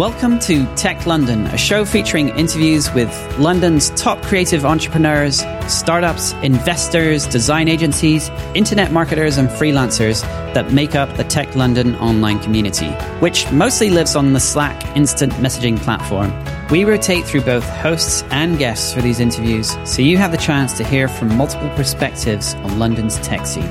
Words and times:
Welcome 0.00 0.38
to 0.38 0.64
Tech 0.76 1.04
London, 1.04 1.46
a 1.48 1.58
show 1.58 1.84
featuring 1.84 2.30
interviews 2.30 2.90
with 2.94 3.38
London's 3.38 3.90
top 3.90 4.22
creative 4.22 4.64
entrepreneurs, 4.64 5.44
startups, 5.68 6.32
investors, 6.42 7.26
design 7.26 7.68
agencies, 7.68 8.30
internet 8.54 8.92
marketers, 8.92 9.36
and 9.36 9.50
freelancers 9.50 10.22
that 10.54 10.72
make 10.72 10.94
up 10.94 11.14
the 11.18 11.24
Tech 11.24 11.54
London 11.54 11.96
online 11.96 12.38
community, 12.40 12.88
which 13.20 13.52
mostly 13.52 13.90
lives 13.90 14.16
on 14.16 14.32
the 14.32 14.40
Slack 14.40 14.96
instant 14.96 15.34
messaging 15.34 15.78
platform. 15.78 16.32
We 16.70 16.84
rotate 16.84 17.26
through 17.26 17.42
both 17.42 17.68
hosts 17.68 18.22
and 18.30 18.56
guests 18.56 18.94
for 18.94 19.02
these 19.02 19.20
interviews, 19.20 19.76
so 19.84 20.00
you 20.00 20.16
have 20.16 20.32
the 20.32 20.38
chance 20.38 20.72
to 20.78 20.82
hear 20.82 21.08
from 21.08 21.36
multiple 21.36 21.68
perspectives 21.76 22.54
on 22.54 22.78
London's 22.78 23.18
tech 23.18 23.44
scene. 23.44 23.70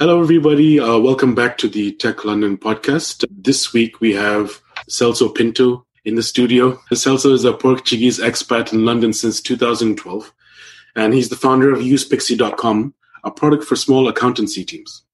Hello, 0.00 0.20
everybody. 0.20 0.80
Uh, 0.80 0.98
welcome 0.98 1.36
back 1.36 1.56
to 1.58 1.68
the 1.68 1.92
Tech 1.92 2.24
London 2.24 2.58
podcast. 2.58 3.24
This 3.30 3.72
week 3.72 4.00
we 4.00 4.12
have 4.14 4.60
Celso 4.90 5.32
Pinto 5.32 5.86
in 6.04 6.16
the 6.16 6.22
studio. 6.24 6.72
Celso 6.92 7.30
is 7.30 7.44
a 7.44 7.52
Portuguese 7.52 8.18
expat 8.18 8.72
in 8.72 8.84
London 8.84 9.12
since 9.12 9.40
2012, 9.40 10.32
and 10.96 11.14
he's 11.14 11.28
the 11.28 11.36
founder 11.36 11.72
of 11.72 11.78
UsePixie.com, 11.78 12.92
a 13.22 13.30
product 13.30 13.62
for 13.62 13.76
small 13.76 14.08
accountancy 14.08 14.64
teams. 14.64 15.04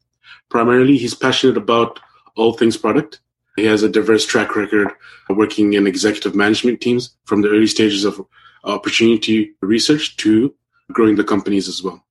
Primarily, 0.48 0.96
he's 0.96 1.12
passionate 1.12 1.58
about 1.58 2.00
all 2.34 2.54
things 2.54 2.78
product. 2.78 3.20
He 3.56 3.66
has 3.66 3.82
a 3.82 3.88
diverse 3.90 4.24
track 4.24 4.56
record 4.56 4.92
working 5.28 5.74
in 5.74 5.86
executive 5.86 6.34
management 6.34 6.80
teams 6.80 7.14
from 7.26 7.42
the 7.42 7.50
early 7.50 7.66
stages 7.66 8.06
of 8.06 8.24
opportunity 8.64 9.52
research 9.60 10.16
to 10.16 10.54
growing 10.90 11.16
the 11.16 11.24
companies 11.24 11.68
as 11.68 11.82
well. 11.82 12.02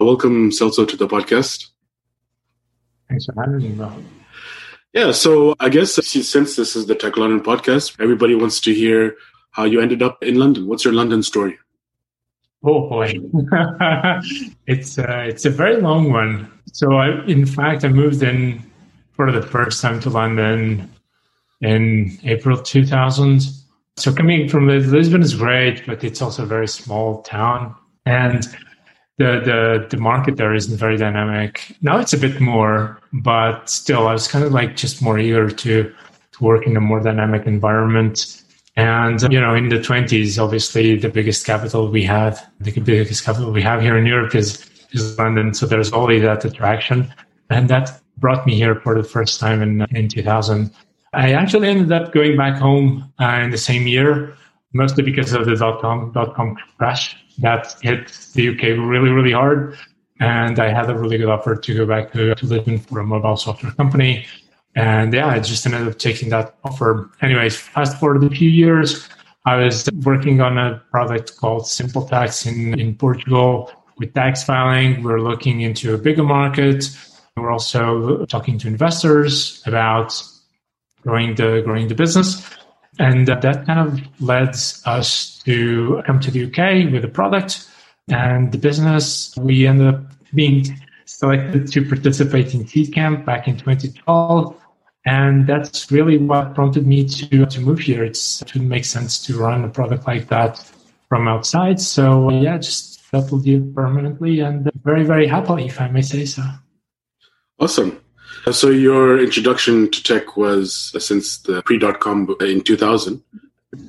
Welcome, 0.00 0.48
Celso, 0.52 0.88
to 0.88 0.96
the 0.96 1.06
podcast. 1.06 1.66
Thanks 3.08 3.26
for 3.26 3.34
having 3.40 3.58
me, 3.58 3.68
bro. 3.70 3.92
Yeah, 4.92 5.10
so 5.10 5.54
I 5.58 5.70
guess 5.70 5.94
since 5.94 6.56
this 6.56 6.76
is 6.76 6.86
the 6.86 6.94
Tech 6.94 7.16
London 7.16 7.40
podcast, 7.40 8.00
everybody 8.00 8.34
wants 8.34 8.60
to 8.60 8.72
hear 8.72 9.16
how 9.50 9.64
you 9.64 9.80
ended 9.80 10.02
up 10.02 10.22
in 10.22 10.38
London. 10.38 10.66
What's 10.66 10.84
your 10.84 10.94
London 10.94 11.22
story? 11.22 11.58
Oh 12.62 12.88
boy, 12.88 13.12
it's 14.66 14.98
uh, 14.98 15.24
it's 15.28 15.44
a 15.44 15.50
very 15.50 15.80
long 15.80 16.10
one. 16.10 16.50
So 16.72 16.94
I, 16.94 17.24
in 17.26 17.44
fact, 17.44 17.84
I 17.84 17.88
moved 17.88 18.22
in 18.22 18.62
for 19.12 19.30
the 19.30 19.42
first 19.42 19.82
time 19.82 20.00
to 20.00 20.10
London 20.10 20.90
in 21.60 22.18
April 22.24 22.56
2000. 22.56 23.42
So 23.96 24.14
coming 24.14 24.48
from 24.48 24.66
Lisbon 24.66 25.22
is 25.22 25.34
great, 25.34 25.84
but 25.86 26.02
it's 26.02 26.22
also 26.22 26.44
a 26.44 26.46
very 26.46 26.68
small 26.68 27.22
town, 27.22 27.74
and 28.06 28.46
the 29.18 29.40
the 29.44 29.86
the 29.90 29.96
market 29.96 30.36
there 30.36 30.54
isn't 30.54 30.76
very 30.76 30.96
dynamic. 30.96 31.76
Now 31.82 31.98
it's 31.98 32.12
a 32.12 32.18
bit 32.18 32.40
more, 32.40 33.00
but 33.12 33.68
still, 33.70 34.08
I 34.08 34.12
was 34.12 34.26
kind 34.26 34.44
of 34.44 34.52
like 34.52 34.76
just 34.76 35.02
more 35.02 35.18
eager 35.18 35.50
to 35.50 35.92
to 36.32 36.44
work 36.44 36.66
in 36.66 36.76
a 36.76 36.80
more 36.80 37.00
dynamic 37.00 37.46
environment. 37.46 38.42
And 38.76 39.22
you 39.32 39.40
know, 39.40 39.54
in 39.54 39.68
the 39.68 39.80
twenties, 39.80 40.38
obviously, 40.38 40.96
the 40.96 41.08
biggest 41.08 41.46
capital 41.46 41.88
we 41.88 42.02
had, 42.02 42.38
the 42.60 42.72
biggest 42.80 43.24
capital 43.24 43.52
we 43.52 43.62
have 43.62 43.80
here 43.80 43.96
in 43.96 44.06
Europe 44.06 44.34
is 44.34 44.68
is 44.90 45.16
London. 45.16 45.54
So 45.54 45.66
there's 45.66 45.92
always 45.92 46.22
that 46.22 46.44
attraction, 46.44 47.12
and 47.50 47.68
that 47.70 48.00
brought 48.18 48.46
me 48.46 48.56
here 48.56 48.80
for 48.80 49.00
the 49.00 49.08
first 49.08 49.38
time 49.38 49.62
in 49.62 49.86
in 49.94 50.08
2000. 50.08 50.72
I 51.12 51.32
actually 51.32 51.68
ended 51.68 51.92
up 51.92 52.12
going 52.12 52.36
back 52.36 52.58
home 52.58 53.12
uh, 53.20 53.40
in 53.44 53.50
the 53.50 53.58
same 53.58 53.86
year, 53.86 54.36
mostly 54.74 55.02
because 55.02 55.32
of 55.32 55.46
the 55.46 55.56
dot 55.56 55.80
com 55.80 56.12
dot 56.12 56.34
com 56.34 56.56
crash 56.76 57.16
that 57.38 57.74
hit 57.82 58.08
the 58.34 58.50
UK 58.50 58.62
really, 58.78 59.10
really 59.10 59.32
hard. 59.32 59.76
And 60.20 60.58
I 60.60 60.72
had 60.72 60.88
a 60.90 60.94
really 60.96 61.18
good 61.18 61.28
offer 61.28 61.56
to 61.56 61.74
go 61.74 61.86
back 61.86 62.12
to, 62.12 62.34
to 62.34 62.46
Lisbon 62.46 62.78
for 62.78 63.00
a 63.00 63.04
mobile 63.04 63.36
software 63.36 63.72
company. 63.72 64.26
And 64.76 65.12
yeah, 65.12 65.28
I 65.28 65.40
just 65.40 65.66
ended 65.66 65.88
up 65.88 65.98
taking 65.98 66.28
that 66.30 66.56
offer. 66.64 67.10
Anyways, 67.20 67.56
fast 67.56 67.98
forward 67.98 68.22
a 68.24 68.30
few 68.30 68.50
years, 68.50 69.08
I 69.46 69.56
was 69.56 69.88
working 70.02 70.40
on 70.40 70.56
a 70.56 70.82
product 70.90 71.36
called 71.36 71.66
Simple 71.66 72.06
Tax 72.06 72.46
in, 72.46 72.78
in 72.78 72.94
Portugal 72.94 73.70
with 73.98 74.14
tax 74.14 74.42
filing. 74.42 75.02
We're 75.02 75.20
looking 75.20 75.60
into 75.60 75.94
a 75.94 75.98
bigger 75.98 76.22
market. 76.22 76.86
We're 77.36 77.50
also 77.50 78.24
talking 78.26 78.58
to 78.58 78.68
investors 78.68 79.62
about 79.66 80.20
growing 81.02 81.34
the 81.34 81.62
growing 81.64 81.88
the 81.88 81.94
business. 81.94 82.48
And 82.98 83.28
uh, 83.28 83.40
that 83.40 83.66
kind 83.66 83.80
of 83.80 84.00
led 84.20 84.50
us 84.86 85.42
to 85.44 86.02
come 86.06 86.20
to 86.20 86.30
the 86.30 86.44
UK 86.46 86.92
with 86.92 87.04
a 87.04 87.08
product 87.08 87.68
and 88.08 88.52
the 88.52 88.58
business. 88.58 89.34
We 89.36 89.66
ended 89.66 89.94
up 89.94 90.02
being 90.34 90.64
selected 91.06 91.70
to 91.72 91.84
participate 91.84 92.54
in 92.54 92.64
Seedcamp 92.64 93.24
back 93.24 93.48
in 93.48 93.56
2012. 93.56 94.60
And 95.06 95.46
that's 95.46 95.90
really 95.90 96.16
what 96.16 96.54
prompted 96.54 96.86
me 96.86 97.06
to, 97.06 97.46
to 97.46 97.60
move 97.60 97.80
here. 97.80 98.04
It's, 98.04 98.40
it 98.42 98.54
would 98.54 98.62
make 98.62 98.84
sense 98.84 99.24
to 99.26 99.36
run 99.38 99.64
a 99.64 99.68
product 99.68 100.06
like 100.06 100.28
that 100.28 100.58
from 101.08 101.28
outside. 101.28 101.80
So 101.80 102.30
yeah, 102.30 102.56
just 102.56 103.08
settled 103.10 103.44
here 103.44 103.62
permanently 103.74 104.40
and 104.40 104.70
very, 104.82 105.04
very 105.04 105.26
happily, 105.26 105.66
if 105.66 105.80
I 105.80 105.88
may 105.88 106.02
say 106.02 106.24
so. 106.24 106.42
Awesome. 107.58 108.00
So 108.52 108.68
your 108.68 109.18
introduction 109.18 109.90
to 109.90 110.02
tech 110.02 110.36
was 110.36 110.92
uh, 110.94 110.98
since 110.98 111.38
the 111.38 111.62
pre.com 111.62 112.36
in 112.40 112.62
2000. 112.62 113.22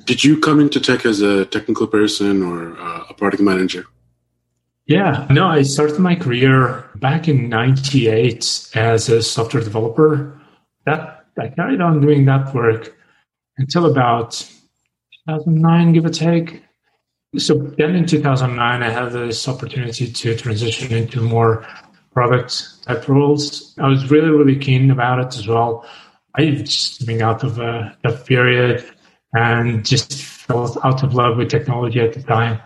Did 0.06 0.24
you 0.24 0.40
come 0.40 0.60
into 0.60 0.80
tech 0.80 1.06
as 1.06 1.22
a 1.22 1.46
technical 1.46 1.88
person 1.88 2.42
or 2.42 2.80
uh, 2.80 3.06
a 3.10 3.14
product 3.14 3.44
manager? 3.44 3.86
Yeah, 4.88 5.28
no, 5.30 5.48
I 5.48 5.64
started 5.64 6.00
my 6.00 6.16
career 6.16 6.90
back 6.96 7.28
in 7.28 7.50
98 7.50 8.70
as 8.76 9.10
a 9.10 9.22
software 9.22 9.64
developer. 9.64 10.40
That 10.86 11.26
I 11.38 11.50
carried 11.50 11.82
on 11.82 12.02
doing 12.02 12.26
that 12.26 12.54
work 12.54 12.96
until 13.58 13.88
about 13.88 14.34
2009, 15.28 15.94
give 15.94 16.06
or 16.06 16.10
take. 16.10 16.64
So 17.38 17.56
then 17.56 17.96
in 17.96 18.06
2009, 18.06 18.84
I 18.84 18.90
had 18.90 19.10
this 19.12 19.48
opportunity 19.48 20.12
to 20.12 20.36
transition 20.36 20.94
into 20.94 21.20
more 21.20 21.68
product 22.16 22.84
type 22.84 23.08
roles. 23.08 23.76
I 23.78 23.88
was 23.88 24.09
really, 24.09 24.30
really 24.30 24.58
keen 24.58 24.90
about 24.90 25.20
it 25.20 25.38
as 25.38 25.48
well. 25.48 25.86
I 26.36 26.50
just 26.52 27.02
coming 27.02 27.22
out 27.22 27.44
of 27.44 27.59
uh, 27.59 27.92
a 27.92 27.98
tough 28.03 28.26
period 28.26 28.84
and 29.36 29.86
just 29.86 30.24
fell 30.24 30.80
out 30.84 31.03
of 31.03 31.14
love 31.14 31.38
with 31.38 31.50
technology 31.50 32.00
at 32.00 32.14
the 32.14 32.24
time. 32.24 32.59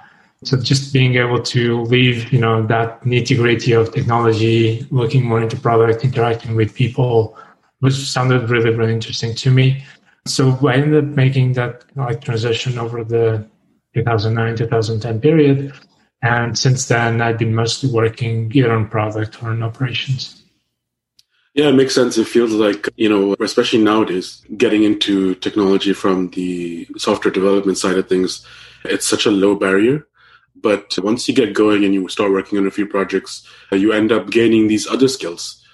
So 0.43 0.55
just 0.57 0.93
being 0.93 1.15
able 1.15 1.41
to 1.55 1.81
leave, 1.83 2.31
you 2.31 2.39
know, 2.39 2.65
that 2.67 3.01
nitty 3.01 3.35
gritty 3.37 3.73
of 3.73 3.91
technology, 3.91 4.87
looking 4.89 5.25
more 5.25 5.41
into 5.41 5.59
product, 5.59 6.05
interacting 6.05 6.55
with 6.55 6.73
people, 6.73 7.37
was 7.81 8.07
sounded 8.07 8.49
really, 8.49 8.73
really 8.73 8.93
interesting 8.93 9.35
to 9.35 9.51
me. 9.51 9.83
So 10.25 10.57
I 10.65 10.75
ended 10.75 11.03
up 11.03 11.15
making 11.15 11.53
that 11.53 11.83
like 11.95 12.21
transition 12.21 12.77
over 12.77 13.03
the 13.03 13.45
2009 13.95 14.55
2010 14.55 15.19
period 15.19 15.73
and 16.21 16.57
since 16.57 16.87
then, 16.87 17.21
I've 17.21 17.37
been 17.37 17.55
mostly 17.55 17.89
working 17.91 18.51
either 18.53 18.71
on 18.71 18.89
product 18.89 19.41
or 19.41 19.49
on 19.49 19.63
operations. 19.63 20.43
Yeah, 21.53 21.69
it 21.69 21.75
makes 21.75 21.95
sense. 21.95 22.17
It 22.17 22.27
feels 22.27 22.51
like, 22.51 22.89
you 22.95 23.09
know, 23.09 23.35
especially 23.39 23.79
nowadays, 23.79 24.43
getting 24.55 24.83
into 24.83 25.35
technology 25.35 25.93
from 25.93 26.29
the 26.29 26.87
software 26.97 27.33
development 27.33 27.77
side 27.77 27.97
of 27.97 28.07
things, 28.07 28.45
it's 28.85 29.07
such 29.07 29.25
a 29.25 29.31
low 29.31 29.55
barrier. 29.55 30.07
But 30.55 30.97
once 30.99 31.27
you 31.27 31.33
get 31.33 31.53
going 31.53 31.85
and 31.85 31.93
you 31.93 32.07
start 32.09 32.31
working 32.31 32.57
on 32.57 32.67
a 32.67 32.71
few 32.71 32.85
projects, 32.85 33.47
you 33.71 33.93
end 33.93 34.11
up 34.11 34.29
gaining 34.29 34.67
these 34.67 34.87
other 34.87 35.07
skills, 35.07 35.65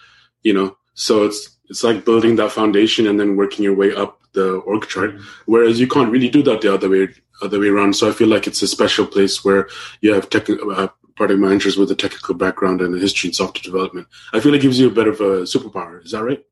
you 0.43 0.53
know. 0.53 0.77
So 0.93 1.25
it's 1.25 1.55
it's 1.69 1.83
like 1.83 2.05
building 2.05 2.35
that 2.35 2.51
foundation 2.51 3.07
and 3.07 3.19
then 3.19 3.35
working 3.35 3.63
your 3.63 3.75
way 3.75 3.93
up 3.93 4.19
the 4.33 4.57
org 4.57 4.87
chart. 4.87 5.15
Mm-hmm. 5.15 5.23
Whereas 5.45 5.79
you 5.79 5.87
can't 5.87 6.11
really 6.11 6.29
do 6.29 6.43
that 6.43 6.61
the 6.61 6.73
other 6.73 6.89
way 6.89 7.09
other 7.41 7.59
way 7.59 7.67
around. 7.67 7.95
So 7.95 8.09
I 8.09 8.13
feel 8.13 8.27
like 8.27 8.47
it's 8.47 8.61
a 8.61 8.67
special 8.67 9.05
place 9.05 9.43
where 9.43 9.67
you 10.01 10.13
have 10.13 10.29
tech, 10.29 10.49
uh, 10.49 10.87
product 11.15 11.39
managers 11.39 11.77
with 11.77 11.91
a 11.91 11.95
technical 11.95 12.35
background 12.35 12.81
and 12.81 12.93
a 12.95 12.99
history 12.99 13.29
in 13.29 13.33
software 13.33 13.63
development. 13.63 14.07
I 14.33 14.39
feel 14.39 14.53
it 14.53 14.61
gives 14.61 14.79
you 14.79 14.87
a 14.87 14.91
bit 14.91 15.07
of 15.07 15.21
a 15.21 15.43
superpower. 15.43 16.03
Is 16.03 16.11
that 16.11 16.23
right? 16.23 16.45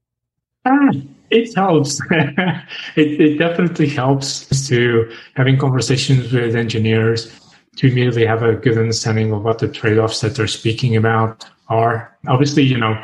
Uh, 0.66 0.94
it 1.30 1.54
helps. 1.56 2.00
it, 2.12 3.22
it 3.22 3.38
definitely 3.38 3.90
helps 3.90 4.68
to 4.68 5.12
having 5.36 5.58
conversations 5.58 6.32
with 6.32 6.56
engineers 6.56 7.38
to 7.78 7.88
immediately 7.88 8.26
have 8.26 8.44
a 8.44 8.54
good 8.56 8.78
understanding 8.78 9.34
of 9.34 9.44
what 9.44 9.60
the 9.60 9.68
trade-offs 9.68 10.22
that 10.22 10.36
they're 10.36 10.48
speaking 10.48 10.96
about 10.96 11.46
are. 11.70 12.16
Obviously, 12.28 12.64
you 12.64 12.78
know, 12.78 13.04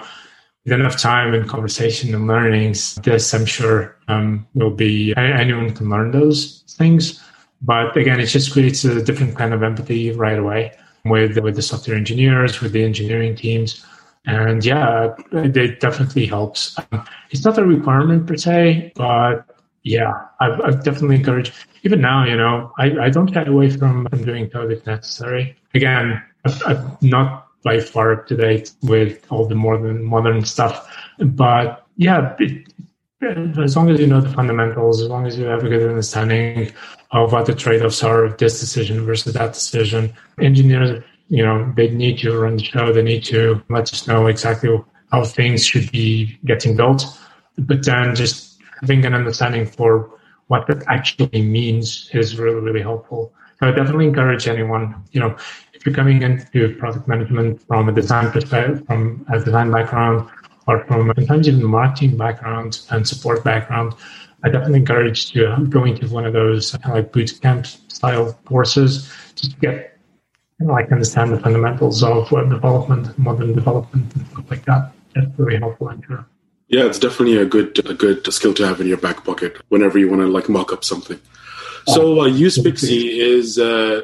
with 0.63 0.74
enough 0.74 0.98
time 0.98 1.33
and 1.33 1.50
conversation 1.50 2.13
and 2.13 2.27
learnings, 2.27 2.95
this 2.95 3.33
I'm 3.33 3.45
sure 3.45 3.98
um, 4.07 4.48
will 4.54 4.71
be 4.71 5.13
anyone 5.18 5.74
can 5.74 5.89
learn 5.89 6.12
those 6.12 6.63
things. 6.77 7.24
But 7.61 7.95
again, 7.97 8.19
it 8.19 8.27
just 8.27 8.53
creates 8.53 8.85
a 8.85 9.03
different 9.03 9.38
kind 9.38 9.53
of 9.53 9.63
empathy 9.63 10.11
right 10.11 10.39
away 10.39 10.73
with 11.06 11.38
with 11.39 11.56
the 11.56 11.61
software 11.61 11.97
engineers, 11.97 12.61
with 12.61 12.71
the 12.71 12.83
engineering 12.83 13.35
teams. 13.35 13.85
And 14.25 14.63
yeah, 14.63 15.15
it 15.31 15.79
definitely 15.79 16.25
helps. 16.25 16.77
It's 17.31 17.44
not 17.45 17.57
a 17.57 17.65
requirement 17.65 18.27
per 18.27 18.38
se, 18.38 18.94
but 18.95 19.45
yeah, 19.83 20.13
I've, 20.39 20.61
I've 20.61 20.83
definitely 20.83 21.17
encouraged. 21.17 21.53
Even 21.83 22.01
now, 22.01 22.25
you 22.25 22.35
know, 22.35 22.71
I, 22.77 23.06
I 23.06 23.09
don't 23.09 23.33
shy 23.33 23.44
away 23.44 23.69
from, 23.69 24.07
doing 24.23 24.50
code 24.50 24.71
if 24.71 24.85
necessary. 24.85 25.56
Again, 25.73 26.21
I'm 26.65 26.97
not 27.01 27.47
by 27.63 27.79
far 27.79 28.13
up 28.13 28.27
to 28.27 28.35
date 28.35 28.71
with 28.83 29.25
all 29.29 29.45
the 29.45 29.56
modern 29.56 30.03
modern 30.03 30.45
stuff, 30.45 30.94
but 31.19 31.85
yeah, 31.97 32.35
it, 32.39 32.67
as 33.57 33.75
long 33.75 33.89
as 33.89 34.00
you 34.00 34.07
know 34.07 34.21
the 34.21 34.29
fundamentals, 34.29 35.01
as 35.01 35.09
long 35.09 35.25
as 35.25 35.38
you 35.38 35.45
have 35.45 35.63
a 35.63 35.69
good 35.69 35.89
understanding 35.89 36.71
of 37.11 37.33
what 37.33 37.45
the 37.45 37.56
trade-offs 37.56 38.03
are 38.03 38.23
of 38.23 38.38
this 38.38 38.59
decision 38.59 39.06
versus 39.06 39.33
that 39.33 39.53
decision, 39.53 40.13
engineers, 40.39 41.03
you 41.29 41.44
know, 41.44 41.71
they 41.75 41.89
need 41.89 42.19
to 42.19 42.38
run 42.38 42.57
the 42.57 42.63
show. 42.63 42.91
They 42.91 43.01
need 43.01 43.23
to 43.25 43.63
let 43.69 43.91
us 43.91 44.07
know 44.07 44.27
exactly 44.27 44.69
how 45.11 45.23
things 45.23 45.65
should 45.65 45.91
be 45.91 46.38
getting 46.45 46.75
built. 46.75 47.06
But 47.57 47.85
then 47.85 48.15
just 48.15 48.59
having 48.81 49.06
an 49.06 49.13
understanding 49.13 49.65
for 49.65 50.11
what 50.47 50.67
that 50.67 50.83
actually 50.88 51.41
means 51.41 52.09
is 52.13 52.38
really, 52.38 52.59
really 52.59 52.81
helpful. 52.81 53.33
So 53.59 53.67
I 53.67 53.71
definitely 53.71 54.07
encourage 54.07 54.47
anyone, 54.47 55.03
you 55.11 55.19
know, 55.19 55.35
if 55.73 55.85
you're 55.85 55.95
coming 55.95 56.21
into 56.21 56.75
product 56.77 57.07
management 57.07 57.61
from 57.61 57.89
a 57.89 57.91
design 57.91 58.31
perspective, 58.31 58.85
from 58.88 59.25
a 59.31 59.39
design 59.39 59.71
background, 59.71 60.29
or 60.67 60.85
from 60.85 61.11
sometimes 61.15 61.47
even 61.47 61.63
marketing 61.63 62.17
background 62.17 62.81
and 62.91 63.07
support 63.07 63.44
background, 63.44 63.94
I 64.44 64.50
definitely 64.50 64.80
encourage 64.80 65.36
you 65.36 65.47
to 65.47 65.65
go 65.68 65.83
into 65.86 66.07
one 66.07 66.25
of 66.25 66.33
those 66.33 66.71
kind 66.71 66.86
of 66.86 66.91
like 66.91 67.12
boot 67.12 67.39
camp 67.41 67.65
style 67.65 68.33
courses 68.45 69.12
just 69.36 69.51
to 69.51 69.59
get 69.59 69.97
like 70.62 70.91
understand 70.91 71.31
the 71.31 71.39
fundamentals 71.39 72.03
of 72.03 72.31
web 72.31 72.50
development, 72.50 73.18
modern 73.18 73.53
development, 73.53 74.13
and 74.15 74.27
stuff 74.27 74.50
like 74.50 74.65
that. 74.65 74.91
That's 75.15 75.27
really 75.38 75.57
helpful, 75.57 75.89
I'm 75.89 76.01
sure. 76.01 76.25
Yeah, 76.68 76.86
it's 76.86 77.00
definitely 77.00 77.38
a 77.38 77.45
good 77.45 77.80
a 77.89 77.94
good 77.94 78.31
skill 78.31 78.53
to 78.56 78.68
have 78.68 78.80
in 78.80 78.88
your 78.88 78.97
back 78.97 79.24
pocket 79.24 79.57
whenever 79.69 79.97
you 79.97 80.09
want 80.09 80.21
to 80.21 80.27
like 80.27 80.50
mock 80.50 80.71
up 80.71 80.83
something. 80.83 81.19
So 81.88 82.21
uh, 82.21 82.30
UsePixie 82.30 83.18
is 83.18 83.57
uh, 83.57 84.01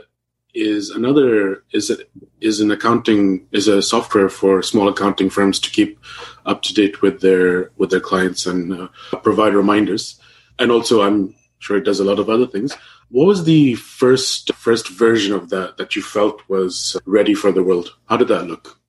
is 0.55 0.89
another 0.89 1.63
is 1.71 1.89
a, 1.91 1.97
is 2.41 2.61
an 2.61 2.71
accounting 2.71 3.45
is 3.51 3.67
a 3.67 3.81
software 3.81 4.29
for 4.29 4.63
small 4.63 4.87
accounting 4.87 5.29
firms 5.29 5.59
to 5.59 5.69
keep 5.69 5.99
up 6.45 6.63
to 6.63 6.73
date 6.73 7.01
with 7.01 7.21
their 7.21 7.71
with 7.77 7.91
their 7.91 7.99
clients 7.99 8.45
and 8.45 8.73
uh, 8.73 8.87
provide 9.17 9.53
reminders. 9.53 10.19
And 10.59 10.71
also, 10.71 11.01
I'm 11.01 11.35
sure 11.59 11.77
it 11.77 11.85
does 11.85 11.99
a 11.99 12.03
lot 12.05 12.19
of 12.19 12.29
other 12.29 12.47
things. 12.47 12.75
What 13.09 13.25
was 13.27 13.43
the 13.43 13.75
first 13.75 14.53
first 14.53 14.89
version 14.89 15.33
of 15.33 15.49
that 15.49 15.77
that 15.77 15.95
you 15.95 16.01
felt 16.01 16.41
was 16.49 16.97
ready 17.05 17.33
for 17.33 17.51
the 17.51 17.63
world? 17.63 17.95
How 18.05 18.17
did 18.17 18.29
that 18.29 18.47
look? 18.47 18.79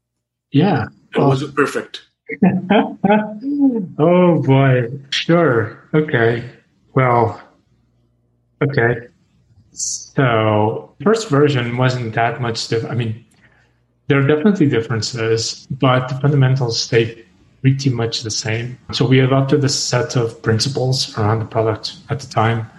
Yeah, 0.53 0.87
well, 1.17 1.29
was 1.29 1.43
it 1.43 1.55
perfect? 1.55 2.03
oh 3.99 4.43
boy, 4.43 4.91
sure, 5.11 5.89
okay, 5.95 6.51
well, 6.95 7.41
okay. 8.63 9.09
So 9.73 10.95
first 11.03 11.29
version 11.29 11.77
wasn't 11.77 12.15
that 12.15 12.41
much 12.41 12.69
different. 12.69 12.95
I 12.95 12.97
mean, 12.97 13.25
there 14.09 14.19
are 14.19 14.27
definitely 14.27 14.69
differences, 14.69 15.67
but 15.71 16.09
the 16.09 16.15
fundamentals 16.21 16.81
stay 16.81 17.26
pretty 17.63 17.91
much 17.91 18.23
the 18.23 18.31
same. 18.31 18.79
So 18.93 19.07
we 19.07 19.21
adopted 19.21 19.65
a 19.65 19.69
set 19.69 20.17
of 20.17 20.41
principles 20.43 21.17
around 21.19 21.41
the 21.41 21.47
product 21.47 21.97
at 22.11 22.21
the 22.21 22.27
time 22.27 22.71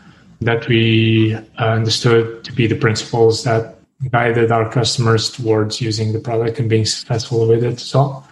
that 0.42 0.68
we 0.68 1.34
uh, 1.34 1.64
understood 1.64 2.44
to 2.44 2.54
be 2.54 2.68
the 2.68 2.76
principles 2.76 3.44
that 3.44 3.80
guided 4.12 4.52
our 4.52 4.72
customers 4.72 5.32
towards 5.32 5.82
using 5.82 6.14
the 6.14 6.20
product 6.20 6.60
and 6.60 6.70
being 6.70 6.86
successful 6.86 7.48
with 7.48 7.64
it. 7.64 7.80
So 7.80 8.24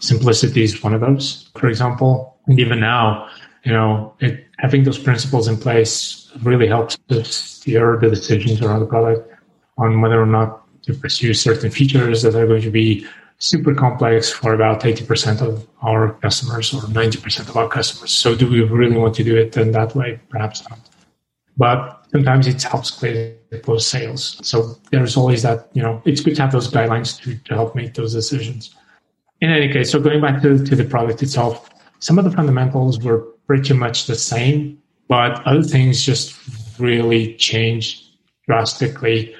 simplicity 0.00 0.62
is 0.62 0.82
one 0.82 0.94
of 0.94 1.02
those, 1.02 1.50
for 1.56 1.68
example. 1.68 2.38
And 2.46 2.58
even 2.58 2.80
now, 2.80 3.28
you 3.64 3.72
know, 3.72 4.14
it, 4.20 4.46
having 4.58 4.84
those 4.84 4.98
principles 4.98 5.46
in 5.46 5.58
place 5.58 6.30
really 6.42 6.66
helps 6.66 6.96
to 7.08 7.22
steer 7.24 7.98
the 8.00 8.08
decisions 8.08 8.62
around 8.62 8.80
the 8.80 8.86
product 8.86 9.30
on 9.76 10.00
whether 10.00 10.20
or 10.20 10.26
not 10.26 10.62
to 10.82 10.94
pursue 10.94 11.34
certain 11.34 11.70
features 11.70 12.22
that 12.22 12.34
are 12.34 12.46
going 12.46 12.62
to 12.62 12.70
be 12.70 13.06
super 13.40 13.74
complex 13.74 14.30
for 14.30 14.54
about 14.54 14.82
80% 14.82 15.42
of 15.42 15.66
our 15.82 16.12
customers 16.14 16.72
or 16.72 16.82
90% 16.82 17.48
of 17.48 17.56
our 17.56 17.68
customers. 17.68 18.12
So 18.12 18.36
do 18.36 18.48
we 18.48 18.62
really 18.62 18.96
want 18.96 19.16
to 19.16 19.24
do 19.24 19.36
it 19.36 19.56
in 19.56 19.72
that 19.72 19.96
way? 19.96 20.20
Perhaps 20.30 20.68
not 20.70 20.78
but 21.60 22.06
sometimes 22.10 22.46
it 22.46 22.62
helps 22.62 22.90
clear 22.90 23.36
those 23.66 23.86
sales. 23.86 24.40
So 24.42 24.76
there's 24.90 25.14
always 25.14 25.42
that, 25.42 25.68
you 25.74 25.82
know, 25.82 26.00
it's 26.06 26.22
good 26.22 26.34
to 26.36 26.42
have 26.42 26.52
those 26.52 26.70
guidelines 26.70 27.20
to, 27.20 27.36
to 27.36 27.54
help 27.54 27.74
make 27.74 27.92
those 27.92 28.14
decisions. 28.14 28.74
In 29.42 29.50
any 29.50 29.70
case, 29.70 29.90
so 29.90 30.00
going 30.00 30.22
back 30.22 30.40
to, 30.40 30.64
to 30.64 30.74
the 30.74 30.86
product 30.86 31.22
itself, 31.22 31.68
some 31.98 32.18
of 32.18 32.24
the 32.24 32.30
fundamentals 32.30 32.98
were 33.00 33.18
pretty 33.46 33.74
much 33.74 34.06
the 34.06 34.14
same, 34.14 34.78
but 35.06 35.46
other 35.46 35.62
things 35.62 36.02
just 36.02 36.34
really 36.78 37.34
changed 37.34 38.04
drastically 38.46 39.34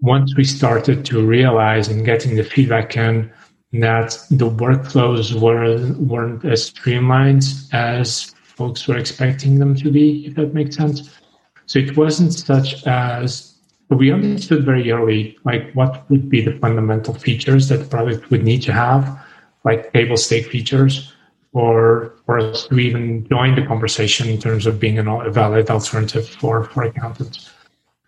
once 0.00 0.34
we 0.36 0.44
started 0.44 1.04
to 1.06 1.26
realize 1.26 1.88
and 1.88 2.04
getting 2.04 2.36
the 2.36 2.44
feedback 2.44 2.96
in 2.96 3.30
that 3.72 4.18
the 4.30 4.48
workflows 4.48 5.38
were, 5.38 5.92
weren't 5.98 6.44
as 6.44 6.66
streamlined 6.66 7.44
as 7.72 8.34
folks 8.42 8.86
were 8.88 8.96
expecting 8.96 9.58
them 9.58 9.74
to 9.74 9.90
be, 9.90 10.26
if 10.26 10.34
that 10.34 10.54
makes 10.54 10.76
sense. 10.76 11.10
So 11.66 11.78
it 11.78 11.96
wasn't 11.96 12.32
such 12.32 12.86
as 12.86 13.54
we 13.90 14.12
understood 14.12 14.64
very 14.64 14.90
early 14.90 15.36
like 15.44 15.72
what 15.74 16.08
would 16.10 16.28
be 16.28 16.40
the 16.40 16.58
fundamental 16.58 17.14
features 17.14 17.68
that 17.68 17.78
the 17.78 17.84
product 17.84 18.30
would 18.30 18.44
need 18.44 18.62
to 18.62 18.72
have, 18.72 19.18
like 19.64 19.92
table 19.92 20.16
stake 20.16 20.46
features, 20.46 21.12
or 21.52 22.14
for 22.24 22.38
us 22.38 22.66
to 22.66 22.78
even 22.78 23.26
join 23.28 23.54
the 23.54 23.66
conversation 23.66 24.28
in 24.28 24.38
terms 24.38 24.66
of 24.66 24.78
being 24.78 24.98
a 24.98 25.30
valid 25.30 25.70
alternative 25.70 26.28
for, 26.28 26.64
for 26.64 26.82
accountants. 26.84 27.50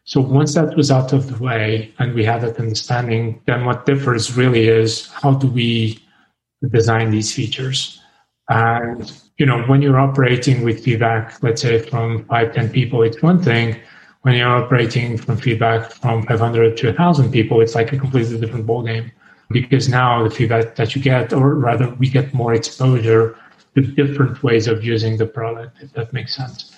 So 0.09 0.23
once 0.23 0.55
that 0.55 0.75
was 0.75 0.91
out 0.91 1.13
of 1.13 1.29
the 1.29 1.37
way 1.37 1.93
and 1.99 2.15
we 2.15 2.25
had 2.25 2.41
that 2.41 2.59
understanding, 2.59 3.43
then 3.45 3.67
what 3.67 3.85
differs 3.85 4.39
really 4.39 4.67
is 4.67 5.07
how 5.09 5.35
do 5.35 5.49
we 5.49 5.99
design 6.73 7.11
these 7.11 7.35
features? 7.35 8.01
And 8.49 9.13
you 9.37 9.45
know, 9.45 9.61
when 9.65 9.83
you're 9.83 10.01
operating 10.01 10.65
with 10.65 10.83
feedback, 10.83 11.43
let's 11.43 11.61
say 11.61 11.81
from 11.81 12.25
five, 12.25 12.55
10 12.55 12.71
people, 12.71 13.03
it's 13.03 13.21
one 13.21 13.43
thing. 13.43 13.79
When 14.23 14.35
you're 14.35 14.49
operating 14.49 15.19
from 15.19 15.37
feedback 15.37 15.93
from 15.93 16.23
500 16.25 16.79
to 16.79 16.87
1,000 16.87 17.31
people, 17.31 17.61
it's 17.61 17.75
like 17.75 17.93
a 17.93 17.99
completely 17.99 18.41
different 18.41 18.67
ballgame 18.67 19.13
because 19.51 19.91
now 19.91 20.25
the 20.25 20.31
feedback 20.31 20.75
that 20.77 20.97
you 20.97 21.03
get, 21.03 21.35
or 21.35 21.55
rather, 21.55 21.91
we 21.97 22.09
get 22.09 22.33
more 22.33 22.55
exposure 22.55 23.37
to 23.75 23.83
different 23.83 24.43
ways 24.43 24.69
of 24.69 24.83
using 24.83 25.19
the 25.19 25.27
product, 25.27 25.77
if 25.83 25.93
that 25.93 26.15
makes 26.15 26.35
sense. 26.35 26.78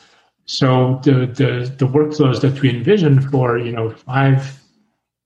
So 0.50 0.98
the 1.04 1.14
the, 1.40 1.72
the 1.78 1.86
workflows 1.86 2.40
that 2.40 2.60
we 2.60 2.70
envision 2.70 3.20
for 3.30 3.56
you 3.56 3.70
know 3.70 3.90
five 3.90 4.60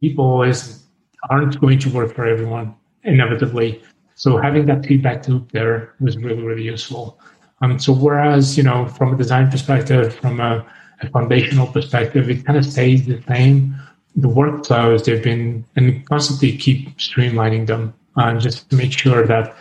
people 0.03 0.43
is 0.43 0.85
aren't 1.31 1.59
going 1.63 1.79
to 1.79 1.89
work 1.89 2.15
for 2.15 2.27
everyone 2.27 2.75
inevitably. 3.05 3.83
So 4.17 4.37
having 4.37 4.67
that 4.67 4.85
feedback 4.85 5.27
loop 5.27 5.51
there 5.53 5.95
was 5.99 6.19
really, 6.19 6.43
really 6.43 6.63
useful. 6.63 7.19
Um, 7.63 7.79
so 7.79 7.95
whereas, 7.95 8.59
you 8.59 8.63
know, 8.63 8.87
from 8.87 9.15
a 9.15 9.17
design 9.17 9.51
perspective, 9.51 10.15
from 10.15 10.41
a, 10.41 10.65
a 11.01 11.09
foundational 11.09 11.69
perspective, 11.69 12.29
it 12.29 12.45
kind 12.45 12.59
of 12.59 12.67
stays 12.67 13.07
the 13.07 13.23
same. 13.27 13.75
The 14.17 14.29
workflows, 14.29 15.07
they've 15.07 15.25
been, 15.25 15.65
and 15.75 16.07
constantly 16.07 16.55
keep 16.59 16.99
streamlining 16.99 17.67
them 17.67 17.95
uh, 18.19 18.39
just 18.39 18.69
to 18.69 18.77
make 18.77 18.93
sure 18.93 19.27
that 19.27 19.57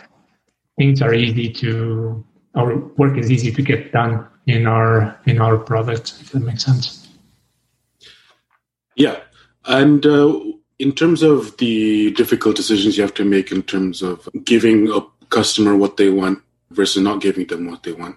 things 0.76 1.00
are 1.00 1.14
easy 1.14 1.50
to, 1.54 2.22
our 2.54 2.76
work 2.98 3.16
is 3.16 3.30
easy 3.32 3.50
to 3.50 3.62
get 3.62 3.92
done 3.92 4.28
in 4.46 4.66
our, 4.66 5.18
in 5.26 5.40
our 5.40 5.56
product, 5.56 6.14
if 6.20 6.32
that 6.32 6.40
makes 6.40 6.64
sense. 6.64 7.08
Yeah. 8.96 9.20
And 9.64 10.04
uh, 10.04 10.40
in 10.78 10.92
terms 10.92 11.22
of 11.22 11.56
the 11.56 12.12
difficult 12.12 12.56
decisions 12.56 12.96
you 12.96 13.02
have 13.02 13.14
to 13.14 13.24
make 13.24 13.50
in 13.50 13.62
terms 13.62 14.02
of 14.02 14.28
giving 14.44 14.90
a 14.90 15.00
customer 15.30 15.76
what 15.76 15.96
they 15.96 16.10
want 16.10 16.40
versus 16.70 17.02
not 17.02 17.20
giving 17.20 17.46
them 17.46 17.66
what 17.70 17.82
they 17.82 17.92
want, 17.92 18.16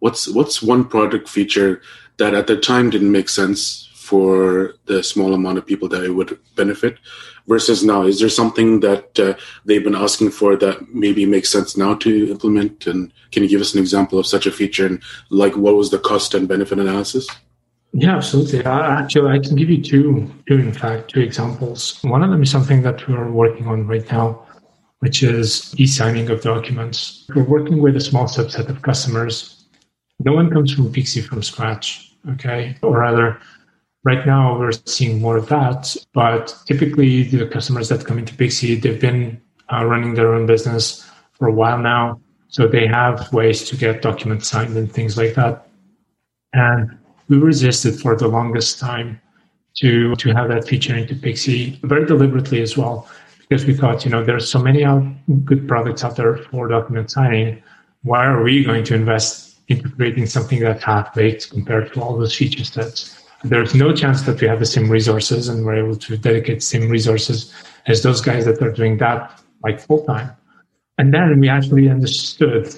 what's 0.00 0.28
what's 0.28 0.62
one 0.62 0.84
product 0.84 1.28
feature 1.28 1.80
that 2.18 2.34
at 2.34 2.46
the 2.46 2.56
time 2.56 2.90
didn't 2.90 3.12
make 3.12 3.28
sense 3.28 3.87
for 4.08 4.74
the 4.86 5.02
small 5.02 5.34
amount 5.34 5.58
of 5.58 5.66
people 5.66 5.88
that 5.88 6.02
it 6.02 6.14
would 6.16 6.38
benefit 6.56 6.94
versus 7.46 7.84
now 7.84 8.02
is 8.02 8.20
there 8.20 8.28
something 8.40 8.80
that 8.80 9.18
uh, 9.18 9.34
they've 9.66 9.84
been 9.84 10.02
asking 10.06 10.30
for 10.30 10.56
that 10.56 10.76
maybe 11.04 11.26
makes 11.26 11.50
sense 11.50 11.76
now 11.76 11.94
to 11.94 12.30
implement 12.30 12.86
and 12.86 13.12
can 13.32 13.42
you 13.42 13.48
give 13.48 13.60
us 13.60 13.74
an 13.74 13.80
example 13.80 14.18
of 14.18 14.26
such 14.26 14.46
a 14.46 14.56
feature 14.60 14.86
and 14.86 15.02
like 15.30 15.56
what 15.56 15.76
was 15.76 15.90
the 15.90 15.98
cost 15.98 16.34
and 16.34 16.48
benefit 16.48 16.78
analysis 16.78 17.26
yeah, 17.92 18.16
absolutely. 18.16 18.64
actually, 18.64 19.30
I 19.30 19.38
can 19.38 19.56
give 19.56 19.70
you 19.70 19.82
two, 19.82 20.30
two, 20.46 20.58
in 20.58 20.72
fact, 20.72 21.10
two 21.10 21.20
examples. 21.20 21.98
One 22.02 22.22
of 22.22 22.30
them 22.30 22.42
is 22.42 22.50
something 22.50 22.82
that 22.82 23.08
we're 23.08 23.30
working 23.30 23.66
on 23.66 23.86
right 23.86 24.06
now, 24.12 24.46
which 24.98 25.22
is 25.22 25.74
e-signing 25.80 26.28
of 26.28 26.42
documents. 26.42 27.26
We're 27.34 27.48
working 27.48 27.80
with 27.80 27.96
a 27.96 28.00
small 28.00 28.26
subset 28.26 28.68
of 28.68 28.82
customers. 28.82 29.64
No 30.20 30.32
one 30.34 30.50
comes 30.50 30.74
from 30.74 30.92
Pixie 30.92 31.22
from 31.22 31.42
scratch, 31.42 32.12
okay? 32.32 32.76
Or 32.82 32.98
rather, 32.98 33.40
right 34.04 34.26
now 34.26 34.58
we're 34.58 34.72
seeing 34.72 35.20
more 35.20 35.36
of 35.36 35.48
that. 35.48 35.96
But 36.14 36.54
typically, 36.66 37.24
the 37.24 37.46
customers 37.46 37.88
that 37.88 38.04
come 38.04 38.18
into 38.18 38.34
Pixie, 38.34 38.76
they've 38.76 39.00
been 39.00 39.40
uh, 39.72 39.84
running 39.84 40.14
their 40.14 40.34
own 40.34 40.46
business 40.46 41.08
for 41.32 41.48
a 41.48 41.52
while 41.52 41.78
now, 41.78 42.20
so 42.48 42.66
they 42.66 42.86
have 42.86 43.32
ways 43.32 43.68
to 43.68 43.76
get 43.76 44.02
documents 44.02 44.48
signed 44.48 44.76
and 44.76 44.90
things 44.90 45.16
like 45.16 45.34
that. 45.34 45.68
And 46.52 46.98
we 47.28 47.36
resisted 47.38 48.00
for 48.00 48.16
the 48.16 48.28
longest 48.28 48.80
time 48.80 49.20
to 49.76 50.14
to 50.16 50.32
have 50.32 50.48
that 50.48 50.66
feature 50.66 50.96
into 50.96 51.14
Pixie 51.14 51.78
very 51.84 52.06
deliberately 52.06 52.62
as 52.62 52.76
well, 52.76 53.08
because 53.40 53.64
we 53.66 53.74
thought, 53.74 54.04
you 54.04 54.10
know, 54.10 54.24
there's 54.24 54.50
so 54.50 54.58
many 54.58 54.84
good 55.44 55.68
products 55.68 56.02
out 56.04 56.16
there 56.16 56.38
for 56.38 56.68
document 56.68 57.10
signing, 57.10 57.62
why 58.02 58.24
are 58.24 58.42
we 58.42 58.64
going 58.64 58.84
to 58.84 58.94
invest 58.94 59.60
into 59.68 59.88
creating 59.90 60.26
something 60.26 60.60
that's 60.60 60.82
half 60.82 61.14
baked 61.14 61.50
compared 61.50 61.92
to 61.92 62.00
all 62.00 62.16
those 62.16 62.34
feature 62.34 62.64
sets? 62.64 63.27
There's 63.44 63.74
no 63.74 63.94
chance 63.94 64.22
that 64.22 64.40
we 64.40 64.48
have 64.48 64.58
the 64.58 64.66
same 64.66 64.90
resources 64.90 65.48
and 65.48 65.64
we're 65.64 65.84
able 65.84 65.96
to 65.96 66.16
dedicate 66.16 66.58
the 66.58 66.66
same 66.66 66.88
resources 66.88 67.52
as 67.86 68.02
those 68.02 68.20
guys 68.20 68.44
that 68.46 68.60
are 68.60 68.72
doing 68.72 68.98
that 68.98 69.40
like 69.62 69.80
full 69.80 70.04
time. 70.04 70.30
And 70.98 71.14
then 71.14 71.38
we 71.38 71.48
actually 71.48 71.88
understood 71.88 72.74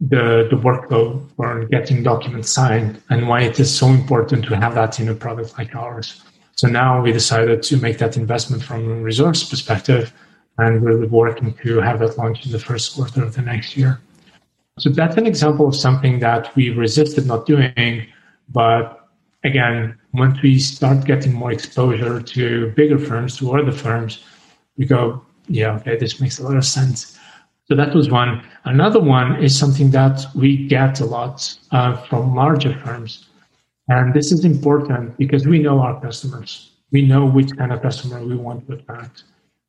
the, 0.00 0.46
the 0.50 0.56
workflow 0.56 1.26
for 1.36 1.64
getting 1.66 2.02
documents 2.02 2.50
signed 2.50 3.02
and 3.10 3.28
why 3.28 3.42
it 3.42 3.58
is 3.58 3.76
so 3.76 3.88
important 3.88 4.44
to 4.46 4.56
have 4.56 4.74
that 4.74 5.00
in 5.00 5.08
a 5.08 5.14
product 5.14 5.58
like 5.58 5.74
ours. 5.74 6.22
So 6.56 6.68
now 6.68 7.02
we 7.02 7.10
decided 7.10 7.62
to 7.64 7.76
make 7.76 7.98
that 7.98 8.16
investment 8.16 8.62
from 8.62 8.88
a 8.88 8.94
resource 8.96 9.42
perspective 9.48 10.12
and 10.58 10.82
we're 10.82 11.06
working 11.06 11.54
to 11.64 11.80
have 11.80 11.98
that 11.98 12.16
launched 12.16 12.46
in 12.46 12.52
the 12.52 12.60
first 12.60 12.94
quarter 12.94 13.24
of 13.24 13.34
the 13.34 13.42
next 13.42 13.76
year. 13.76 14.00
So 14.78 14.90
that's 14.90 15.16
an 15.16 15.26
example 15.26 15.66
of 15.66 15.74
something 15.74 16.20
that 16.20 16.54
we 16.54 16.70
resisted 16.70 17.26
not 17.26 17.46
doing. 17.46 18.06
But 18.48 19.03
again, 19.44 19.98
once 20.14 20.40
we 20.42 20.58
start 20.58 21.04
getting 21.04 21.32
more 21.32 21.52
exposure 21.52 22.20
to 22.20 22.72
bigger 22.72 22.98
firms, 22.98 23.36
to 23.38 23.56
other 23.56 23.72
firms, 23.72 24.24
we 24.76 24.86
go, 24.86 25.24
yeah, 25.46 25.76
okay, 25.76 25.96
this 25.96 26.20
makes 26.20 26.38
a 26.38 26.42
lot 26.42 26.56
of 26.56 26.64
sense. 26.64 27.18
So 27.66 27.74
that 27.76 27.94
was 27.94 28.10
one. 28.10 28.42
Another 28.64 29.00
one 29.00 29.42
is 29.42 29.58
something 29.58 29.90
that 29.92 30.26
we 30.34 30.66
get 30.66 31.00
a 31.00 31.04
lot 31.04 31.56
uh, 31.70 31.96
from 32.06 32.34
larger 32.34 32.74
firms. 32.84 33.26
And 33.88 34.14
this 34.14 34.32
is 34.32 34.44
important 34.44 35.16
because 35.18 35.46
we 35.46 35.58
know 35.58 35.80
our 35.80 36.00
customers. 36.00 36.72
We 36.90 37.02
know 37.02 37.26
which 37.26 37.54
kind 37.56 37.72
of 37.72 37.82
customer 37.82 38.24
we 38.24 38.36
want 38.36 38.66
to 38.66 38.74
attract. 38.74 39.24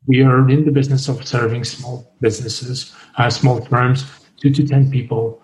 We 0.08 0.24
are 0.24 0.50
in 0.50 0.65
the 0.65 0.72
business 0.72 1.08
of 1.08 1.25
serving 1.25 1.63
small 1.63 2.13
businesses, 2.22 2.96
uh, 3.17 3.29
small 3.29 3.63
firms, 3.65 4.05
two 4.38 4.51
to 4.51 4.65
10 4.65 4.91
people. 4.91 5.41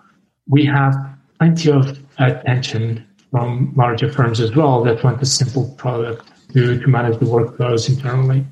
We 0.48 0.64
have 0.66 0.94
plenty 1.38 1.70
of 1.70 1.98
attention 2.18 3.06
from 3.32 3.72
larger 3.74 4.12
firms 4.12 4.40
as 4.40 4.54
well 4.54 4.84
that 4.84 5.02
want 5.02 5.20
a 5.22 5.26
simple 5.26 5.74
product 5.76 6.30
to, 6.52 6.78
to 6.78 6.86
manage 6.86 7.18
the 7.18 7.24
workflows 7.24 7.88
internally. 7.88 8.44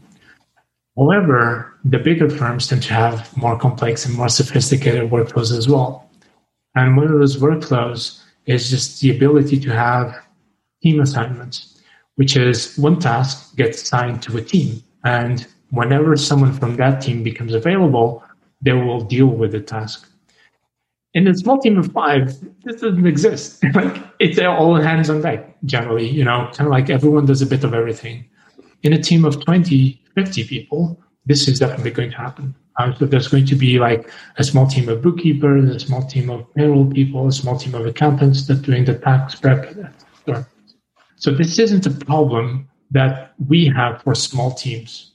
However, 0.97 1.77
the 1.85 1.99
bigger 1.99 2.29
firms 2.29 2.67
tend 2.67 2.83
to 2.85 2.95
have 2.95 3.37
more 3.37 3.59
complex 3.59 4.07
and 4.07 4.17
more 4.17 4.31
sophisticated 4.31 5.11
workflows 5.11 5.57
as 5.57 5.69
well. 5.69 6.11
And 6.75 6.97
one 6.97 7.07
of 7.07 7.19
those 7.19 7.37
workflows 7.37 8.23
is 8.47 8.71
just 8.71 9.01
the 9.01 9.15
ability 9.15 9.61
to 9.61 9.71
have 9.71 10.17
team 10.83 11.01
assignments, 11.01 11.81
which 12.17 12.37
is 12.37 12.77
one 12.79 12.99
task 12.99 13.55
gets 13.57 13.83
assigned 13.83 14.23
to 14.23 14.39
a 14.39 14.43
team. 14.43 14.83
And 15.05 15.47
whenever 15.71 16.17
someone 16.17 16.55
from 16.55 16.77
that 16.77 17.03
team 17.03 17.23
becomes 17.23 17.53
available, 17.55 18.25
they 18.63 18.73
will 18.73 19.03
deal 19.03 19.27
with 19.27 19.53
the 19.53 19.61
task. 19.61 20.10
In 21.13 21.27
a 21.27 21.35
small 21.35 21.59
team 21.59 21.77
of 21.77 21.91
five, 21.93 22.39
this 22.63 22.81
doesn't 22.81 23.07
exist. 23.07 23.63
like 23.75 24.03
it's 24.21 24.39
all 24.39 24.77
hands 24.77 25.11
on 25.11 25.23
deck 25.23 25.57
generally, 25.65 26.09
you 26.09 26.25
know, 26.25 26.49
kind 26.55 26.69
of 26.69 26.71
like 26.71 26.89
everyone 26.89 27.27
does 27.27 27.43
a 27.43 27.47
bit 27.47 27.65
of 27.65 27.75
everything. 27.75 28.25
In 28.83 28.93
a 28.93 29.03
team 29.03 29.25
of 29.25 29.45
20, 29.45 30.03
50 30.15 30.45
people, 30.45 31.01
this 31.27 31.49
is 31.49 31.59
definitely 31.59 31.91
going 31.91 32.11
to 32.11 32.17
happen. 32.17 32.55
Um, 32.79 32.95
so 32.97 33.07
there's 33.07 33.29
going 33.29 33.45
to 33.47 33.57
be 33.57 33.79
like 33.79 34.11
a 34.39 34.45
small 34.45 34.67
team 34.67 34.89
of 34.89 35.03
bookkeepers, 35.03 35.69
a 35.69 35.81
small 35.81 36.03
team 36.07 36.31
of 36.31 36.47
payroll 36.55 36.87
people, 36.87 37.27
a 37.27 37.33
small 37.33 37.59
team 37.59 37.75
of 37.75 37.85
accountants 37.87 38.47
that 38.47 38.63
doing 38.63 38.85
the 38.85 38.95
tax 38.95 39.35
prep. 39.35 39.75
So 41.17 41.33
this 41.33 41.59
isn't 41.59 41.85
a 41.87 41.91
problem 41.91 42.69
that 42.93 43.35
we 43.49 43.67
have 43.67 44.03
for 44.03 44.15
small 44.15 44.55
teams 44.55 45.13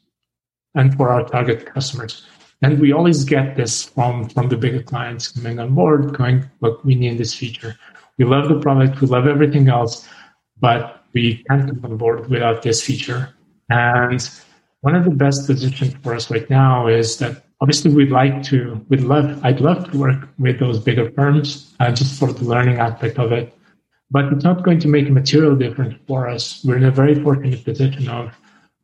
and 0.75 0.95
for 0.95 1.09
our 1.09 1.23
target 1.23 1.65
customers. 1.65 2.27
And 2.65 2.79
we 2.79 2.93
always 2.93 3.23
get 3.23 3.55
this 3.55 3.83
from, 3.83 4.27
from 4.27 4.49
the 4.49 4.57
bigger 4.57 4.81
clients 4.81 5.27
coming 5.27 5.59
on 5.59 5.75
board, 5.75 6.17
going, 6.17 6.49
look, 6.61 6.83
we 6.83 6.95
need 6.95 7.19
this 7.19 7.31
feature. 7.31 7.77
We 8.17 8.25
love 8.25 8.49
the 8.49 8.59
product, 8.59 8.99
we 9.01 9.07
love 9.07 9.27
everything 9.27 9.69
else, 9.69 10.09
but 10.59 11.03
we 11.13 11.43
can't 11.47 11.69
come 11.69 11.85
on 11.85 11.97
board 11.97 12.27
without 12.27 12.63
this 12.63 12.81
feature. 12.83 13.29
And 13.69 14.27
one 14.81 14.95
of 14.95 15.03
the 15.05 15.11
best 15.11 15.45
positions 15.45 15.93
for 16.01 16.15
us 16.15 16.31
right 16.31 16.49
now 16.49 16.87
is 16.87 17.17
that 17.17 17.45
obviously 17.61 17.93
we'd 17.93 18.09
like 18.09 18.41
to, 18.45 18.83
we'd 18.89 19.01
love, 19.01 19.45
I'd 19.45 19.61
love 19.61 19.91
to 19.91 19.99
work 19.99 20.27
with 20.39 20.57
those 20.57 20.79
bigger 20.79 21.11
firms 21.11 21.71
uh, 21.79 21.91
just 21.91 22.19
for 22.19 22.33
the 22.33 22.45
learning 22.45 22.79
aspect 22.79 23.19
of 23.19 23.31
it. 23.31 23.55
But 24.09 24.33
it's 24.33 24.43
not 24.43 24.63
going 24.63 24.79
to 24.79 24.87
make 24.87 25.07
a 25.07 25.11
material 25.11 25.55
difference 25.55 25.93
for 26.07 26.27
us. 26.27 26.65
We're 26.65 26.77
in 26.77 26.85
a 26.85 26.89
very 26.89 27.13
fortunate 27.21 27.63
position 27.63 28.09
of 28.09 28.33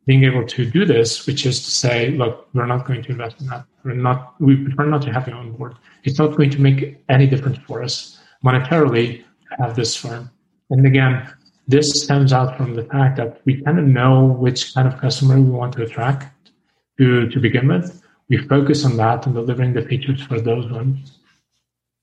being 0.06 0.24
able 0.24 0.44
to 0.46 0.68
do 0.68 0.84
this, 0.84 1.26
which 1.26 1.46
is 1.46 1.64
to 1.64 1.70
say, 1.70 2.10
look, 2.10 2.48
we're 2.54 2.66
not 2.66 2.86
going 2.86 3.02
to 3.02 3.10
invest 3.10 3.40
in 3.40 3.46
that. 3.48 3.64
We're 3.84 3.94
not, 3.94 4.40
we 4.40 4.56
prefer 4.56 4.86
not 4.86 5.02
to 5.02 5.12
have 5.12 5.28
you 5.28 5.34
on 5.34 5.52
board. 5.52 5.76
It's 6.04 6.18
not 6.18 6.36
going 6.36 6.50
to 6.50 6.60
make 6.60 7.02
any 7.08 7.26
difference 7.26 7.58
for 7.66 7.82
us 7.82 8.18
monetarily 8.44 9.18
to 9.18 9.62
have 9.62 9.76
this 9.76 9.94
firm. 9.94 10.30
And 10.70 10.86
again, 10.86 11.32
this 11.68 12.02
stems 12.02 12.32
out 12.32 12.56
from 12.56 12.74
the 12.74 12.84
fact 12.84 13.16
that 13.18 13.40
we 13.44 13.62
kind 13.62 13.78
of 13.78 13.84
know 13.84 14.24
which 14.24 14.74
kind 14.74 14.88
of 14.88 15.00
customer 15.00 15.36
we 15.36 15.50
want 15.50 15.74
to 15.74 15.84
attract 15.84 16.50
to, 16.98 17.28
to 17.28 17.40
begin 17.40 17.68
with. 17.68 18.02
We 18.28 18.38
focus 18.38 18.84
on 18.84 18.96
that 18.96 19.26
and 19.26 19.34
delivering 19.34 19.72
the 19.72 19.82
features 19.82 20.22
for 20.22 20.40
those 20.40 20.70
ones, 20.70 21.18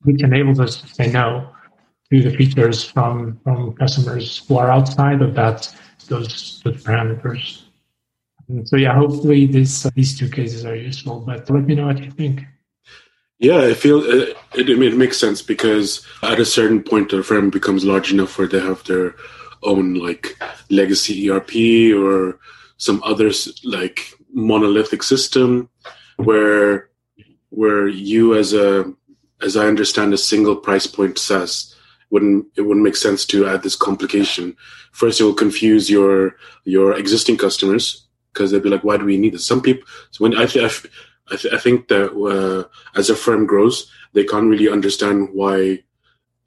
which 0.04 0.24
enables 0.24 0.60
us 0.60 0.80
to 0.82 0.88
say 0.88 1.12
no 1.12 1.50
to 2.12 2.22
the 2.22 2.36
features 2.36 2.84
from, 2.84 3.40
from 3.44 3.74
customers 3.74 4.46
who 4.48 4.58
are 4.58 4.72
outside 4.72 5.22
of 5.22 5.36
that, 5.36 5.76
those, 6.08 6.62
those 6.64 6.84
parameters 6.84 7.64
so 8.64 8.78
yeah, 8.78 8.96
hopefully 8.96 9.46
these 9.46 9.86
uh, 9.86 9.92
these 9.94 10.18
two 10.18 10.30
cases 10.30 10.66
are 10.66 10.76
useful. 10.76 11.20
But 11.20 11.50
let 11.50 11.66
me 11.66 11.76
know 11.76 11.88
what 11.88 12.04
you 12.04 12.12
think. 12.12 12.44
Yeah, 13.38 13.62
I 13.62 13.74
feel 13.74 14.04
it, 14.04 14.38
it, 14.56 14.70
it 14.70 14.98
makes 14.98 15.18
sense 15.18 15.42
because 15.42 16.06
at 16.24 16.40
a 16.40 16.46
certain 16.46 16.84
point, 16.84 17.12
the 17.12 17.24
firm 17.24 17.50
becomes 17.50 17.86
large 17.86 18.12
enough 18.12 18.38
where 18.38 18.48
they 18.48 18.60
have 18.60 18.84
their 18.86 19.16
own 19.64 19.94
like 19.94 20.38
legacy 20.70 21.30
ERP 21.30 21.96
or 21.96 22.40
some 22.78 23.02
other 23.04 23.32
like 23.64 24.14
monolithic 24.34 25.04
system 25.04 25.70
where 26.18 26.90
where 27.50 27.88
you 27.88 28.36
as 28.36 28.54
a 28.54 28.92
as 29.42 29.56
I 29.56 29.68
understand 29.68 30.14
a 30.14 30.18
single 30.18 30.56
price 30.56 30.88
point 30.88 31.18
SaaS 31.18 31.76
wouldn't 32.10 32.48
it 32.56 32.62
wouldn't 32.62 32.84
make 32.84 32.96
sense 32.96 33.26
to 33.28 33.48
add 33.48 33.62
this 33.62 33.76
complication. 33.76 34.58
First, 34.92 35.22
it 35.22 35.24
will 35.24 35.34
confuse 35.34 35.90
your 35.90 36.36
your 36.66 36.98
existing 36.98 37.38
customers 37.38 38.09
because 38.34 38.52
they'll 38.52 38.60
be 38.60 38.70
like, 38.70 38.84
why 38.84 38.98
do 38.98 39.06
we 39.06 39.18
need 39.18 39.34
this? 39.34 39.46
Some 39.46 39.62
people, 39.62 39.88
so 40.12 40.24
when 40.24 40.38
I, 40.38 40.46
th- 40.46 40.66
I, 41.32 41.36
th- 41.36 41.54
I 41.54 41.58
think 41.58 41.88
that 41.88 42.12
uh, 42.14 42.68
as 42.98 43.10
a 43.10 43.16
firm 43.16 43.46
grows, 43.46 43.92
they 44.14 44.24
can't 44.24 44.50
really 44.50 44.70
understand 44.70 45.30
why 45.34 45.84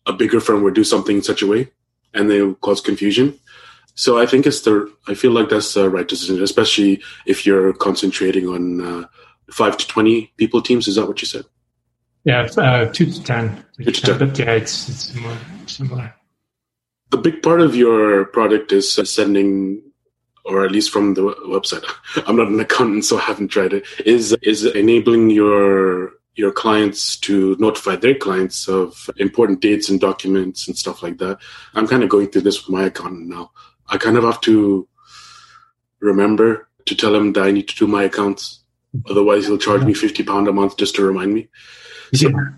a 0.07 0.13
bigger 0.13 0.41
firm 0.41 0.63
would 0.63 0.75
do 0.75 0.85
something 0.85 1.17
in 1.17 1.23
such 1.23 1.43
a 1.43 1.47
way, 1.47 1.71
and 2.15 2.29
they 2.29 2.43
will 2.43 2.55
cause 2.55 2.81
confusion. 2.81 3.39
So 3.95 4.19
I 4.19 4.27
think 4.27 4.47
it's 4.47 4.63
the 4.63 4.93
I 5.07 5.15
feel 5.15 5.33
like 5.33 5.51
that's 5.51 5.75
the 5.75 5.91
right 5.91 6.09
decision, 6.09 6.43
especially 6.43 7.03
if 7.27 7.47
you're 7.47 7.73
concentrating 7.75 8.49
on 8.49 8.81
uh, 8.81 9.07
five 9.51 9.77
to 9.77 9.87
twenty 9.87 10.33
people 10.39 10.63
teams. 10.63 10.89
Is 10.89 10.97
that 10.97 11.07
what 11.07 11.21
you 11.21 11.27
said? 11.27 11.45
Yeah, 12.25 12.49
uh, 12.57 12.87
two 12.87 13.07
to 13.07 13.23
ten. 13.23 13.65
Two 13.77 13.93
to 13.93 14.01
ten. 14.01 14.19
But 14.19 14.39
yeah, 14.39 14.53
it's 14.53 14.89
it's 14.89 15.15
more 15.15 15.37
similar. 15.67 16.15
The 17.11 17.19
big 17.19 17.43
part 17.43 17.61
of 17.61 17.77
your 17.77 18.25
product 18.25 18.73
is 18.73 18.93
sending 18.93 19.83
or 20.45 20.65
at 20.65 20.73
least 20.73 20.91
from 20.91 21.15
the 21.15 21.23
website. 21.23 21.85
I'm 22.27 22.37
not 22.37 22.49
an 22.49 22.61
accountant, 22.61 23.05
so 23.05 23.19
I 23.19 23.23
haven't 23.23 23.49
tried 23.49 23.73
it. 23.73 23.87
Is 24.05 24.37
is 24.43 24.65
enabling 24.65 25.31
your 25.31 26.13
your 26.35 26.53
clients 26.53 27.17
to 27.19 27.57
notify 27.59 27.97
their 27.97 28.15
clients 28.15 28.67
of 28.67 29.11
important 29.19 29.61
dates 29.61 29.91
and 29.91 30.01
documents 30.01 30.67
and 30.67 30.77
stuff 30.77 31.03
like 31.03 31.19
that. 31.19 31.39
I'm 31.75 31.87
kind 31.87 32.03
of 32.03 32.09
going 32.09 32.29
through 32.29 32.43
this 32.43 32.67
with 32.67 32.75
my 32.75 32.87
accountant 32.87 33.29
now. 33.29 33.51
I 33.89 33.99
kind 33.99 34.17
of 34.17 34.25
have 34.25 34.41
to 34.43 34.89
remember 36.01 36.69
to 36.87 36.95
tell 36.95 37.15
him 37.15 37.35
that 37.35 37.45
I 37.45 37.51
need 37.51 37.69
to 37.69 37.77
do 37.77 37.87
my 37.87 38.05
accounts. 38.05 38.65
Otherwise, 39.09 39.47
he'll 39.47 39.59
charge 39.59 39.85
me 39.85 39.95
fifty 39.95 40.23
pound 40.23 40.49
a 40.49 40.53
month 40.53 40.77
just 40.77 40.95
to 40.97 41.05
remind 41.05 41.35
me. 41.35 41.49
So, 42.15 42.29
yeah. 42.29 42.49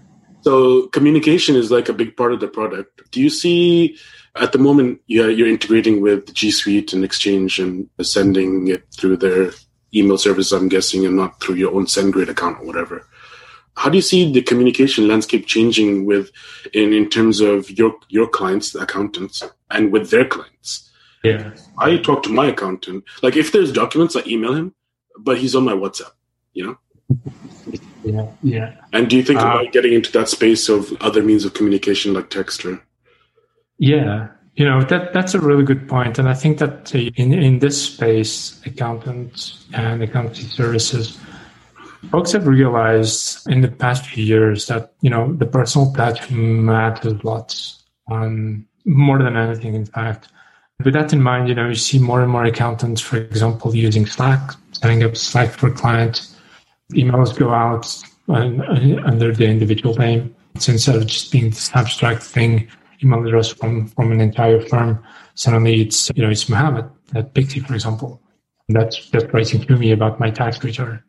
so 0.40 0.88
communication 0.88 1.54
is 1.54 1.70
like 1.70 1.88
a 1.88 1.92
big 1.92 2.16
part 2.16 2.32
of 2.32 2.40
the 2.40 2.48
product. 2.48 3.10
Do 3.12 3.20
you 3.20 3.30
see 3.30 3.98
at 4.36 4.52
the 4.52 4.58
moment, 4.58 5.00
yeah, 5.06 5.26
you're 5.26 5.48
integrating 5.48 6.00
with 6.00 6.32
G 6.34 6.50
Suite 6.50 6.92
and 6.92 7.04
Exchange 7.04 7.58
and 7.58 7.88
sending 8.02 8.68
it 8.68 8.84
through 8.92 9.18
their 9.18 9.52
email 9.94 10.18
service, 10.18 10.52
I'm 10.52 10.68
guessing, 10.68 11.06
and 11.06 11.16
not 11.16 11.40
through 11.40 11.54
your 11.56 11.74
own 11.74 11.86
SendGrid 11.86 12.28
account 12.28 12.60
or 12.60 12.66
whatever. 12.66 13.06
How 13.76 13.90
do 13.90 13.96
you 13.96 14.02
see 14.02 14.32
the 14.32 14.42
communication 14.42 15.08
landscape 15.08 15.46
changing 15.46 16.04
with 16.04 16.30
in, 16.72 16.92
in 16.92 17.08
terms 17.08 17.40
of 17.40 17.70
your 17.70 17.94
your 18.08 18.28
clients, 18.28 18.72
the 18.72 18.80
accountants, 18.80 19.42
and 19.70 19.92
with 19.92 20.10
their 20.10 20.24
clients? 20.24 20.90
Yeah. 21.22 21.52
I 21.78 21.96
talk 21.98 22.22
to 22.24 22.30
my 22.30 22.46
accountant. 22.46 23.04
Like 23.22 23.36
if 23.36 23.50
there's 23.50 23.72
documents, 23.72 24.14
I 24.14 24.22
email 24.26 24.54
him, 24.54 24.74
but 25.18 25.38
he's 25.38 25.56
on 25.56 25.64
my 25.64 25.72
WhatsApp, 25.72 26.12
you 26.52 26.66
know? 26.66 26.78
Yeah, 28.04 28.26
yeah. 28.42 28.74
And 28.92 29.08
do 29.08 29.16
you 29.16 29.22
think 29.22 29.40
uh, 29.40 29.46
about 29.46 29.72
getting 29.72 29.94
into 29.94 30.12
that 30.12 30.28
space 30.28 30.68
of 30.68 30.92
other 31.00 31.22
means 31.22 31.44
of 31.44 31.54
communication 31.54 32.12
like 32.12 32.30
text 32.30 32.64
or 32.64 32.82
yeah, 33.84 34.28
you 34.54 34.64
know 34.64 34.82
that 34.82 35.12
that's 35.12 35.34
a 35.34 35.40
really 35.40 35.62
good 35.62 35.86
point, 35.86 36.18
and 36.18 36.26
I 36.26 36.32
think 36.32 36.58
that 36.58 36.94
in 36.94 37.34
in 37.34 37.58
this 37.58 37.92
space, 37.92 38.58
accountants 38.64 39.66
and 39.74 40.02
accounting 40.02 40.46
services, 40.46 41.18
folks 42.10 42.32
have 42.32 42.46
realized 42.46 43.46
in 43.46 43.60
the 43.60 43.68
past 43.68 44.06
few 44.06 44.24
years 44.24 44.66
that 44.68 44.94
you 45.02 45.10
know 45.10 45.34
the 45.34 45.44
personal 45.44 45.92
touch 45.92 46.30
matters 46.30 47.22
lots, 47.24 47.84
um, 48.10 48.66
more 48.86 49.18
than 49.18 49.36
anything, 49.36 49.74
in 49.74 49.84
fact. 49.84 50.28
With 50.82 50.94
that 50.94 51.12
in 51.12 51.22
mind, 51.22 51.48
you 51.48 51.54
know, 51.54 51.68
you 51.68 51.74
see 51.74 51.98
more 51.98 52.22
and 52.22 52.32
more 52.32 52.44
accountants, 52.44 53.02
for 53.02 53.18
example, 53.18 53.76
using 53.76 54.06
Slack, 54.06 54.40
setting 54.72 55.04
up 55.04 55.14
Slack 55.14 55.50
for 55.50 55.70
clients. 55.70 56.34
Emails 56.92 57.38
go 57.38 57.50
out 57.50 57.86
under 58.28 59.32
the 59.32 59.46
individual 59.46 59.94
name. 59.94 60.34
Instead 60.54 60.96
of 60.96 61.06
just 61.06 61.30
being 61.30 61.50
this 61.50 61.70
abstract 61.74 62.22
thing, 62.22 62.68
address 63.12 63.48
from, 63.48 63.88
from 63.88 64.12
an 64.12 64.20
entire 64.20 64.60
firm, 64.60 65.04
suddenly 65.34 65.82
it's, 65.82 66.10
you 66.14 66.22
know, 66.22 66.30
it's 66.30 66.48
Mohammed 66.48 66.86
at 67.14 67.34
Pixie, 67.34 67.60
for 67.60 67.74
example. 67.74 68.20
That's, 68.68 69.10
that's 69.10 69.32
writing 69.32 69.60
to 69.62 69.76
me 69.76 69.92
about 69.92 70.18
my 70.18 70.30
tax 70.30 70.62
return. 70.64 71.02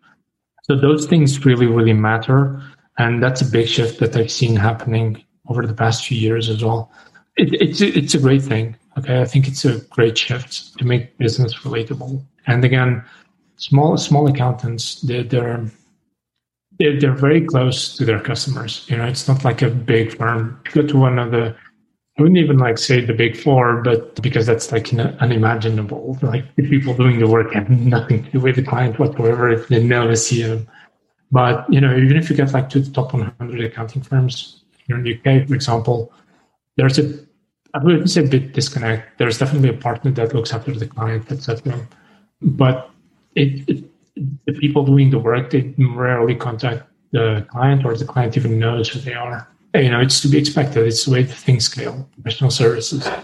So 0.63 0.75
those 0.75 1.05
things 1.05 1.45
really, 1.45 1.67
really 1.67 1.93
matter. 1.93 2.61
And 2.97 3.21
that's 3.21 3.41
a 3.41 3.45
big 3.45 3.67
shift 3.67 3.99
that 3.99 4.15
I've 4.15 4.31
seen 4.31 4.55
happening 4.55 5.23
over 5.47 5.65
the 5.65 5.73
past 5.73 6.05
few 6.05 6.17
years 6.17 6.49
as 6.49 6.63
well. 6.63 6.91
It, 7.37 7.53
it's, 7.61 7.81
it's 7.81 8.13
a 8.13 8.19
great 8.19 8.41
thing. 8.41 8.75
Okay. 8.97 9.21
I 9.21 9.25
think 9.25 9.47
it's 9.47 9.65
a 9.65 9.79
great 9.89 10.17
shift 10.17 10.77
to 10.77 10.85
make 10.85 11.17
business 11.17 11.53
relatable. 11.59 12.23
And 12.47 12.63
again, 12.63 13.03
small, 13.57 13.97
small 13.97 14.27
accountants, 14.27 15.01
they're, 15.01 15.23
they're 15.23 15.65
they're, 16.77 17.15
very 17.15 17.41
close 17.41 17.95
to 17.97 18.05
their 18.05 18.19
customers. 18.19 18.85
You 18.89 18.97
know, 18.97 19.05
it's 19.05 19.27
not 19.27 19.43
like 19.43 19.61
a 19.61 19.69
big 19.69 20.17
firm. 20.17 20.59
Go 20.73 20.81
to 20.81 20.97
one 20.97 21.19
of 21.19 21.31
the, 21.31 21.55
I 22.17 22.21
wouldn't 22.21 22.37
even 22.37 22.57
like 22.57 22.77
say 22.77 23.01
the 23.01 23.13
big 23.13 23.35
four, 23.35 23.81
but 23.81 24.21
because 24.21 24.45
that's 24.45 24.71
like 24.71 24.93
unimaginable. 24.93 26.17
Like 26.21 26.55
the 26.55 26.67
people 26.69 26.93
doing 26.93 27.19
the 27.19 27.27
work 27.27 27.53
have 27.53 27.69
nothing 27.69 28.23
to 28.23 28.31
do 28.31 28.39
with 28.39 28.55
the 28.55 28.63
client 28.63 28.99
whatsoever. 28.99 29.49
If 29.49 29.67
they 29.67 29.83
never 29.83 30.15
see 30.15 30.43
them. 30.43 30.67
But, 31.31 31.65
you 31.71 31.81
know, 31.81 31.95
even 31.95 32.15
if 32.15 32.29
you 32.29 32.35
get 32.35 32.53
like 32.53 32.69
to 32.69 32.79
the 32.79 32.91
top 32.91 33.13
100 33.13 33.65
accounting 33.65 34.01
firms 34.01 34.63
here 34.87 34.95
in 34.95 35.03
the 35.03 35.15
UK, 35.15 35.47
for 35.47 35.55
example, 35.55 36.13
there's 36.77 36.97
a, 36.99 37.19
I 37.73 37.83
wouldn't 37.83 38.09
say 38.09 38.23
a 38.23 38.27
bit 38.27 38.53
disconnect. 38.53 39.17
There's 39.17 39.37
definitely 39.37 39.69
a 39.69 39.73
partner 39.73 40.11
that 40.11 40.33
looks 40.33 40.53
after 40.53 40.73
the 40.73 40.87
client, 40.87 41.29
etc. 41.29 41.85
But 42.41 42.89
it, 43.35 43.67
it 43.67 43.83
the 44.45 44.53
people 44.53 44.85
doing 44.85 45.09
the 45.09 45.19
work 45.19 45.49
they 45.49 45.73
rarely 45.77 46.35
contact 46.35 46.83
the 47.11 47.45
client 47.49 47.85
or 47.85 47.95
the 47.95 48.05
client 48.05 48.37
even 48.37 48.59
knows 48.59 48.89
who 48.89 48.99
they 48.99 49.13
are. 49.13 49.47
You 49.83 49.91
know, 49.91 49.99
it's 49.99 50.21
to 50.21 50.27
be 50.27 50.37
expected. 50.37 50.85
It's 50.85 51.05
the 51.05 51.11
way 51.11 51.23
things 51.23 51.65
scale, 51.65 52.09
professional 52.13 52.51
services. 52.51 53.05
Uh, 53.07 53.23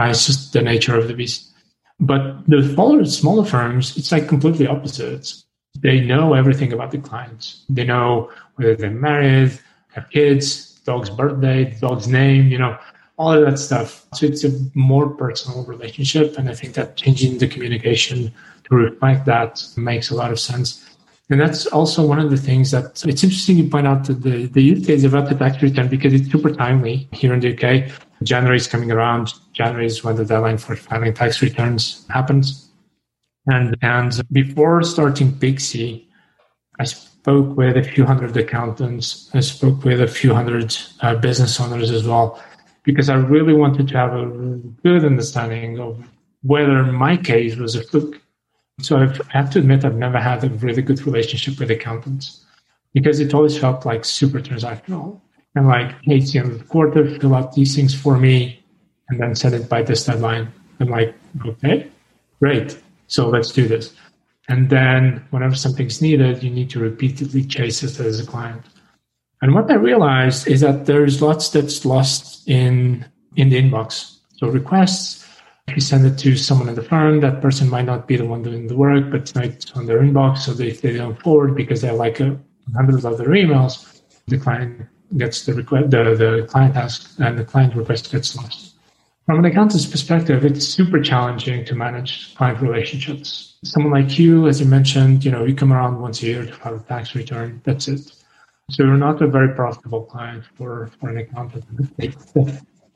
it's 0.00 0.26
just 0.26 0.52
the 0.52 0.62
nature 0.62 0.96
of 0.96 1.08
the 1.08 1.14
beast. 1.14 1.52
But 2.00 2.46
the 2.48 2.62
smaller, 2.72 3.04
smaller 3.04 3.44
firms, 3.44 3.96
it's 3.96 4.10
like 4.10 4.28
completely 4.28 4.66
opposites. 4.66 5.46
They 5.80 6.00
know 6.00 6.34
everything 6.34 6.72
about 6.72 6.90
the 6.90 6.98
clients. 6.98 7.64
They 7.68 7.84
know 7.84 8.30
whether 8.56 8.74
they're 8.76 8.90
married, 8.90 9.58
have 9.92 10.10
kids, 10.10 10.80
dog's 10.84 11.10
birthday, 11.10 11.76
dog's 11.80 12.08
name, 12.08 12.48
you 12.48 12.58
know, 12.58 12.78
all 13.16 13.32
of 13.32 13.44
that 13.44 13.58
stuff. 13.58 14.06
So 14.14 14.26
it's 14.26 14.44
a 14.44 14.50
more 14.74 15.08
personal 15.08 15.64
relationship. 15.64 16.36
And 16.38 16.48
I 16.48 16.54
think 16.54 16.74
that 16.74 16.96
changing 16.96 17.38
the 17.38 17.48
communication 17.48 18.32
to 18.64 18.74
reflect 18.74 19.26
that 19.26 19.62
makes 19.76 20.10
a 20.10 20.14
lot 20.14 20.32
of 20.32 20.40
sense. 20.40 20.84
And 21.30 21.40
that's 21.40 21.66
also 21.66 22.06
one 22.06 22.18
of 22.18 22.30
the 22.30 22.36
things 22.36 22.70
that 22.72 23.02
it's 23.06 23.24
interesting 23.24 23.56
you 23.56 23.68
point 23.70 23.86
out 23.86 24.04
that 24.04 24.22
the, 24.22 24.46
the 24.46 24.62
use 24.62 24.86
case 24.86 25.04
about 25.04 25.36
tax 25.38 25.62
return 25.62 25.88
because 25.88 26.12
it's 26.12 26.30
super 26.30 26.50
timely 26.50 27.08
here 27.12 27.32
in 27.32 27.40
the 27.40 27.54
UK. 27.54 27.90
January 28.22 28.58
is 28.58 28.66
coming 28.66 28.92
around. 28.92 29.32
January 29.52 29.86
is 29.86 30.04
when 30.04 30.16
the 30.16 30.24
deadline 30.24 30.58
for 30.58 30.76
filing 30.76 31.14
tax 31.14 31.40
returns 31.40 32.06
happens. 32.10 32.68
And, 33.46 33.76
and 33.80 34.20
before 34.32 34.82
starting 34.82 35.38
Pixie, 35.38 36.08
I 36.78 36.84
spoke 36.84 37.56
with 37.56 37.76
a 37.76 37.82
few 37.82 38.04
hundred 38.04 38.36
accountants. 38.36 39.30
I 39.32 39.40
spoke 39.40 39.82
with 39.84 40.02
a 40.02 40.06
few 40.06 40.34
hundred 40.34 40.76
uh, 41.00 41.14
business 41.16 41.58
owners 41.58 41.90
as 41.90 42.04
well, 42.04 42.42
because 42.82 43.08
I 43.08 43.14
really 43.14 43.54
wanted 43.54 43.88
to 43.88 43.96
have 43.96 44.14
a 44.14 44.26
good 44.82 45.04
understanding 45.04 45.78
of 45.80 46.06
whether 46.42 46.82
my 46.84 47.16
case 47.16 47.56
was 47.56 47.74
a 47.76 47.82
fluke 47.82 48.20
so 48.80 48.98
I've, 48.98 49.20
I 49.20 49.38
have 49.38 49.50
to 49.50 49.58
admit, 49.60 49.84
I've 49.84 49.96
never 49.96 50.18
had 50.18 50.44
a 50.44 50.48
really 50.48 50.82
good 50.82 51.04
relationship 51.06 51.58
with 51.58 51.70
accountants 51.70 52.44
because 52.92 53.20
it 53.20 53.34
always 53.34 53.56
felt 53.56 53.86
like 53.86 54.04
super 54.04 54.40
transactional. 54.40 55.20
And 55.56 55.68
like, 55.68 55.92
hey, 56.02 56.16
it's 56.16 56.32
the 56.32 56.40
end 56.40 56.52
of 56.52 56.58
the 56.58 56.64
quarter, 56.64 57.18
fill 57.20 57.34
out 57.34 57.54
these 57.54 57.76
things 57.76 57.94
for 57.94 58.18
me, 58.18 58.64
and 59.08 59.20
then 59.20 59.36
set 59.36 59.52
it 59.52 59.68
by 59.68 59.82
this 59.82 60.04
deadline. 60.04 60.52
I'm 60.80 60.88
like, 60.88 61.14
okay, 61.46 61.88
great. 62.40 62.76
So 63.06 63.28
let's 63.28 63.52
do 63.52 63.68
this. 63.68 63.94
And 64.48 64.68
then 64.68 65.24
whenever 65.30 65.54
something's 65.54 66.02
needed, 66.02 66.42
you 66.42 66.50
need 66.50 66.70
to 66.70 66.80
repeatedly 66.80 67.44
chase 67.44 67.82
it 67.84 68.00
as 68.00 68.18
a 68.18 68.26
client. 68.26 68.64
And 69.42 69.54
what 69.54 69.70
I 69.70 69.74
realized 69.74 70.48
is 70.48 70.60
that 70.62 70.86
there's 70.86 71.22
lots 71.22 71.50
that's 71.50 71.84
lost 71.84 72.48
in 72.48 73.06
in 73.36 73.50
the 73.50 73.60
inbox. 73.60 74.16
So 74.36 74.48
requests 74.48 75.23
you 75.68 75.80
send 75.80 76.06
it 76.06 76.18
to 76.18 76.36
someone 76.36 76.68
in 76.68 76.74
the 76.74 76.82
firm, 76.82 77.20
that 77.20 77.40
person 77.40 77.68
might 77.68 77.84
not 77.84 78.06
be 78.06 78.16
the 78.16 78.24
one 78.24 78.42
doing 78.42 78.66
the 78.66 78.76
work, 78.76 79.10
but 79.10 79.32
it's 79.36 79.72
on 79.72 79.86
their 79.86 80.00
inbox. 80.00 80.38
So 80.38 80.52
they, 80.52 80.68
if 80.68 80.82
they 80.82 80.96
don't 80.96 81.20
forward 81.20 81.54
because 81.54 81.80
they 81.80 81.90
like 81.90 82.20
a 82.20 82.38
hundreds 82.74 83.04
of 83.04 83.18
their 83.18 83.28
emails, 83.28 84.02
the 84.26 84.38
client 84.38 84.86
gets 85.16 85.44
the 85.44 85.54
request, 85.54 85.90
the, 85.90 86.14
the 86.14 86.46
client 86.48 86.76
asks, 86.76 87.18
and 87.18 87.38
the 87.38 87.44
client 87.44 87.74
request 87.74 88.12
gets 88.12 88.36
lost. 88.36 88.74
From 89.26 89.38
an 89.38 89.46
accountant's 89.46 89.86
perspective, 89.86 90.44
it's 90.44 90.66
super 90.66 91.00
challenging 91.00 91.64
to 91.64 91.74
manage 91.74 92.34
client 92.34 92.60
relationships. 92.60 93.56
Someone 93.64 93.92
like 93.92 94.18
you, 94.18 94.48
as 94.48 94.60
you 94.60 94.66
mentioned, 94.66 95.24
you 95.24 95.30
know, 95.30 95.44
you 95.44 95.54
come 95.54 95.72
around 95.72 95.98
once 95.98 96.22
a 96.22 96.26
year 96.26 96.44
to 96.44 96.52
file 96.52 96.74
a 96.74 96.80
tax 96.80 97.14
return. 97.14 97.62
That's 97.64 97.88
it. 97.88 98.12
So 98.70 98.84
you're 98.84 98.98
not 98.98 99.22
a 99.22 99.26
very 99.26 99.54
profitable 99.54 100.04
client 100.04 100.44
for, 100.56 100.90
for 101.00 101.08
an 101.08 101.18
accountant. 101.18 101.64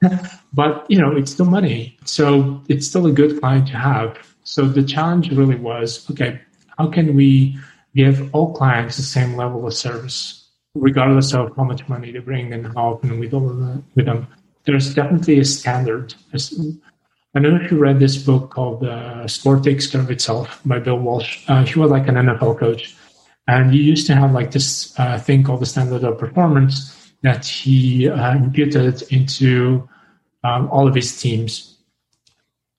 but 0.53 0.87
you 0.89 0.99
know, 0.99 1.17
it's 1.17 1.33
still 1.33 1.47
money. 1.47 1.97
So 2.05 2.63
it's 2.69 2.87
still 2.87 3.07
a 3.07 3.13
good 3.13 3.41
client 3.41 3.69
to 3.69 3.77
have. 3.77 4.19
So 4.45 4.67
the 4.67 4.83
challenge 4.83 5.31
really 5.31 5.57
was, 5.57 6.09
okay, 6.11 6.41
how 6.79 6.89
can 6.89 7.15
we 7.15 7.59
give 7.95 8.35
all 8.35 8.55
clients 8.55 8.97
the 8.97 9.03
same 9.03 9.37
level 9.37 9.67
of 9.67 9.75
service, 9.75 10.49
regardless 10.75 11.35
of 11.35 11.55
how 11.57 11.65
much 11.65 11.89
money 11.89 12.13
they 12.13 12.21
bring 12.21 12.53
and 12.53 12.67
how 12.67 12.95
often 12.95 13.19
we 13.19 13.29
deal 13.29 13.41
with 13.95 14.07
them? 14.07 14.27
There's 14.65 14.95
definitely 14.95 15.39
a 15.41 15.45
standard. 15.45 16.15
I 16.33 17.41
don't 17.41 17.55
know 17.55 17.65
if 17.65 17.71
you 17.71 17.79
read 17.79 17.99
this 17.99 18.17
book 18.17 18.51
called 18.51 18.85
uh, 18.85 19.27
Score 19.29 19.61
Takes 19.61 19.87
Care 19.87 20.01
of 20.01 20.11
Itself 20.11 20.61
by 20.65 20.79
Bill 20.79 20.99
Walsh. 20.99 21.45
Uh, 21.49 21.65
he 21.65 21.79
was 21.79 21.91
like 21.91 22.09
an 22.09 22.15
NFL 22.15 22.59
coach. 22.59 22.97
And 23.47 23.73
he 23.73 23.81
used 23.81 24.07
to 24.09 24.15
have 24.15 24.33
like 24.33 24.51
this 24.51 24.99
uh, 24.99 25.19
thing 25.19 25.43
called 25.43 25.61
the 25.61 25.67
standard 25.67 26.05
of 26.05 26.19
performance 26.19 26.98
that 27.23 27.45
he 27.45 28.09
uh, 28.09 28.37
imputed 28.37 29.03
into 29.11 29.89
um, 30.45 30.69
all 30.71 30.87
of 30.87 30.95
his 30.95 31.21
teams. 31.21 31.77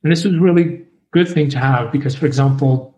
And 0.04 0.12
this 0.12 0.24
was 0.24 0.38
really 0.38 0.86
good 1.12 1.28
thing 1.28 1.50
to 1.50 1.60
have 1.60 1.92
because, 1.92 2.16
for 2.16 2.26
example, 2.26 2.96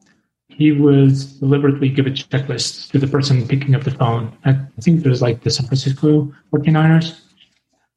he 0.49 0.71
would 0.71 1.15
deliberately 1.39 1.89
give 1.89 2.06
a 2.06 2.12
checklist 2.12 2.91
to 2.91 2.99
the 2.99 3.08
person 3.08 3.47
picking 3.47 3.73
up 3.73 3.84
the 3.84 3.91
phone. 3.91 4.38
I 4.45 4.54
think 4.82 5.04
it 5.04 5.10
was 5.10 5.21
like 5.21 5.41
the 5.41 5.49
San 5.49 5.65
Francisco 5.65 6.32
49ers. 6.54 7.19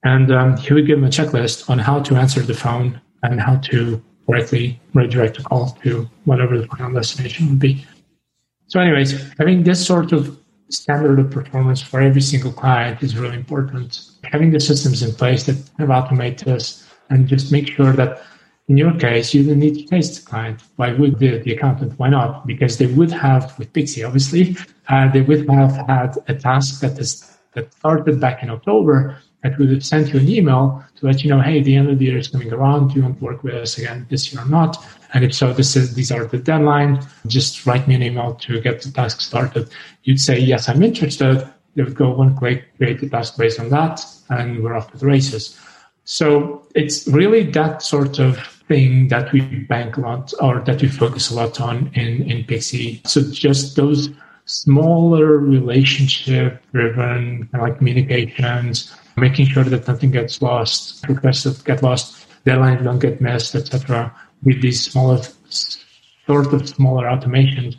And 0.04 0.30
um, 0.32 0.56
he 0.56 0.72
would 0.72 0.86
give 0.86 0.98
them 0.98 1.06
a 1.06 1.10
checklist 1.10 1.68
on 1.68 1.78
how 1.78 2.00
to 2.00 2.14
answer 2.14 2.40
the 2.40 2.54
phone 2.54 3.00
and 3.22 3.40
how 3.40 3.56
to 3.56 4.02
correctly 4.26 4.80
redirect 4.92 5.38
a 5.38 5.42
call 5.42 5.70
to 5.82 6.08
whatever 6.24 6.58
the 6.58 6.66
final 6.66 6.92
destination 6.92 7.48
would 7.48 7.58
be. 7.58 7.84
So, 8.66 8.80
anyways, 8.80 9.32
having 9.38 9.62
this 9.62 9.84
sort 9.84 10.12
of 10.12 10.38
standard 10.74 11.18
of 11.18 11.30
performance 11.30 11.80
for 11.80 12.00
every 12.00 12.20
single 12.20 12.52
client 12.52 13.02
is 13.02 13.16
really 13.16 13.36
important. 13.36 14.10
Having 14.24 14.50
the 14.52 14.60
systems 14.60 15.02
in 15.02 15.14
place 15.14 15.44
that 15.44 15.56
have 15.78 15.88
automate 15.88 16.44
this 16.44 16.86
and 17.10 17.28
just 17.28 17.52
make 17.52 17.68
sure 17.68 17.92
that 17.92 18.22
in 18.68 18.78
your 18.78 18.94
case, 18.98 19.34
you 19.34 19.42
don't 19.44 19.58
need 19.58 19.74
to 19.74 19.86
face 19.88 20.18
the 20.18 20.24
client. 20.24 20.62
Why 20.76 20.92
would 20.92 21.18
the, 21.18 21.38
the 21.38 21.52
accountant? 21.52 21.98
Why 21.98 22.08
not? 22.08 22.46
Because 22.46 22.78
they 22.78 22.86
would 22.86 23.12
have, 23.12 23.58
with 23.58 23.72
Pixie, 23.74 24.02
obviously, 24.02 24.56
uh, 24.88 25.10
they 25.12 25.20
would 25.20 25.48
have 25.50 25.76
had 25.86 26.16
a 26.28 26.34
task 26.34 26.80
that 26.80 26.98
is 26.98 27.30
that 27.52 27.72
started 27.74 28.18
back 28.20 28.42
in 28.42 28.50
October 28.50 29.18
that 29.44 29.58
would 29.58 29.70
have 29.70 29.84
sent 29.84 30.12
you 30.12 30.18
an 30.18 30.28
email 30.28 30.82
to 30.96 31.06
let 31.06 31.22
you 31.22 31.28
know, 31.28 31.38
hey, 31.38 31.62
the 31.62 31.76
end 31.76 31.90
of 31.90 31.98
the 31.98 32.06
year 32.06 32.16
is 32.16 32.28
coming 32.28 32.50
around. 32.50 32.88
Do 32.88 32.94
you 32.94 33.02
want 33.02 33.18
to 33.18 33.24
work 33.24 33.44
with 33.44 33.54
us 33.54 33.76
again 33.76 34.06
this 34.08 34.32
year 34.32 34.42
or 34.42 34.48
not? 34.48 34.82
And 35.12 35.22
if 35.22 35.34
so, 35.34 35.52
this 35.52 35.76
is 35.76 35.94
these 35.94 36.10
are 36.10 36.24
the 36.24 36.38
deadlines. 36.38 37.06
Just 37.26 37.66
write 37.66 37.86
me 37.86 37.94
an 37.94 38.02
email 38.02 38.34
to 38.36 38.58
get 38.62 38.80
the 38.80 38.90
task 38.90 39.20
started. 39.20 39.68
You'd 40.04 40.18
say, 40.18 40.38
yes, 40.38 40.66
I'm 40.68 40.82
interested. 40.82 41.46
They 41.74 41.82
would 41.82 41.94
go 41.94 42.10
one 42.10 42.34
click, 42.36 42.74
create 42.78 43.00
the 43.00 43.10
task 43.10 43.36
based 43.36 43.60
on 43.60 43.68
that, 43.68 44.00
and 44.30 44.64
we're 44.64 44.74
off 44.74 44.90
to 44.92 44.96
the 44.96 45.06
races. 45.06 45.60
So 46.04 46.66
it's 46.74 47.06
really 47.06 47.42
that 47.50 47.82
sort 47.82 48.18
of 48.18 48.38
thing 48.68 49.08
that 49.08 49.30
we 49.30 49.40
bank 49.42 49.98
a 49.98 50.00
lot 50.00 50.32
or 50.40 50.60
that 50.60 50.80
we 50.80 50.88
focus 50.88 51.30
a 51.30 51.34
lot 51.34 51.60
on 51.60 51.90
in, 51.92 52.22
in 52.30 52.44
Pixie. 52.44 53.02
So 53.04 53.20
just 53.30 53.76
those 53.76 54.08
smaller 54.46 55.36
relationship 55.38 56.62
driven 56.72 57.48
kind 57.48 57.54
of 57.54 57.60
like 57.60 57.78
communications, 57.78 58.94
making 59.16 59.46
sure 59.46 59.64
that 59.64 59.86
nothing 59.88 60.10
gets 60.10 60.42
lost, 60.42 61.06
requests 61.08 61.44
that 61.44 61.64
get 61.64 61.82
lost, 61.82 62.26
deadlines 62.44 62.84
don't 62.84 62.98
get 62.98 63.20
missed, 63.20 63.54
etc. 63.54 64.14
With 64.42 64.60
these 64.60 64.90
smaller 64.90 65.22
sort 66.26 66.52
of 66.52 66.68
smaller 66.68 67.06
automations 67.06 67.76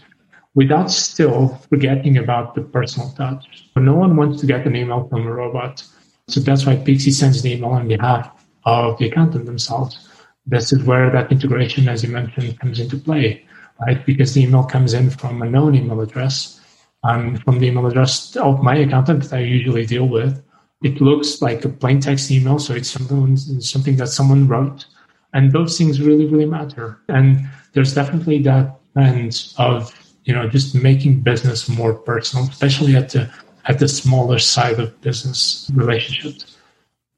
without 0.56 0.90
still 0.90 1.50
forgetting 1.70 2.18
about 2.18 2.56
the 2.56 2.62
personal 2.62 3.12
touch. 3.12 3.66
No 3.76 3.94
one 3.94 4.16
wants 4.16 4.40
to 4.42 4.48
get 4.48 4.66
an 4.66 4.76
email 4.76 5.08
from 5.10 5.28
a 5.28 5.32
robot. 5.32 5.84
So 6.28 6.40
that's 6.40 6.66
why 6.66 6.78
Pixie 6.78 7.12
sends 7.12 7.42
the 7.42 7.54
email 7.54 7.72
on 7.72 7.88
behalf 7.88 8.32
of 8.64 8.98
the 8.98 9.08
accountant 9.08 9.46
themselves. 9.46 10.10
This 10.48 10.72
is 10.72 10.84
where 10.84 11.12
that 11.12 11.32
integration, 11.32 11.90
as 11.90 12.04
you 12.04 12.10
mentioned, 12.10 12.60
comes 12.60 12.80
into 12.80 12.98
play, 12.98 13.46
right? 13.82 14.04
Because 14.06 14.34
the 14.34 14.44
email 14.44 14.64
comes 14.64 14.94
in 14.94 15.10
from 15.10 15.42
a 15.42 15.50
known 15.50 15.76
email 15.76 16.02
address 16.02 16.60
and 17.04 17.44
from 17.44 17.60
the 17.60 17.68
email 17.68 17.86
address 17.86 18.36
of 18.38 18.64
my 18.64 18.76
accountant 18.78 19.24
that 19.24 19.34
I 19.34 19.42
usually 19.42 19.86
deal 19.86 20.08
with. 20.08 20.42
It 20.86 21.02
looks 21.02 21.42
like 21.42 21.66
a 21.66 21.70
plain 21.70 22.00
text 22.00 22.30
email, 22.30 22.60
so 22.60 22.76
it's 22.76 22.92
something, 22.92 23.36
something 23.60 23.96
that 23.98 24.10
someone 24.10 24.48
wrote. 24.48 24.86
And 25.34 25.52
those 25.52 25.78
things 25.78 26.00
really, 26.00 26.28
really 26.28 26.46
matter. 26.46 27.00
And 27.10 27.50
there's 27.74 27.94
definitely 27.94 28.40
that 28.44 28.78
trend 28.94 29.54
of 29.58 29.92
you 30.26 30.34
know 30.34 30.48
just 30.48 30.76
making 30.76 31.22
business 31.22 31.70
more 31.70 31.94
personal, 31.94 32.46
especially 32.46 32.96
at 32.96 33.10
the 33.10 33.30
at 33.66 33.80
the 33.80 33.88
smaller 33.88 34.40
side 34.40 34.80
of 34.80 35.00
business 35.02 35.70
relationships. 35.74 36.58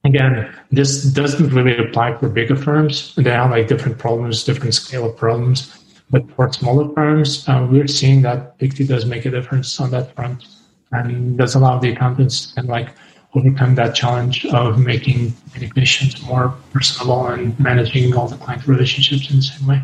Again, 0.05 0.53
this 0.71 1.03
doesn't 1.03 1.49
really 1.49 1.77
apply 1.77 2.17
for 2.17 2.29
bigger 2.29 2.55
firms. 2.55 3.13
They 3.15 3.31
have 3.31 3.51
like 3.51 3.67
different 3.67 3.97
problems, 3.97 4.43
different 4.43 4.73
scale 4.73 5.05
of 5.09 5.17
problems. 5.17 5.73
But 6.09 6.23
for 6.35 6.51
smaller 6.53 6.87
firms, 6.93 7.43
uh, 7.49 7.67
we're 7.69 7.87
seeing 7.87 8.21
that 8.21 8.57
Pixie 8.59 8.87
does 8.87 9.05
make 9.05 9.25
a 9.25 9.31
difference 9.31 9.77
on 9.81 9.91
that 9.91 10.15
front 10.15 10.45
and 10.93 11.37
does 11.37 11.55
allow 11.55 11.79
the 11.79 11.91
accountants 11.91 12.53
to 12.53 12.61
like 12.61 12.89
overcome 13.33 13.75
that 13.75 13.93
challenge 13.95 14.45
of 14.47 14.79
making 14.79 15.33
communications 15.51 16.21
more 16.23 16.53
personable 16.71 17.27
and 17.27 17.59
managing 17.59 18.15
all 18.15 18.27
the 18.27 18.37
client 18.37 18.65
relationships 18.67 19.29
in 19.29 19.37
the 19.37 19.41
same 19.41 19.67
way. 19.67 19.81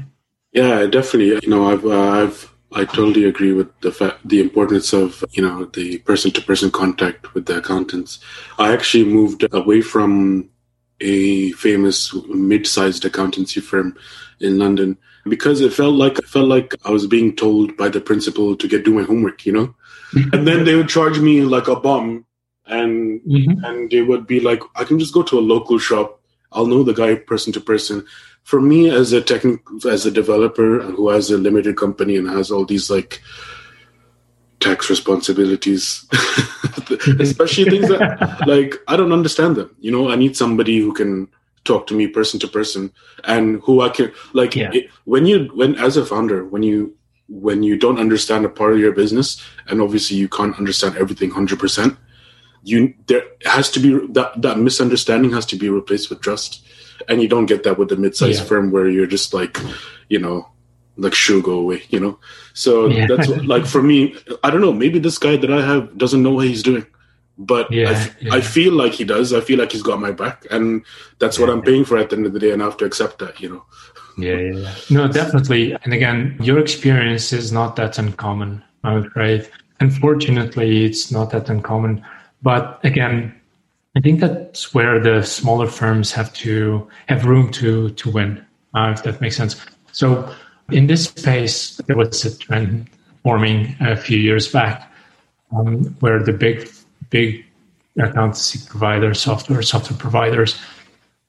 Yeah, 0.51 0.86
definitely. 0.86 1.39
You 1.43 1.49
know, 1.49 1.67
I've 1.67 1.86
uh, 1.86 2.10
I've 2.10 2.53
I 2.75 2.86
totally 2.86 3.25
agree 3.25 3.53
with 3.53 3.69
the 3.82 3.91
fact, 3.91 4.27
the 4.27 4.39
importance 4.39 4.93
of 4.93 5.23
you 5.32 5.41
know 5.41 5.65
the 5.65 5.99
person 5.99 6.32
to 6.32 6.41
person 6.41 6.71
contact 6.71 7.34
with 7.34 7.45
the 7.45 7.58
accountants. 7.58 8.19
I 8.58 8.73
actually 8.73 9.06
moved 9.06 9.45
away 9.51 9.82
from 9.82 10.49
a 10.99 11.51
famous 11.53 12.13
mid-sized 12.29 13.03
accountancy 13.03 13.60
firm 13.60 13.97
in 14.39 14.58
London 14.58 14.97
because 15.25 15.62
it 15.62 15.73
felt 15.73 15.95
like 15.95 16.19
it 16.19 16.27
felt 16.27 16.47
like 16.47 16.73
I 16.86 16.91
was 16.91 17.08
being 17.08 17.36
told 17.36 17.77
by 17.77 17.89
the 17.89 18.01
principal 18.01 18.56
to 18.56 18.67
get 18.67 18.86
do 18.86 18.93
my 18.93 19.03
homework, 19.03 19.45
you 19.45 19.51
know. 19.51 19.75
and 20.34 20.47
then 20.47 20.65
they 20.65 20.75
would 20.75 20.89
charge 20.89 21.19
me 21.19 21.41
like 21.41 21.67
a 21.67 21.75
bomb, 21.75 22.25
and 22.67 23.21
mm-hmm. 23.21 23.63
and 23.63 23.89
they 23.91 24.02
would 24.02 24.28
be 24.28 24.39
like, 24.39 24.62
I 24.76 24.84
can 24.84 24.99
just 24.99 25.13
go 25.13 25.23
to 25.23 25.39
a 25.39 25.41
local 25.41 25.78
shop. 25.78 26.19
I'll 26.52 26.67
know 26.67 26.84
the 26.84 26.93
guy 26.93 27.15
person 27.15 27.52
to 27.54 27.62
person 27.62 28.06
for 28.43 28.62
me 28.62 28.89
as 28.89 29.13
a 29.13 29.21
technical 29.21 29.89
as 29.89 30.06
a 30.06 30.12
developer 30.12 30.80
who 30.80 31.10
has 31.10 31.32
a 31.32 31.38
limited 31.38 31.78
company 31.78 32.17
and 32.17 32.30
has 32.30 32.52
all 32.52 32.65
these 32.65 32.89
like 32.89 33.21
tax 34.60 34.89
responsibilities 34.89 36.06
especially 37.19 37.69
things 37.69 37.89
that 37.89 38.43
like 38.47 38.76
i 38.88 38.95
don't 38.95 39.12
understand 39.12 39.56
them 39.56 39.76
you 39.80 39.91
know 39.91 40.10
i 40.10 40.15
need 40.15 40.38
somebody 40.38 40.80
who 40.80 40.93
can 40.93 41.28
talk 41.65 41.88
to 41.88 41.93
me 41.93 42.08
person 42.08 42.39
to 42.39 42.47
person 42.47 42.91
and 43.26 43.62
who 43.63 43.82
i 43.82 43.89
can 43.89 44.12
like 44.34 44.56
yeah. 44.56 44.69
it, 44.73 44.89
when 45.06 45.26
you 45.26 45.49
when 45.54 45.76
as 45.76 45.97
a 45.97 46.06
founder 46.06 46.45
when 46.45 46.63
you 46.63 46.95
when 47.30 47.63
you 47.63 47.78
don't 47.78 47.99
understand 47.99 48.45
a 48.45 48.49
part 48.49 48.73
of 48.73 48.80
your 48.80 48.91
business 48.91 49.41
and 49.67 49.82
obviously 49.82 50.17
you 50.17 50.28
can't 50.28 50.58
understand 50.58 50.95
everything 50.97 51.32
100% 51.32 51.97
you 52.63 52.93
there 53.08 53.23
has 53.45 53.69
to 53.71 53.80
be 53.80 53.91
that 54.13 54.41
that 54.41 54.58
misunderstanding 54.58 55.32
has 55.32 55.45
to 55.47 55.56
be 55.56 55.69
replaced 55.69 56.10
with 56.10 56.21
trust. 56.21 56.65
And 57.10 57.21
you 57.21 57.28
don't 57.28 57.47
get 57.47 57.63
that 57.63 57.78
with 57.78 57.89
the 57.89 57.97
mid-sized 57.97 58.39
yeah. 58.39 58.45
firm 58.45 58.71
where 58.71 58.88
you're 58.88 59.08
just 59.08 59.34
like 59.34 59.60
you 60.10 60.19
know 60.19 60.47
like 60.95 61.13
sure 61.13 61.41
go 61.41 61.54
away 61.54 61.84
you 61.89 61.99
know? 61.99 62.19
So 62.54 62.88
yeah. 62.88 63.08
that's 63.08 63.28
what, 63.28 63.45
like 63.45 63.65
for 63.65 63.82
me 63.82 64.15
i 64.43 64.49
don't 64.49 64.62
know 64.62 64.71
maybe 64.71 64.99
this 64.99 65.17
guy 65.17 65.38
that 65.38 65.52
i 65.52 65.65
have 65.65 65.97
doesn't 65.97 66.21
know 66.21 66.34
what 66.34 66.47
he's 66.47 66.63
doing 66.63 66.86
but 67.36 67.71
yeah, 67.71 68.10
I, 68.32 68.41
feel 68.41 68.73
like 68.73 68.93
he 68.93 69.04
does. 69.04 69.34
I 69.34 69.41
feel 69.41 69.58
like 69.58 69.71
he's 69.71 69.82
got 69.82 69.99
my 69.99 70.12
back 70.12 70.45
and 70.52 70.86
that's 71.17 71.39
what 71.39 71.49
i'm 71.49 71.63
paying 71.63 71.84
for 71.84 71.97
at 71.97 72.12
the 72.12 72.15
end 72.15 72.28
of 72.28 72.34
the 72.34 72.39
day 72.39 72.52
and 72.52 72.62
i 72.62 72.65
have 72.65 72.78
to 72.78 72.86
accept 72.86 73.17
that 73.19 73.39
you 73.39 73.49
know? 73.49 73.65
Yeah, 74.19 74.38
yeah, 74.38 74.76
no 74.91 75.08
definitely. 75.08 75.76
And 75.84 75.93
again 75.93 76.38
your 76.39 76.60
experience 76.60 77.34
is 77.34 77.52
not 77.52 77.76
that 77.78 77.97
uncommon 77.97 78.63
i'm 78.84 79.06
afraid 79.08 79.49
unfortunately 79.80 80.86
it's 80.86 81.12
not 81.12 81.32
that 81.32 81.49
uncommon 81.49 82.06
but 82.43 82.79
again 82.84 83.34
I 83.95 83.99
think 83.99 84.21
that's 84.21 84.73
where 84.73 84.99
the 84.99 85.21
smaller 85.21 85.67
firms 85.67 86.12
have 86.13 86.34
to 86.34 86.88
have 87.08 87.25
room 87.25 87.51
to 87.51 87.91
to 87.91 88.10
win, 88.10 88.43
uh, 88.73 88.91
if 88.95 89.03
that 89.03 89.21
makes 89.21 89.38
sense. 89.38 89.56
So 89.91 90.34
in 90.71 90.88
this 90.88 91.06
space, 91.06 91.77
there 91.86 91.95
was 91.95 92.25
a 92.25 92.36
trend 92.38 92.89
forming 93.21 93.75
a 93.79 93.95
few 93.95 94.17
years 94.17 94.51
back 94.51 94.91
um, 95.56 95.95
where 95.99 96.23
the 96.23 96.34
big 96.34 96.69
big 97.12 97.45
accountancy 97.99 98.60
providers, 98.67 99.19
software 99.19 99.62
software 99.62 99.99
providers, 99.99 100.60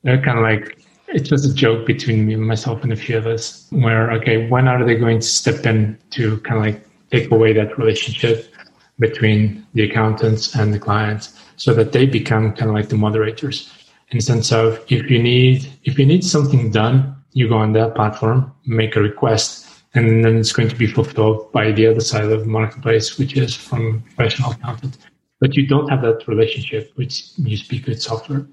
they're 0.02 0.22
kind 0.22 0.38
of 0.38 0.44
like 0.44 0.78
it 1.08 1.30
was 1.30 1.44
a 1.44 1.54
joke 1.54 1.84
between 1.86 2.24
me 2.26 2.32
and 2.32 2.46
myself 2.46 2.82
and 2.82 2.92
a 2.92 2.96
few 2.96 3.18
of 3.18 3.26
us 3.26 3.66
where 3.70 4.10
okay 4.12 4.48
when 4.48 4.66
are 4.68 4.82
they 4.84 4.96
going 4.96 5.20
to 5.20 5.26
step 5.26 5.66
in 5.66 5.98
to 6.10 6.38
kind 6.40 6.56
of 6.56 6.64
like 6.64 6.88
take 7.10 7.30
away 7.30 7.52
that 7.52 7.76
relationship 7.78 8.53
between 8.98 9.66
the 9.74 9.82
accountants 9.82 10.54
and 10.54 10.72
the 10.72 10.78
clients 10.78 11.38
so 11.56 11.74
that 11.74 11.92
they 11.92 12.06
become 12.06 12.52
kind 12.52 12.70
of 12.70 12.74
like 12.74 12.88
the 12.88 12.96
moderators 12.96 13.72
in 14.10 14.18
the 14.18 14.22
sense 14.22 14.52
of 14.52 14.78
if 14.88 15.10
you 15.10 15.22
need 15.22 15.68
if 15.84 15.98
you 15.98 16.06
need 16.06 16.24
something 16.24 16.70
done 16.70 17.16
you 17.32 17.48
go 17.48 17.56
on 17.56 17.72
that 17.72 17.94
platform 17.94 18.52
make 18.66 18.94
a 18.96 19.00
request 19.00 19.64
and 19.94 20.24
then 20.24 20.36
it's 20.36 20.52
going 20.52 20.68
to 20.68 20.76
be 20.76 20.86
fulfilled 20.86 21.50
by 21.52 21.70
the 21.70 21.86
other 21.86 22.00
side 22.00 22.24
of 22.24 22.40
the 22.40 22.46
marketplace 22.46 23.18
which 23.18 23.36
is 23.36 23.54
from 23.54 24.02
professional 24.02 24.50
accountant. 24.50 24.98
But 25.40 25.54
you 25.54 25.66
don't 25.66 25.88
have 25.88 26.02
that 26.02 26.26
relationship 26.26 26.92
which 26.96 27.30
you 27.36 27.56
speak 27.56 27.86
with 27.86 28.02
software. 28.02 28.46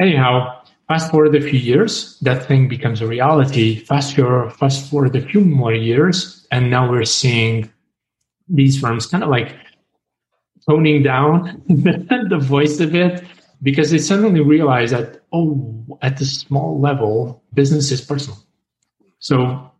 Anyhow 0.00 0.62
fast 0.88 1.10
forward 1.10 1.34
a 1.34 1.40
few 1.40 1.58
years 1.58 2.18
that 2.20 2.46
thing 2.46 2.68
becomes 2.68 3.00
a 3.00 3.06
reality. 3.06 3.76
Fast 3.76 4.16
forward 4.16 4.52
fast 4.54 4.90
forward 4.90 5.14
a 5.14 5.20
few 5.20 5.40
more 5.40 5.74
years 5.74 6.46
and 6.50 6.70
now 6.70 6.90
we're 6.90 7.04
seeing 7.04 7.70
these 8.48 8.80
firms 8.80 9.06
kind 9.06 9.22
of 9.22 9.30
like 9.30 9.54
toning 10.68 11.02
down 11.02 11.62
the 11.68 12.38
voice 12.40 12.80
a 12.80 12.86
bit 12.86 13.24
because 13.62 13.90
they 13.90 13.98
suddenly 13.98 14.40
realize 14.40 14.90
that 14.90 15.22
oh 15.32 15.72
at 16.02 16.18
the 16.18 16.24
small 16.24 16.80
level 16.80 17.42
business 17.54 17.90
is 17.90 18.00
personal. 18.00 18.38
So 19.18 19.70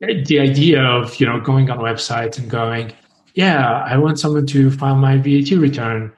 the 0.00 0.40
idea 0.40 0.82
of 0.82 1.20
you 1.20 1.26
know 1.26 1.40
going 1.40 1.70
on 1.70 1.78
websites 1.78 2.38
and 2.38 2.48
going 2.48 2.90
yeah 3.34 3.84
i 3.84 3.98
want 3.98 4.18
someone 4.18 4.46
to 4.46 4.70
file 4.70 4.94
my 4.94 5.18
vat 5.18 5.50
return 5.50 6.10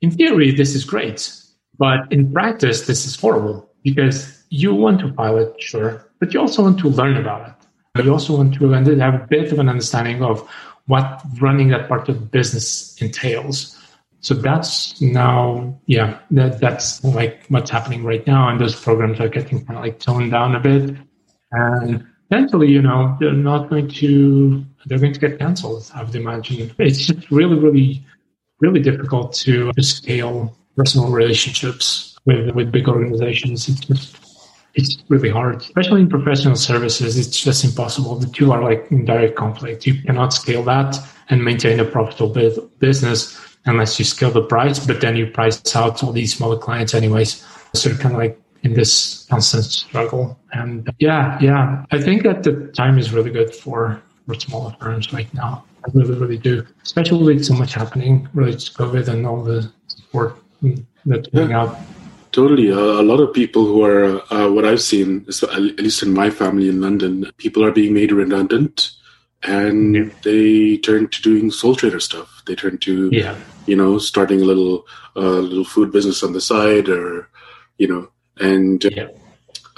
in 0.00 0.10
theory 0.10 0.50
this 0.50 0.74
is 0.74 0.86
great 0.86 1.30
but 1.76 2.10
in 2.10 2.32
practice 2.32 2.86
this 2.86 3.04
is 3.04 3.14
horrible 3.14 3.70
because 3.82 4.42
you 4.48 4.74
want 4.74 4.98
to 4.98 5.12
file 5.12 5.36
it 5.36 5.54
sure 5.60 6.06
but 6.18 6.32
you 6.32 6.40
also 6.40 6.62
want 6.62 6.78
to 6.80 6.88
learn 6.88 7.16
about 7.16 7.48
it. 7.48 8.04
You 8.04 8.12
also 8.12 8.36
want 8.36 8.54
to 8.54 8.68
have 8.70 9.14
a 9.14 9.26
bit 9.28 9.52
of 9.52 9.58
an 9.58 9.68
understanding 9.68 10.22
of 10.22 10.48
what 10.86 11.22
running 11.40 11.68
that 11.68 11.88
part 11.88 12.08
of 12.08 12.30
business 12.30 13.00
entails. 13.00 13.76
So 14.20 14.34
that's 14.34 15.00
now, 15.00 15.78
yeah, 15.86 16.18
that, 16.32 16.60
that's 16.60 17.02
like 17.04 17.44
what's 17.48 17.70
happening 17.70 18.04
right 18.04 18.26
now. 18.26 18.48
And 18.48 18.60
those 18.60 18.74
programs 18.74 19.20
are 19.20 19.28
getting 19.28 19.64
kind 19.64 19.78
of 19.78 19.84
like 19.84 19.98
toned 19.98 20.32
down 20.32 20.56
a 20.56 20.60
bit. 20.60 20.96
And 21.52 22.04
eventually, 22.30 22.68
you 22.68 22.82
know, 22.82 23.16
they're 23.20 23.32
not 23.32 23.70
going 23.70 23.88
to, 23.88 24.64
they're 24.86 24.98
going 24.98 25.12
to 25.12 25.20
get 25.20 25.38
canceled, 25.38 25.90
I 25.94 26.02
would 26.02 26.14
imagine. 26.14 26.74
It's 26.78 27.06
just 27.06 27.30
really, 27.30 27.58
really, 27.58 28.04
really 28.60 28.80
difficult 28.80 29.32
to 29.34 29.72
scale 29.80 30.56
personal 30.76 31.10
relationships 31.10 32.18
with, 32.24 32.50
with 32.54 32.72
big 32.72 32.88
organizations. 32.88 33.68
It's 33.68 33.80
just, 33.80 34.25
it's 34.76 35.02
really 35.08 35.30
hard, 35.30 35.62
especially 35.62 36.02
in 36.02 36.08
professional 36.08 36.54
services. 36.54 37.18
It's 37.18 37.42
just 37.42 37.64
impossible. 37.64 38.14
The 38.16 38.26
two 38.28 38.52
are 38.52 38.62
like 38.62 38.86
in 38.90 39.04
direct 39.06 39.34
conflict. 39.34 39.86
You 39.86 40.00
cannot 40.02 40.32
scale 40.34 40.62
that 40.64 40.98
and 41.30 41.42
maintain 41.42 41.80
a 41.80 41.84
profitable 41.84 42.68
business 42.78 43.42
unless 43.64 43.98
you 43.98 44.04
scale 44.04 44.30
the 44.30 44.42
price, 44.42 44.78
but 44.86 45.00
then 45.00 45.16
you 45.16 45.26
price 45.26 45.74
out 45.74 46.04
all 46.04 46.12
these 46.12 46.36
smaller 46.36 46.58
clients 46.58 46.94
anyways. 46.94 47.44
So 47.72 47.90
kind 47.96 48.14
of 48.14 48.18
like 48.18 48.40
in 48.62 48.74
this 48.74 49.26
constant 49.30 49.64
struggle. 49.64 50.38
And 50.52 50.92
yeah, 50.98 51.38
yeah, 51.40 51.84
I 51.90 52.00
think 52.00 52.22
that 52.24 52.42
the 52.42 52.70
time 52.76 52.98
is 52.98 53.12
really 53.12 53.30
good 53.30 53.54
for, 53.54 54.00
for 54.26 54.34
smaller 54.34 54.76
firms 54.80 55.12
right 55.12 55.32
now. 55.34 55.64
I 55.84 55.90
really, 55.94 56.18
really 56.18 56.38
do, 56.38 56.66
especially 56.82 57.34
with 57.34 57.44
so 57.44 57.54
much 57.54 57.74
happening 57.74 58.28
related 58.34 58.60
to 58.60 58.72
COVID 58.72 59.08
and 59.08 59.26
all 59.26 59.42
the 59.42 59.70
support 59.88 60.36
that's 61.06 61.28
coming 61.28 61.50
yeah. 61.50 61.62
out. 61.62 61.78
Totally. 62.36 62.70
Uh, 62.70 63.00
a 63.00 63.06
lot 63.10 63.18
of 63.18 63.32
people 63.32 63.64
who 63.64 63.82
are, 63.82 64.20
uh, 64.30 64.50
what 64.50 64.66
I've 64.66 64.82
seen, 64.82 65.24
at 65.26 65.80
least 65.80 66.02
in 66.02 66.12
my 66.12 66.28
family 66.28 66.68
in 66.68 66.82
London, 66.82 67.32
people 67.38 67.64
are 67.64 67.72
being 67.72 67.94
made 67.94 68.12
redundant 68.12 68.90
and 69.42 69.94
yeah. 69.96 70.10
they 70.22 70.76
turn 70.76 71.08
to 71.08 71.22
doing 71.22 71.50
sole 71.50 71.74
trader 71.74 71.98
stuff. 71.98 72.42
They 72.46 72.54
turn 72.54 72.76
to, 72.76 73.08
yeah. 73.10 73.36
you 73.64 73.74
know, 73.74 73.96
starting 73.96 74.42
a 74.42 74.44
little, 74.44 74.86
uh, 75.16 75.40
little 75.50 75.64
food 75.64 75.90
business 75.90 76.22
on 76.22 76.34
the 76.34 76.42
side 76.42 76.90
or, 76.90 77.26
you 77.78 77.88
know, 77.88 78.10
and 78.36 78.84
yeah. 78.84 79.08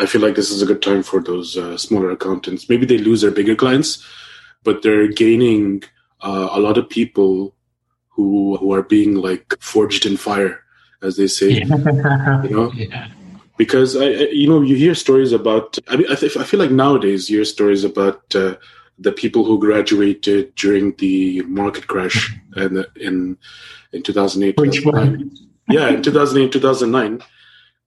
I 0.00 0.06
feel 0.06 0.20
like 0.20 0.34
this 0.34 0.50
is 0.50 0.60
a 0.60 0.66
good 0.66 0.82
time 0.82 1.04
for 1.04 1.22
those 1.22 1.56
uh, 1.56 1.78
smaller 1.78 2.10
accountants. 2.10 2.68
Maybe 2.68 2.86
they 2.86 2.98
lose 2.98 3.20
their 3.20 3.30
bigger 3.30 3.54
clients, 3.54 4.04
but 4.64 4.82
they're 4.82 5.06
gaining 5.06 5.84
uh, 6.22 6.48
a 6.50 6.58
lot 6.58 6.76
of 6.76 6.90
people 6.90 7.54
who 8.08 8.56
who 8.56 8.72
are 8.72 8.82
being 8.82 9.14
like 9.14 9.54
forged 9.60 10.06
in 10.06 10.16
fire, 10.16 10.64
as 11.02 11.16
they 11.16 11.26
say. 11.26 11.50
Yeah. 11.50 12.42
You 12.42 12.50
know, 12.50 12.72
yeah. 12.74 13.08
because 13.56 13.96
I, 13.96 14.08
you 14.08 14.48
know, 14.48 14.60
you 14.62 14.76
hear 14.76 14.94
stories 14.94 15.32
about. 15.32 15.78
I 15.88 15.96
mean, 15.96 16.06
I, 16.10 16.14
th- 16.14 16.36
I 16.36 16.44
feel 16.44 16.60
like 16.60 16.70
nowadays 16.70 17.30
you 17.30 17.38
hear 17.38 17.44
stories 17.44 17.84
about 17.84 18.34
uh, 18.34 18.56
the 18.98 19.12
people 19.12 19.44
who 19.44 19.58
graduated 19.58 20.54
during 20.56 20.94
the 20.96 21.42
market 21.42 21.86
crash 21.86 22.34
and 22.56 22.86
in 22.96 23.38
in 23.92 24.02
2008. 24.02 24.58
Which 24.58 24.84
one? 24.84 25.30
yeah, 25.68 25.88
in 25.88 26.02
2008, 26.02 26.52
2009, 26.52 27.22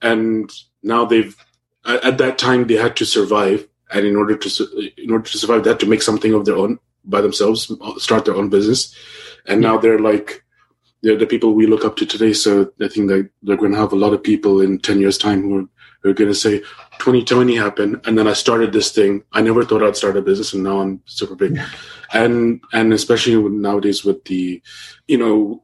and 0.02 0.52
now 0.84 1.06
they've 1.06 1.36
at 1.86 2.18
that 2.20 2.38
time 2.38 2.68
they 2.68 2.76
had 2.76 2.96
to 2.98 3.06
survive, 3.06 3.68
and 3.92 4.06
in 4.06 4.16
order 4.16 4.38
to 4.38 4.92
in 4.98 5.12
order 5.12 5.30
to 5.30 5.38
survive, 5.38 5.64
they 5.64 5.72
had 5.72 5.80
to 5.80 5.90
make 5.90 6.02
something 6.02 6.34
of 6.34 6.46
their 6.46 6.58
own 6.58 6.80
by 7.04 7.22
themselves, 7.22 7.72
start 7.98 8.26
their 8.26 8.36
own 8.36 8.50
business, 8.50 8.96
and 9.48 9.62
now 9.62 9.78
they're 9.78 10.00
like 10.00 10.44
they're 11.02 11.18
the 11.18 11.26
people 11.26 11.54
we 11.54 11.68
look 11.68 11.84
up 11.84 11.96
to 11.98 12.06
today. 12.06 12.34
So 12.34 12.72
I 12.80 12.88
think 12.88 13.10
that 13.10 13.30
they're 13.42 13.58
going 13.58 13.72
to 13.72 13.78
have 13.78 13.94
a 13.94 13.98
lot 13.98 14.14
of 14.14 14.24
people 14.24 14.62
in 14.62 14.80
10 14.80 15.00
years 15.00 15.18
time 15.18 15.42
who 15.42 15.58
are, 15.60 15.68
who 16.02 16.10
are 16.12 16.14
going 16.14 16.30
to 16.30 16.36
say 16.36 16.60
2020 17.00 17.56
happened. 17.56 18.02
And 18.06 18.18
then 18.18 18.28
I 18.28 18.34
started 18.34 18.72
this 18.72 18.92
thing. 18.92 19.24
I 19.34 19.42
never 19.42 19.66
thought 19.66 19.84
I'd 19.84 19.98
start 19.98 20.18
a 20.18 20.22
business 20.22 20.54
and 20.54 20.64
now 20.64 20.82
I'm 20.82 21.02
super 21.06 21.36
big. 21.36 21.56
Yeah. 21.56 21.68
And, 22.14 22.62
and 22.74 22.94
especially 22.94 23.36
nowadays 23.50 24.04
with 24.04 24.24
the, 24.26 24.62
you 25.08 25.18
know, 25.18 25.64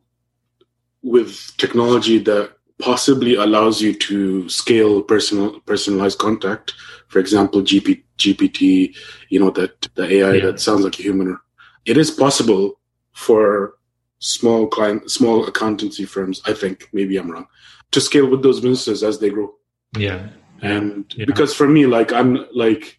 with 1.04 1.56
technology 1.58 2.18
that 2.20 2.54
possibly 2.80 3.36
allows 3.36 3.82
you 3.82 3.94
to 3.94 4.48
scale 4.50 5.02
personal 5.02 5.60
personalized 5.62 6.20
contact. 6.20 6.74
For 7.08 7.20
example, 7.20 7.62
GP, 7.62 8.04
GPT, 8.18 8.96
you 9.30 9.40
know, 9.40 9.50
that 9.52 9.88
the 9.96 10.06
AI 10.06 10.34
yeah. 10.34 10.46
that 10.46 10.60
sounds 10.60 10.84
like 10.84 11.00
a 11.00 11.04
human. 11.04 11.40
It 11.86 11.98
is 11.98 12.12
possible 12.12 12.80
for 13.14 13.77
small 14.20 14.68
client, 14.68 15.10
small 15.12 15.46
accountancy 15.48 16.06
firms. 16.06 16.42
I 16.46 16.54
think 16.54 16.90
maybe 16.94 17.18
I'm 17.18 17.32
wrong 17.32 17.48
to 17.92 18.02
scale 18.02 18.28
with 18.28 18.44
those 18.44 18.60
businesses 18.60 19.04
as 19.04 19.20
they 19.20 19.30
grow. 19.30 19.54
Yeah, 19.98 20.28
and 20.62 21.06
yeah. 21.16 21.26
because 21.26 21.54
for 21.54 21.68
me, 21.68 21.86
like 21.86 22.12
I'm 22.14 22.46
like. 22.54 22.98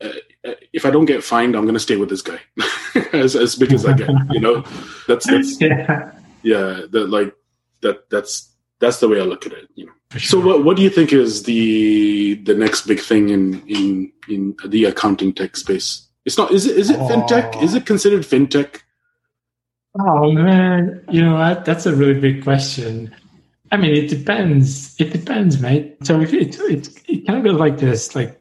Uh, 0.00 0.12
if 0.72 0.86
I 0.86 0.90
don't 0.90 1.06
get 1.06 1.24
fined, 1.24 1.56
I'm 1.56 1.66
gonna 1.66 1.80
stay 1.80 1.96
with 1.96 2.08
this 2.08 2.22
guy 2.22 2.38
as 3.12 3.34
as 3.34 3.56
big 3.56 3.72
as 3.72 3.84
I 3.84 3.94
get. 3.94 4.08
You 4.30 4.40
know, 4.40 4.64
that's 5.08 5.26
that's 5.26 5.60
yeah, 5.60 6.12
yeah 6.42 6.82
that 6.90 7.08
like 7.10 7.34
that 7.80 8.08
that's 8.08 8.54
that's 8.78 9.00
the 9.00 9.08
way 9.08 9.20
I 9.20 9.24
look 9.24 9.44
at 9.46 9.52
it. 9.52 9.68
You 9.74 9.86
know. 9.86 9.92
Sure. 10.12 10.40
So 10.40 10.46
what 10.46 10.64
what 10.64 10.76
do 10.76 10.82
you 10.82 10.90
think 10.90 11.12
is 11.12 11.42
the 11.42 12.34
the 12.44 12.54
next 12.54 12.86
big 12.86 13.00
thing 13.00 13.28
in 13.30 13.66
in 13.66 14.12
in 14.28 14.56
the 14.66 14.84
accounting 14.84 15.34
tech 15.34 15.56
space? 15.56 16.06
It's 16.24 16.38
not. 16.38 16.50
Is 16.50 16.66
it 16.66 16.76
is 16.76 16.90
it 16.90 16.98
oh. 16.98 17.08
fintech? 17.08 17.62
Is 17.62 17.74
it 17.74 17.84
considered 17.84 18.22
fintech? 18.22 18.80
Oh 20.00 20.32
man, 20.32 21.04
you 21.10 21.22
know 21.22 21.34
what? 21.34 21.64
That's 21.64 21.86
a 21.86 21.94
really 21.94 22.18
big 22.18 22.44
question. 22.44 23.14
I 23.70 23.76
mean, 23.76 23.94
it 23.94 24.08
depends. 24.08 24.98
It 25.00 25.12
depends, 25.12 25.60
mate. 25.60 25.96
So 26.04 26.20
if 26.20 26.32
it 26.32 26.58
it, 26.60 26.88
it 27.08 27.26
kind 27.26 27.38
of 27.38 27.44
goes 27.44 27.60
like 27.60 27.78
this, 27.78 28.14
like 28.14 28.40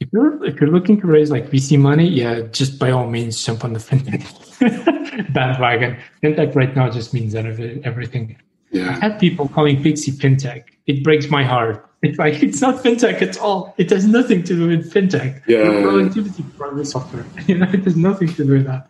if 0.00 0.08
you're 0.12 0.44
if 0.44 0.60
you're 0.60 0.70
looking 0.70 1.00
to 1.00 1.06
raise 1.06 1.30
like 1.30 1.50
VC 1.50 1.78
money, 1.78 2.08
yeah, 2.08 2.40
just 2.40 2.78
by 2.78 2.90
all 2.90 3.08
means 3.08 3.42
jump 3.44 3.64
on 3.64 3.74
the 3.74 3.78
fintech 3.78 4.24
bandwagon. 5.32 5.98
Fintech 6.22 6.54
right 6.54 6.74
now 6.74 6.90
just 6.90 7.14
means 7.14 7.34
everything. 7.34 8.36
Yeah. 8.70 8.98
I 9.02 9.08
have 9.08 9.20
people 9.20 9.48
calling 9.48 9.82
Pixie 9.82 10.12
fintech. 10.12 10.64
It 10.86 11.02
breaks 11.04 11.28
my 11.28 11.44
heart. 11.44 11.86
It's 12.02 12.18
like 12.18 12.42
it's 12.42 12.60
not 12.60 12.82
fintech 12.82 13.20
at 13.20 13.38
all. 13.38 13.74
It 13.76 13.90
has 13.90 14.06
nothing 14.06 14.42
to 14.44 14.54
do 14.54 14.68
with 14.68 14.92
fintech. 14.92 15.42
Yeah. 15.46 15.82
Productivity 15.82 16.44
software. 16.84 17.26
You 17.46 17.58
know, 17.58 17.68
it 17.70 17.84
has 17.84 17.96
nothing 17.96 18.28
to 18.34 18.44
do 18.44 18.52
with 18.52 18.66
that. 18.66 18.88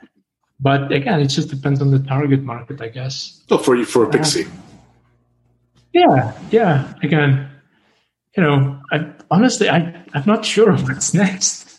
But 0.61 0.93
again, 0.93 1.21
it 1.21 1.29
just 1.29 1.49
depends 1.49 1.81
on 1.81 1.91
the 1.91 2.01
target 2.01 2.43
market, 2.43 2.81
I 2.81 2.89
guess. 2.89 3.43
Oh, 3.51 3.59
for 3.59 3.77
you 3.77 3.85
for 3.85 4.05
a 4.05 4.11
Pixie. 4.11 4.47
Yeah, 5.93 6.39
yeah. 6.51 6.93
Again, 7.03 7.49
you 8.37 8.43
know, 8.43 8.81
I, 8.93 9.11
honestly, 9.31 9.69
I 9.69 9.79
I'm 10.15 10.25
not 10.27 10.45
sure 10.45 10.77
what's 10.77 11.15
next. 11.15 11.79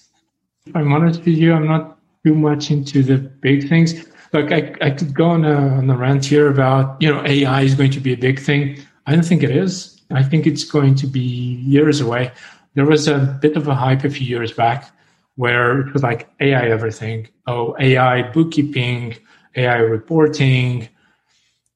If 0.65 0.75
I'm 0.75 0.91
honest 0.93 1.19
with 1.19 1.37
you, 1.37 1.53
I'm 1.53 1.67
not 1.67 1.99
too 2.25 2.35
much 2.35 2.71
into 2.71 3.03
the 3.03 3.17
big 3.17 3.67
things. 3.67 4.05
Look, 4.33 4.51
I, 4.51 4.73
I 4.81 4.91
could 4.91 5.13
go 5.13 5.25
on 5.25 5.43
a, 5.43 5.55
on 5.55 5.89
a 5.89 5.97
rant 5.97 6.25
here 6.25 6.49
about, 6.49 7.01
you 7.01 7.13
know, 7.13 7.23
AI 7.25 7.63
is 7.63 7.75
going 7.75 7.91
to 7.91 7.99
be 7.99 8.13
a 8.13 8.17
big 8.17 8.39
thing. 8.39 8.79
I 9.05 9.13
don't 9.13 9.25
think 9.25 9.43
it 9.43 9.51
is. 9.51 9.99
I 10.11 10.23
think 10.23 10.45
it's 10.47 10.63
going 10.63 10.95
to 10.95 11.07
be 11.07 11.19
years 11.19 11.99
away. 11.99 12.31
There 12.75 12.85
was 12.85 13.07
a 13.07 13.37
bit 13.41 13.57
of 13.57 13.67
a 13.67 13.75
hype 13.75 14.03
a 14.03 14.09
few 14.09 14.25
years 14.25 14.53
back 14.53 14.91
where 15.41 15.81
it 15.81 15.93
was 15.93 16.03
like 16.03 16.29
AI 16.39 16.65
everything. 16.77 17.27
Oh, 17.47 17.75
AI 17.79 18.31
bookkeeping, 18.31 19.15
AI 19.55 19.77
reporting, 19.77 20.87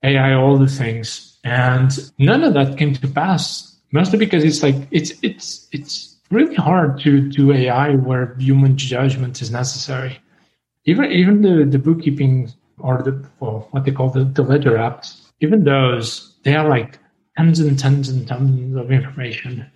AI 0.03 0.33
all 0.33 0.57
the 0.57 0.67
things. 0.81 1.37
And 1.43 1.91
none 2.17 2.43
of 2.43 2.53
that 2.53 2.77
came 2.77 2.93
to 2.93 3.07
pass. 3.07 3.75
Mostly 3.91 4.19
because 4.19 4.43
it's 4.43 4.61
like 4.61 4.75
it's 4.91 5.11
it's 5.21 5.67
it's 5.71 6.15
really 6.31 6.55
hard 6.55 6.99
to 7.01 7.11
do 7.37 7.53
AI 7.53 7.95
where 7.95 8.35
human 8.39 8.77
judgment 8.77 9.41
is 9.41 9.51
necessary 9.51 10.19
even 10.85 11.11
even 11.11 11.41
the, 11.41 11.65
the 11.65 11.79
bookkeeping 11.79 12.51
or 12.79 13.01
the 13.01 13.27
well, 13.39 13.67
what 13.71 13.85
they 13.85 13.91
call 13.91 14.09
the, 14.09 14.23
the 14.23 14.43
ledger 14.43 14.71
apps, 14.71 15.21
even 15.41 15.63
those 15.63 16.35
they 16.43 16.55
are 16.55 16.67
like 16.67 16.99
tons 17.37 17.59
and 17.59 17.77
tons 17.77 18.09
and 18.09 18.27
tons 18.27 18.75
of 18.75 18.91
information. 18.91 19.69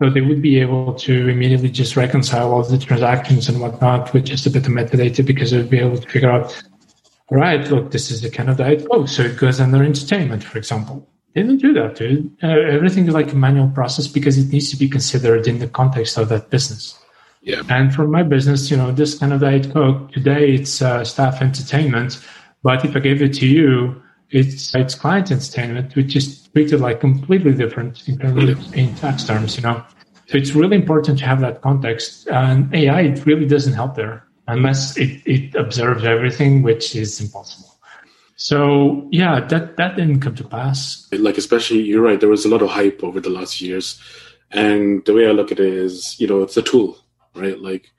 So 0.00 0.08
they 0.08 0.22
would 0.22 0.40
be 0.40 0.58
able 0.58 0.94
to 0.94 1.28
immediately 1.28 1.68
just 1.68 1.94
reconcile 1.94 2.52
all 2.52 2.62
the 2.62 2.78
transactions 2.78 3.50
and 3.50 3.60
whatnot 3.60 4.14
with 4.14 4.24
just 4.24 4.46
a 4.46 4.50
bit 4.50 4.66
of 4.66 4.72
metadata 4.72 5.24
because 5.26 5.50
they 5.50 5.58
would 5.58 5.68
be 5.68 5.78
able 5.78 5.98
to 5.98 6.08
figure 6.08 6.30
out, 6.30 6.58
all 7.28 7.36
right, 7.36 7.60
look, 7.70 7.90
this 7.90 8.10
is 8.10 8.22
the 8.22 8.30
kind 8.30 8.48
of 8.48 8.56
diet. 8.56 8.86
Oh, 8.90 9.04
so 9.04 9.24
it 9.24 9.36
goes 9.36 9.60
under 9.60 9.84
entertainment, 9.84 10.42
for 10.42 10.56
example. 10.56 11.06
They 11.34 11.42
don't 11.42 11.58
do 11.58 11.74
that, 11.74 11.96
dude. 11.96 12.34
Uh, 12.42 12.48
everything 12.48 13.08
is 13.08 13.14
like 13.14 13.32
a 13.32 13.36
manual 13.36 13.68
process 13.68 14.08
because 14.08 14.38
it 14.38 14.50
needs 14.50 14.70
to 14.70 14.76
be 14.76 14.88
considered 14.88 15.46
in 15.46 15.58
the 15.58 15.68
context 15.68 16.16
of 16.16 16.30
that 16.30 16.48
business. 16.48 16.98
Yeah. 17.42 17.62
And 17.68 17.94
for 17.94 18.08
my 18.08 18.22
business, 18.22 18.70
you 18.70 18.78
know, 18.78 18.92
this 18.92 19.18
kind 19.18 19.34
of 19.34 19.40
Diet 19.40 19.70
Coke, 19.70 20.12
today 20.12 20.54
it's 20.54 20.80
uh, 20.80 21.04
staff 21.04 21.42
entertainment. 21.42 22.24
But 22.62 22.86
if 22.86 22.96
I 22.96 23.00
gave 23.00 23.20
it 23.20 23.34
to 23.34 23.46
you, 23.46 24.02
it's 24.30 24.74
it's 24.74 24.94
client 24.94 25.30
entertainment, 25.30 25.94
which 25.94 26.16
is 26.16 26.39
treated 26.52 26.80
like 26.80 27.00
completely 27.00 27.52
different 27.52 28.08
in, 28.08 28.18
terms, 28.18 28.48
of, 28.48 28.74
in 28.74 28.94
tax 28.96 29.24
terms, 29.24 29.56
you 29.56 29.62
know. 29.62 29.84
So 30.26 30.38
it's 30.38 30.52
really 30.52 30.76
important 30.76 31.18
to 31.18 31.24
have 31.26 31.40
that 31.40 31.60
context. 31.62 32.28
And 32.28 32.72
AI, 32.74 33.02
it 33.02 33.26
really 33.26 33.46
doesn't 33.46 33.72
help 33.72 33.96
there 33.96 34.26
unless 34.46 34.96
it, 34.96 35.22
it 35.26 35.54
observes 35.54 36.04
everything, 36.04 36.62
which 36.62 36.94
is 36.96 37.20
impossible. 37.20 37.68
So 38.36 39.06
yeah, 39.10 39.40
that 39.40 39.76
that 39.76 39.96
didn't 39.96 40.20
come 40.20 40.34
to 40.36 40.44
pass. 40.44 41.06
Like 41.12 41.36
especially, 41.36 41.82
you're 41.82 42.02
right. 42.02 42.18
There 42.18 42.28
was 42.28 42.44
a 42.44 42.48
lot 42.48 42.62
of 42.62 42.70
hype 42.70 43.04
over 43.04 43.20
the 43.20 43.28
last 43.28 43.60
years, 43.60 44.00
and 44.50 45.04
the 45.04 45.12
way 45.12 45.28
I 45.28 45.32
look 45.32 45.52
at 45.52 45.60
it 45.60 45.74
is, 45.74 46.18
you 46.18 46.26
know, 46.26 46.42
it's 46.42 46.56
a 46.56 46.62
tool 46.62 46.96
right? 47.34 47.60
Like 47.60 47.90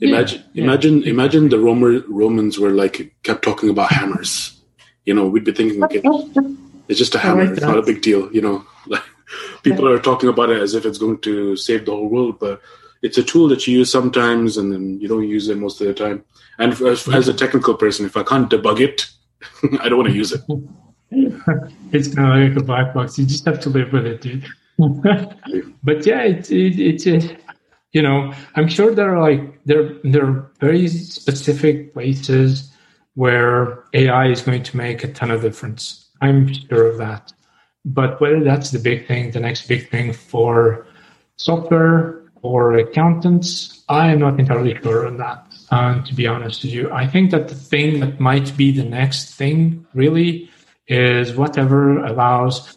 imagine 0.00 0.44
yeah, 0.52 0.64
imagine 0.64 1.02
yeah. 1.02 1.10
imagine 1.10 1.48
the 1.48 1.58
Roman 1.58 2.04
Romans 2.08 2.58
were 2.58 2.70
like 2.70 3.14
kept 3.22 3.42
talking 3.42 3.68
about 3.68 3.92
hammers. 3.92 4.60
You 5.04 5.14
know, 5.14 5.28
we'd 5.28 5.44
be 5.44 5.52
thinking 5.52 5.82
okay, 5.84 6.02
it's 6.90 6.98
just 6.98 7.14
a 7.14 7.18
hammer. 7.18 7.52
It's 7.52 7.62
not 7.62 7.78
a 7.78 7.82
big 7.82 8.02
deal. 8.02 8.30
You 8.32 8.42
know, 8.42 8.66
like 8.86 9.04
people 9.62 9.88
are 9.88 10.00
talking 10.00 10.28
about 10.28 10.50
it 10.50 10.60
as 10.60 10.74
if 10.74 10.84
it's 10.84 10.98
going 10.98 11.20
to 11.20 11.56
save 11.56 11.86
the 11.86 11.92
whole 11.92 12.08
world, 12.08 12.40
but 12.40 12.60
it's 13.02 13.16
a 13.16 13.22
tool 13.22 13.48
that 13.48 13.66
you 13.66 13.78
use 13.78 13.90
sometimes 13.90 14.56
and 14.56 14.72
then 14.72 15.00
you 15.00 15.06
don't 15.06 15.28
use 15.28 15.48
it 15.48 15.56
most 15.56 15.80
of 15.80 15.86
the 15.86 15.94
time. 15.94 16.24
And 16.58 16.72
as, 16.72 17.08
as 17.08 17.28
a 17.28 17.32
technical 17.32 17.74
person, 17.74 18.04
if 18.04 18.16
I 18.16 18.24
can't 18.24 18.50
debug 18.50 18.80
it, 18.80 19.06
I 19.80 19.88
don't 19.88 19.98
want 19.98 20.10
to 20.10 20.14
use 20.14 20.32
it. 20.32 20.40
it's 21.92 22.12
kind 22.14 22.44
of 22.44 22.50
like 22.50 22.60
a 22.60 22.64
black 22.64 22.92
box. 22.92 23.18
You 23.18 23.24
just 23.24 23.44
have 23.46 23.60
to 23.60 23.70
live 23.70 23.92
with 23.92 24.06
it, 24.06 24.20
dude. 24.20 24.46
but 25.84 26.04
yeah, 26.04 26.22
it's 26.22 26.50
it, 26.50 26.80
it's 26.80 27.06
a, 27.06 27.36
you 27.92 28.02
know 28.02 28.32
i'm 28.54 28.68
sure 28.68 28.94
there 28.94 29.14
are 29.14 29.20
like 29.20 29.62
there 29.64 29.94
there 30.04 30.24
are 30.24 30.50
very 30.60 30.86
specific 30.88 31.92
places 31.92 32.72
where 33.14 33.84
ai 33.94 34.28
is 34.28 34.42
going 34.42 34.62
to 34.62 34.76
make 34.76 35.02
a 35.02 35.12
ton 35.12 35.30
of 35.30 35.42
difference 35.42 36.09
i'm 36.20 36.52
sure 36.52 36.86
of 36.86 36.98
that 36.98 37.32
but 37.84 38.20
whether 38.20 38.42
that's 38.42 38.70
the 38.70 38.78
big 38.78 39.06
thing 39.06 39.30
the 39.30 39.40
next 39.40 39.66
big 39.68 39.88
thing 39.90 40.12
for 40.12 40.86
software 41.36 42.22
or 42.42 42.76
accountants 42.76 43.84
i 43.88 44.10
am 44.12 44.18
not 44.18 44.38
entirely 44.38 44.76
sure 44.82 45.06
on 45.06 45.16
that 45.16 45.46
um, 45.70 46.02
to 46.04 46.14
be 46.14 46.26
honest 46.26 46.62
with 46.62 46.72
you 46.72 46.90
i 46.92 47.06
think 47.06 47.30
that 47.30 47.48
the 47.48 47.54
thing 47.54 48.00
that 48.00 48.20
might 48.20 48.56
be 48.56 48.70
the 48.72 48.84
next 48.84 49.34
thing 49.34 49.86
really 49.94 50.50
is 50.88 51.34
whatever 51.36 52.04
allows 52.04 52.76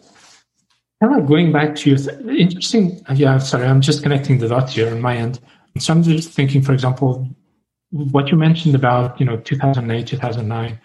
kind 1.02 1.20
of 1.20 1.26
going 1.26 1.52
back 1.52 1.74
to 1.76 1.90
your 1.90 1.98
th- 1.98 2.18
interesting. 2.38 3.00
Yeah, 3.14 3.38
sorry, 3.38 3.66
I'm 3.66 3.80
just 3.80 4.02
connecting 4.02 4.38
the 4.38 4.48
dots 4.48 4.74
here 4.74 4.90
on 4.90 5.00
my 5.00 5.16
end. 5.16 5.40
So 5.78 5.92
I'm 5.92 6.02
just 6.02 6.30
thinking, 6.30 6.62
for 6.62 6.72
example, 6.72 7.28
what 7.90 8.28
you 8.28 8.36
mentioned 8.36 8.74
about 8.74 9.18
you 9.20 9.26
know 9.26 9.36
2008, 9.36 10.06
2009, 10.06 10.80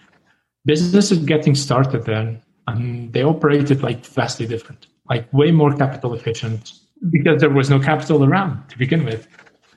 businesses 0.64 1.18
getting 1.18 1.54
started 1.54 2.04
then, 2.04 2.42
and 2.70 3.12
they 3.12 3.22
operated 3.22 3.82
like 3.82 4.04
vastly 4.06 4.46
different, 4.46 4.86
like 5.08 5.30
way 5.32 5.50
more 5.50 5.74
capital 5.76 6.14
efficient 6.14 6.72
because 7.10 7.40
there 7.40 7.50
was 7.50 7.70
no 7.70 7.78
capital 7.78 8.24
around 8.24 8.68
to 8.68 8.78
begin 8.78 9.04
with. 9.04 9.26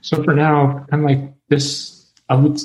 So 0.01 0.23
for 0.23 0.34
now, 0.34 0.86
of 0.91 0.99
like 0.99 1.34
this, 1.49 2.12
I 2.29 2.36
would 2.36 2.60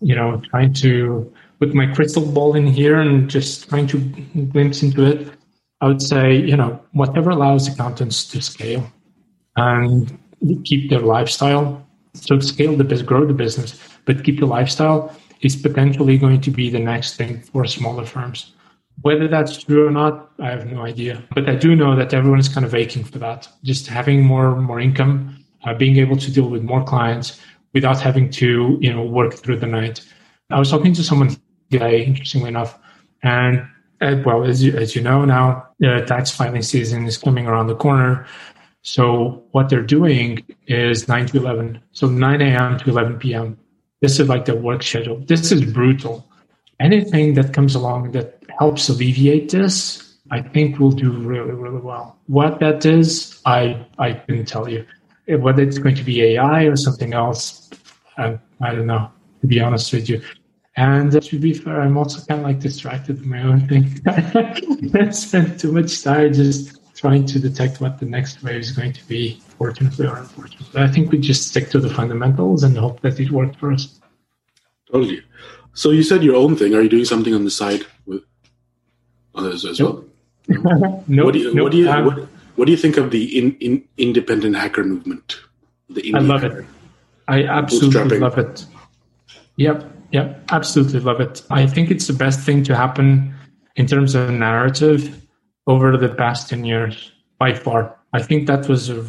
you 0.00 0.14
know, 0.14 0.40
trying 0.50 0.72
to 0.74 1.32
put 1.58 1.74
my 1.74 1.86
crystal 1.94 2.24
ball 2.24 2.56
in 2.56 2.66
here 2.66 3.00
and 3.00 3.28
just 3.28 3.68
trying 3.68 3.86
to 3.88 3.98
glimpse 4.52 4.82
into 4.82 5.04
it, 5.04 5.28
I 5.80 5.86
would 5.86 6.02
say, 6.02 6.34
you 6.34 6.56
know, 6.56 6.80
whatever 6.92 7.30
allows 7.30 7.68
accountants 7.68 8.24
to 8.30 8.40
scale 8.40 8.90
and 9.56 10.18
keep 10.64 10.90
their 10.90 11.00
lifestyle. 11.00 11.86
So 12.14 12.40
scale 12.40 12.76
the 12.76 12.84
business, 12.84 13.06
grow 13.06 13.26
the 13.26 13.34
business, 13.34 13.78
but 14.04 14.24
keep 14.24 14.40
the 14.40 14.46
lifestyle 14.46 15.14
is 15.42 15.56
potentially 15.56 16.18
going 16.18 16.40
to 16.40 16.50
be 16.50 16.70
the 16.70 16.78
next 16.78 17.16
thing 17.16 17.40
for 17.40 17.64
smaller 17.66 18.04
firms. 18.04 18.52
Whether 19.02 19.28
that's 19.28 19.62
true 19.62 19.86
or 19.86 19.90
not, 19.90 20.30
I 20.38 20.50
have 20.50 20.66
no 20.66 20.82
idea. 20.82 21.22
But 21.34 21.48
I 21.48 21.54
do 21.54 21.74
know 21.74 21.96
that 21.96 22.12
everyone 22.12 22.38
is 22.38 22.48
kind 22.48 22.66
of 22.66 22.74
aching 22.74 23.04
for 23.04 23.18
that. 23.18 23.48
Just 23.62 23.86
having 23.86 24.22
more 24.22 24.56
more 24.56 24.80
income, 24.80 25.44
uh, 25.64 25.74
being 25.74 25.96
able 25.96 26.16
to 26.16 26.30
deal 26.30 26.48
with 26.48 26.62
more 26.62 26.84
clients 26.84 27.40
without 27.72 28.00
having 28.00 28.30
to, 28.30 28.78
you 28.80 28.92
know, 28.92 29.04
work 29.04 29.34
through 29.34 29.58
the 29.58 29.66
night. 29.66 30.04
I 30.50 30.58
was 30.58 30.70
talking 30.70 30.92
to 30.94 31.02
someone 31.02 31.36
today, 31.70 32.04
interestingly 32.04 32.48
enough, 32.48 32.78
and 33.22 33.66
uh, 34.00 34.16
well, 34.24 34.44
as 34.44 34.62
you, 34.62 34.76
as 34.76 34.96
you 34.96 35.02
know 35.02 35.24
now, 35.24 35.68
the 35.78 36.04
tax 36.06 36.30
filing 36.30 36.62
season 36.62 37.06
is 37.06 37.18
coming 37.18 37.46
around 37.46 37.66
the 37.66 37.76
corner. 37.76 38.26
So 38.82 39.44
what 39.52 39.68
they're 39.68 39.82
doing 39.82 40.44
is 40.66 41.06
9 41.06 41.26
to 41.26 41.36
11. 41.36 41.80
So 41.92 42.06
9 42.06 42.40
a.m. 42.40 42.78
to 42.78 42.90
11 42.90 43.18
p.m. 43.18 43.58
This 44.00 44.18
is 44.18 44.28
like 44.28 44.46
the 44.46 44.56
work 44.56 44.82
schedule. 44.82 45.18
This 45.26 45.52
is 45.52 45.70
brutal. 45.70 46.26
Anything 46.78 47.34
that 47.34 47.52
comes 47.52 47.74
along 47.74 48.12
that 48.12 48.39
helps 48.60 48.90
alleviate 48.90 49.50
this, 49.50 50.18
I 50.30 50.42
think 50.42 50.78
we'll 50.78 50.92
do 50.92 51.10
really, 51.10 51.52
really 51.52 51.80
well. 51.80 52.18
What 52.26 52.60
that 52.60 52.84
is, 52.84 53.40
I 53.46 53.86
I 53.98 54.12
couldn't 54.12 54.46
tell 54.46 54.68
you. 54.68 54.86
Whether 55.26 55.62
it's 55.62 55.78
going 55.78 55.94
to 55.94 56.04
be 56.04 56.22
AI 56.22 56.64
or 56.64 56.76
something 56.76 57.12
else, 57.14 57.70
I, 58.18 58.38
I 58.60 58.74
don't 58.74 58.86
know. 58.86 59.10
To 59.40 59.46
be 59.46 59.60
honest 59.60 59.92
with 59.92 60.08
you, 60.08 60.20
and 60.76 61.14
uh, 61.14 61.20
to 61.20 61.38
be 61.38 61.54
fair, 61.54 61.80
I'm 61.80 61.96
also 61.96 62.24
kind 62.26 62.40
of 62.40 62.46
like 62.46 62.60
distracted 62.60 63.18
with 63.20 63.26
my 63.26 63.42
own 63.42 63.66
thing. 63.68 63.84
I 64.06 65.52
too 65.58 65.72
much 65.72 66.02
time 66.02 66.32
just 66.32 66.80
trying 66.94 67.24
to 67.26 67.38
detect 67.38 67.80
what 67.80 67.98
the 67.98 68.06
next 68.06 68.42
wave 68.42 68.60
is 68.60 68.72
going 68.72 68.92
to 68.92 69.04
be, 69.08 69.40
fortunately 69.58 70.06
or 70.06 70.16
unfortunately. 70.16 70.82
I 70.82 70.88
think 70.88 71.10
we 71.10 71.18
just 71.18 71.48
stick 71.48 71.70
to 71.70 71.80
the 71.80 71.88
fundamentals 71.88 72.62
and 72.62 72.76
hope 72.76 73.00
that 73.00 73.18
it 73.18 73.30
worked 73.30 73.56
for 73.56 73.72
us. 73.72 74.00
Totally. 74.92 75.22
So 75.72 75.90
you 75.90 76.02
said 76.02 76.22
your 76.22 76.36
own 76.36 76.56
thing. 76.56 76.74
Are 76.74 76.82
you 76.82 76.88
doing 76.88 77.06
something 77.06 77.34
on 77.34 77.44
the 77.44 77.50
side 77.50 77.86
with 78.04 78.22
others 79.34 79.64
as 79.64 79.80
nope. 79.80 80.08
well? 80.48 81.04
What 81.06 81.32
do 81.32 81.38
you, 81.38 81.54
nope. 81.54 81.64
what, 81.64 81.72
do 81.72 81.78
you 81.78 81.90
um, 81.90 82.04
what, 82.04 82.28
what, 82.56 82.64
do 82.66 82.72
you 82.72 82.78
think 82.78 82.96
of 82.96 83.10
the 83.10 83.38
in, 83.38 83.56
in, 83.58 83.84
independent 83.98 84.56
hacker 84.56 84.84
movement? 84.84 85.40
The 85.88 86.14
I 86.14 86.18
love 86.18 86.42
hacker? 86.42 86.60
it. 86.60 86.66
I 87.28 87.44
absolutely 87.44 88.18
love 88.18 88.38
it. 88.38 88.66
Yep. 89.56 89.84
Yep. 90.12 90.44
Absolutely 90.50 91.00
love 91.00 91.20
it. 91.20 91.42
I 91.50 91.66
think 91.66 91.90
it's 91.90 92.06
the 92.06 92.12
best 92.12 92.40
thing 92.40 92.64
to 92.64 92.74
happen 92.74 93.32
in 93.76 93.86
terms 93.86 94.14
of 94.14 94.30
narrative 94.30 95.20
over 95.66 95.96
the 95.96 96.08
past 96.08 96.48
10 96.48 96.64
years 96.64 97.12
by 97.38 97.54
far. 97.54 97.96
I 98.12 98.22
think 98.22 98.48
that 98.48 98.68
was 98.68 98.88
a 98.88 99.00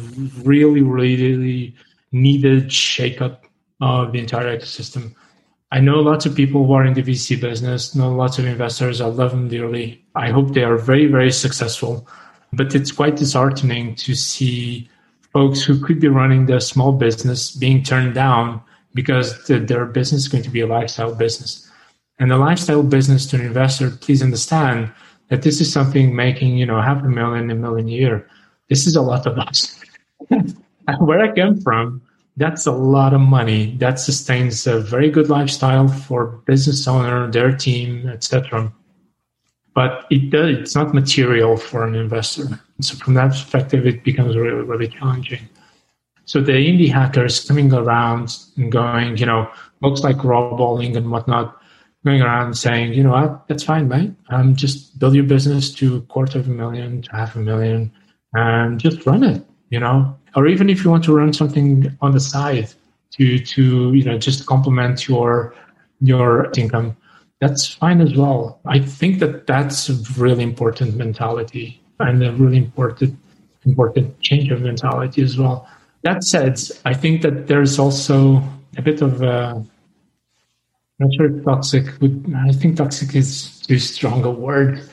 really, 0.44 0.82
really 0.82 1.74
needed 2.12 2.68
shakeup 2.68 3.38
of 3.80 4.12
the 4.12 4.20
entire 4.20 4.56
ecosystem. 4.56 5.14
I 5.72 5.80
know 5.80 6.00
lots 6.00 6.26
of 6.26 6.34
people 6.34 6.66
who 6.66 6.74
are 6.74 6.84
in 6.84 6.92
the 6.92 7.02
VC 7.02 7.40
business, 7.40 7.94
know 7.94 8.12
lots 8.12 8.38
of 8.38 8.44
investors. 8.44 9.00
I 9.00 9.06
love 9.06 9.30
them 9.30 9.48
dearly. 9.48 10.04
I 10.14 10.28
hope 10.28 10.52
they 10.52 10.64
are 10.64 10.76
very, 10.76 11.06
very 11.06 11.32
successful. 11.32 12.06
But 12.52 12.74
it's 12.74 12.92
quite 12.92 13.16
disheartening 13.16 13.94
to 13.94 14.14
see 14.14 14.90
folks 15.32 15.62
who 15.62 15.82
could 15.82 15.98
be 15.98 16.08
running 16.08 16.44
their 16.44 16.60
small 16.60 16.92
business 16.92 17.56
being 17.56 17.82
turned 17.82 18.14
down 18.14 18.60
because 18.92 19.46
the, 19.46 19.60
their 19.60 19.86
business 19.86 20.22
is 20.22 20.28
going 20.28 20.44
to 20.44 20.50
be 20.50 20.60
a 20.60 20.66
lifestyle 20.66 21.14
business. 21.14 21.66
And 22.18 22.30
the 22.30 22.36
lifestyle 22.36 22.82
business 22.82 23.24
to 23.28 23.36
an 23.36 23.46
investor, 23.46 23.90
please 23.90 24.22
understand, 24.22 24.92
that 25.28 25.40
this 25.40 25.58
is 25.62 25.72
something 25.72 26.14
making, 26.14 26.58
you 26.58 26.66
know, 26.66 26.82
half 26.82 27.02
a 27.02 27.08
million, 27.08 27.50
a 27.50 27.54
million 27.54 27.88
a 27.88 27.92
year. 27.92 28.28
This 28.68 28.86
is 28.86 28.94
a 28.94 29.00
lot 29.00 29.26
of 29.26 29.38
us. 29.38 29.80
Where 30.98 31.20
I 31.22 31.34
come 31.34 31.58
from, 31.62 32.02
that's 32.36 32.66
a 32.66 32.72
lot 32.72 33.12
of 33.12 33.20
money. 33.20 33.76
That 33.76 33.98
sustains 33.98 34.66
a 34.66 34.80
very 34.80 35.10
good 35.10 35.28
lifestyle 35.28 35.88
for 35.88 36.26
business 36.46 36.88
owner, 36.88 37.30
their 37.30 37.54
team, 37.54 38.08
etc. 38.08 38.72
But 39.74 40.06
it 40.10 40.30
does, 40.30 40.58
it's 40.58 40.74
not 40.74 40.94
material 40.94 41.56
for 41.56 41.86
an 41.86 41.94
investor. 41.94 42.60
So 42.80 42.96
from 42.96 43.14
that 43.14 43.30
perspective, 43.30 43.86
it 43.86 44.04
becomes 44.04 44.36
really, 44.36 44.62
really 44.62 44.88
challenging. 44.88 45.48
So 46.24 46.40
the 46.40 46.52
indie 46.52 46.90
hackers 46.90 47.44
coming 47.44 47.72
around 47.72 48.36
and 48.56 48.70
going, 48.70 49.16
you 49.16 49.26
know, 49.26 49.50
looks 49.80 50.02
like 50.02 50.24
Rob 50.24 50.58
Walling 50.58 50.96
and 50.96 51.10
whatnot, 51.10 51.60
going 52.04 52.22
around 52.22 52.54
saying, 52.54 52.94
you 52.94 53.02
know 53.02 53.10
what, 53.10 53.48
that's 53.48 53.64
fine, 53.64 53.88
mate. 53.88 54.12
Um, 54.30 54.54
just 54.54 54.98
build 54.98 55.14
your 55.14 55.24
business 55.24 55.72
to 55.74 55.96
a 55.96 56.00
quarter 56.02 56.38
of 56.38 56.48
a 56.48 56.50
million 56.50 57.02
to 57.02 57.10
half 57.12 57.34
a 57.36 57.40
million 57.40 57.92
and 58.34 58.78
just 58.78 59.04
run 59.04 59.24
it, 59.24 59.44
you 59.70 59.80
know? 59.80 60.16
Or 60.34 60.46
even 60.46 60.70
if 60.70 60.84
you 60.84 60.90
want 60.90 61.04
to 61.04 61.14
run 61.14 61.32
something 61.32 61.96
on 62.00 62.12
the 62.12 62.20
side 62.20 62.72
to, 63.12 63.38
to, 63.38 63.92
you 63.92 64.04
know, 64.04 64.18
just 64.18 64.46
complement 64.46 65.08
your, 65.08 65.54
your 66.00 66.50
income, 66.56 66.96
that's 67.40 67.66
fine 67.66 68.00
as 68.00 68.14
well. 68.14 68.60
I 68.66 68.78
think 68.78 69.18
that 69.18 69.46
that's 69.46 69.88
a 69.88 69.94
really 70.16 70.42
important 70.42 70.96
mentality 70.96 71.80
and 71.98 72.22
a 72.22 72.32
really 72.32 72.58
important, 72.58 73.18
important 73.66 74.20
change 74.20 74.50
of 74.50 74.62
mentality 74.62 75.22
as 75.22 75.36
well. 75.36 75.68
That 76.02 76.24
said, 76.24 76.60
I 76.84 76.94
think 76.94 77.22
that 77.22 77.46
there's 77.48 77.78
also 77.78 78.42
a 78.76 78.82
bit 78.82 79.02
of 79.02 79.22
a, 79.22 79.64
not 80.98 81.14
sure 81.14 81.36
if 81.36 81.44
toxic 81.44 82.00
would. 82.00 82.32
I 82.36 82.52
think 82.52 82.76
toxic 82.76 83.14
is 83.14 83.60
too 83.60 83.78
strong 83.78 84.24
a 84.24 84.30
word, 84.30 84.88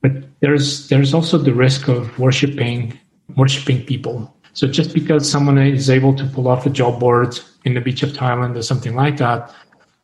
but 0.00 0.12
there's 0.40 0.88
there's 0.88 1.12
also 1.12 1.36
the 1.36 1.52
risk 1.52 1.88
of 1.88 2.18
worshiping 2.18 2.98
worshiping 3.36 3.84
people. 3.84 4.34
So 4.52 4.66
just 4.66 4.94
because 4.94 5.30
someone 5.30 5.58
is 5.58 5.90
able 5.90 6.14
to 6.16 6.24
pull 6.24 6.48
off 6.48 6.66
a 6.66 6.70
job 6.70 7.00
board 7.00 7.38
in 7.64 7.74
the 7.74 7.80
beach 7.80 8.02
of 8.02 8.10
Thailand 8.10 8.56
or 8.56 8.62
something 8.62 8.94
like 8.94 9.16
that, 9.18 9.54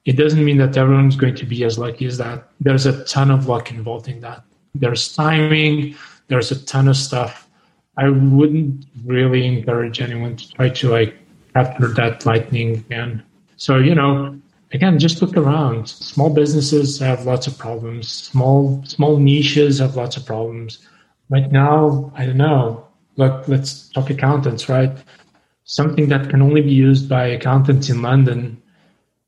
it 0.04 0.16
doesn't 0.16 0.44
mean 0.44 0.58
that 0.58 0.76
everyone's 0.76 1.16
going 1.16 1.34
to 1.34 1.44
be 1.44 1.64
as 1.64 1.78
lucky 1.78 2.06
as 2.06 2.16
that. 2.18 2.48
There's 2.60 2.86
a 2.86 3.04
ton 3.04 3.30
of 3.30 3.48
luck 3.48 3.70
involved 3.70 4.08
in 4.08 4.20
that. 4.20 4.44
There's 4.74 5.14
timing. 5.14 5.96
There's 6.28 6.52
a 6.52 6.64
ton 6.64 6.86
of 6.88 6.96
stuff. 6.96 7.48
I 7.96 8.08
wouldn't 8.08 8.84
really 9.04 9.46
encourage 9.46 10.00
anyone 10.00 10.36
to 10.36 10.52
try 10.52 10.68
to 10.68 10.88
like 10.88 11.16
capture 11.54 11.88
that 11.94 12.24
lightning 12.26 12.76
again. 12.76 13.22
So 13.56 13.78
you 13.78 13.94
know, 13.94 14.38
again, 14.72 14.98
just 14.98 15.22
look 15.22 15.36
around. 15.36 15.88
Small 15.88 16.30
businesses 16.30 16.98
have 17.00 17.24
lots 17.24 17.46
of 17.46 17.56
problems. 17.58 18.08
Small 18.08 18.84
small 18.84 19.16
niches 19.16 19.78
have 19.78 19.96
lots 19.96 20.16
of 20.16 20.26
problems. 20.26 20.86
Right 21.30 21.50
now, 21.50 22.12
I 22.14 22.26
don't 22.26 22.36
know. 22.36 22.85
Look, 23.16 23.48
let's 23.48 23.88
talk 23.88 24.10
accountants, 24.10 24.68
right? 24.68 24.96
Something 25.64 26.08
that 26.08 26.30
can 26.30 26.42
only 26.42 26.60
be 26.60 26.72
used 26.72 27.08
by 27.08 27.26
accountants 27.26 27.88
in 27.88 28.02
London. 28.02 28.62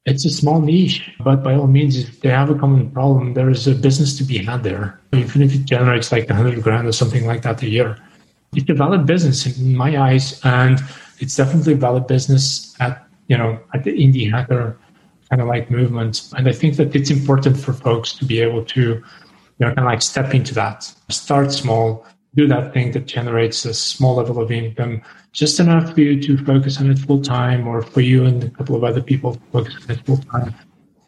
It's 0.04 0.24
a 0.24 0.30
small 0.30 0.60
niche, 0.60 1.10
but 1.20 1.42
by 1.42 1.54
all 1.54 1.66
means, 1.66 1.98
if 1.98 2.20
they 2.20 2.28
have 2.28 2.50
a 2.50 2.54
common 2.54 2.90
problem, 2.90 3.34
there 3.34 3.50
is 3.50 3.66
a 3.66 3.74
business 3.74 4.16
to 4.18 4.24
be 4.24 4.38
had 4.38 4.62
there. 4.62 5.00
Even 5.12 5.42
if 5.42 5.54
it 5.54 5.64
generates 5.64 6.12
like 6.12 6.30
a 6.30 6.34
hundred 6.34 6.62
grand 6.62 6.86
or 6.86 6.92
something 6.92 7.26
like 7.26 7.42
that 7.42 7.62
a 7.62 7.68
year, 7.68 7.98
it's 8.54 8.70
a 8.70 8.74
valid 8.74 9.04
business 9.04 9.46
in 9.58 9.76
my 9.76 10.00
eyes, 10.00 10.40
and 10.44 10.80
it's 11.18 11.36
definitely 11.36 11.74
a 11.74 11.76
valid 11.76 12.06
business 12.06 12.74
at 12.80 13.06
you 13.26 13.36
know 13.36 13.58
at 13.74 13.84
the 13.84 13.92
indie 13.92 14.30
hacker 14.30 14.78
kind 15.28 15.42
of 15.42 15.48
like 15.48 15.70
movement. 15.70 16.30
And 16.36 16.48
I 16.48 16.52
think 16.52 16.76
that 16.76 16.94
it's 16.94 17.10
important 17.10 17.58
for 17.58 17.72
folks 17.72 18.12
to 18.14 18.24
be 18.24 18.40
able 18.40 18.64
to, 18.64 18.80
you 18.80 19.04
know, 19.60 19.68
kind 19.68 19.80
of 19.80 19.84
like 19.84 20.02
step 20.02 20.34
into 20.34 20.54
that, 20.54 20.84
start 21.10 21.52
small, 21.52 22.06
do 22.34 22.46
that 22.46 22.72
thing 22.72 22.92
that 22.92 23.06
generates 23.06 23.64
a 23.64 23.74
small 23.74 24.16
level 24.16 24.40
of 24.40 24.50
income, 24.50 25.02
just 25.32 25.60
enough 25.60 25.94
for 25.94 26.00
you 26.00 26.20
to 26.22 26.36
focus 26.44 26.78
on 26.78 26.90
it 26.90 26.98
full 26.98 27.22
time 27.22 27.66
or 27.66 27.82
for 27.82 28.00
you 28.00 28.26
and 28.26 28.44
a 28.44 28.50
couple 28.50 28.76
of 28.76 28.84
other 28.84 29.02
people 29.02 29.34
to 29.34 29.40
focus 29.52 29.76
on 29.84 29.96
it 29.96 30.06
full 30.06 30.18
time. 30.18 30.54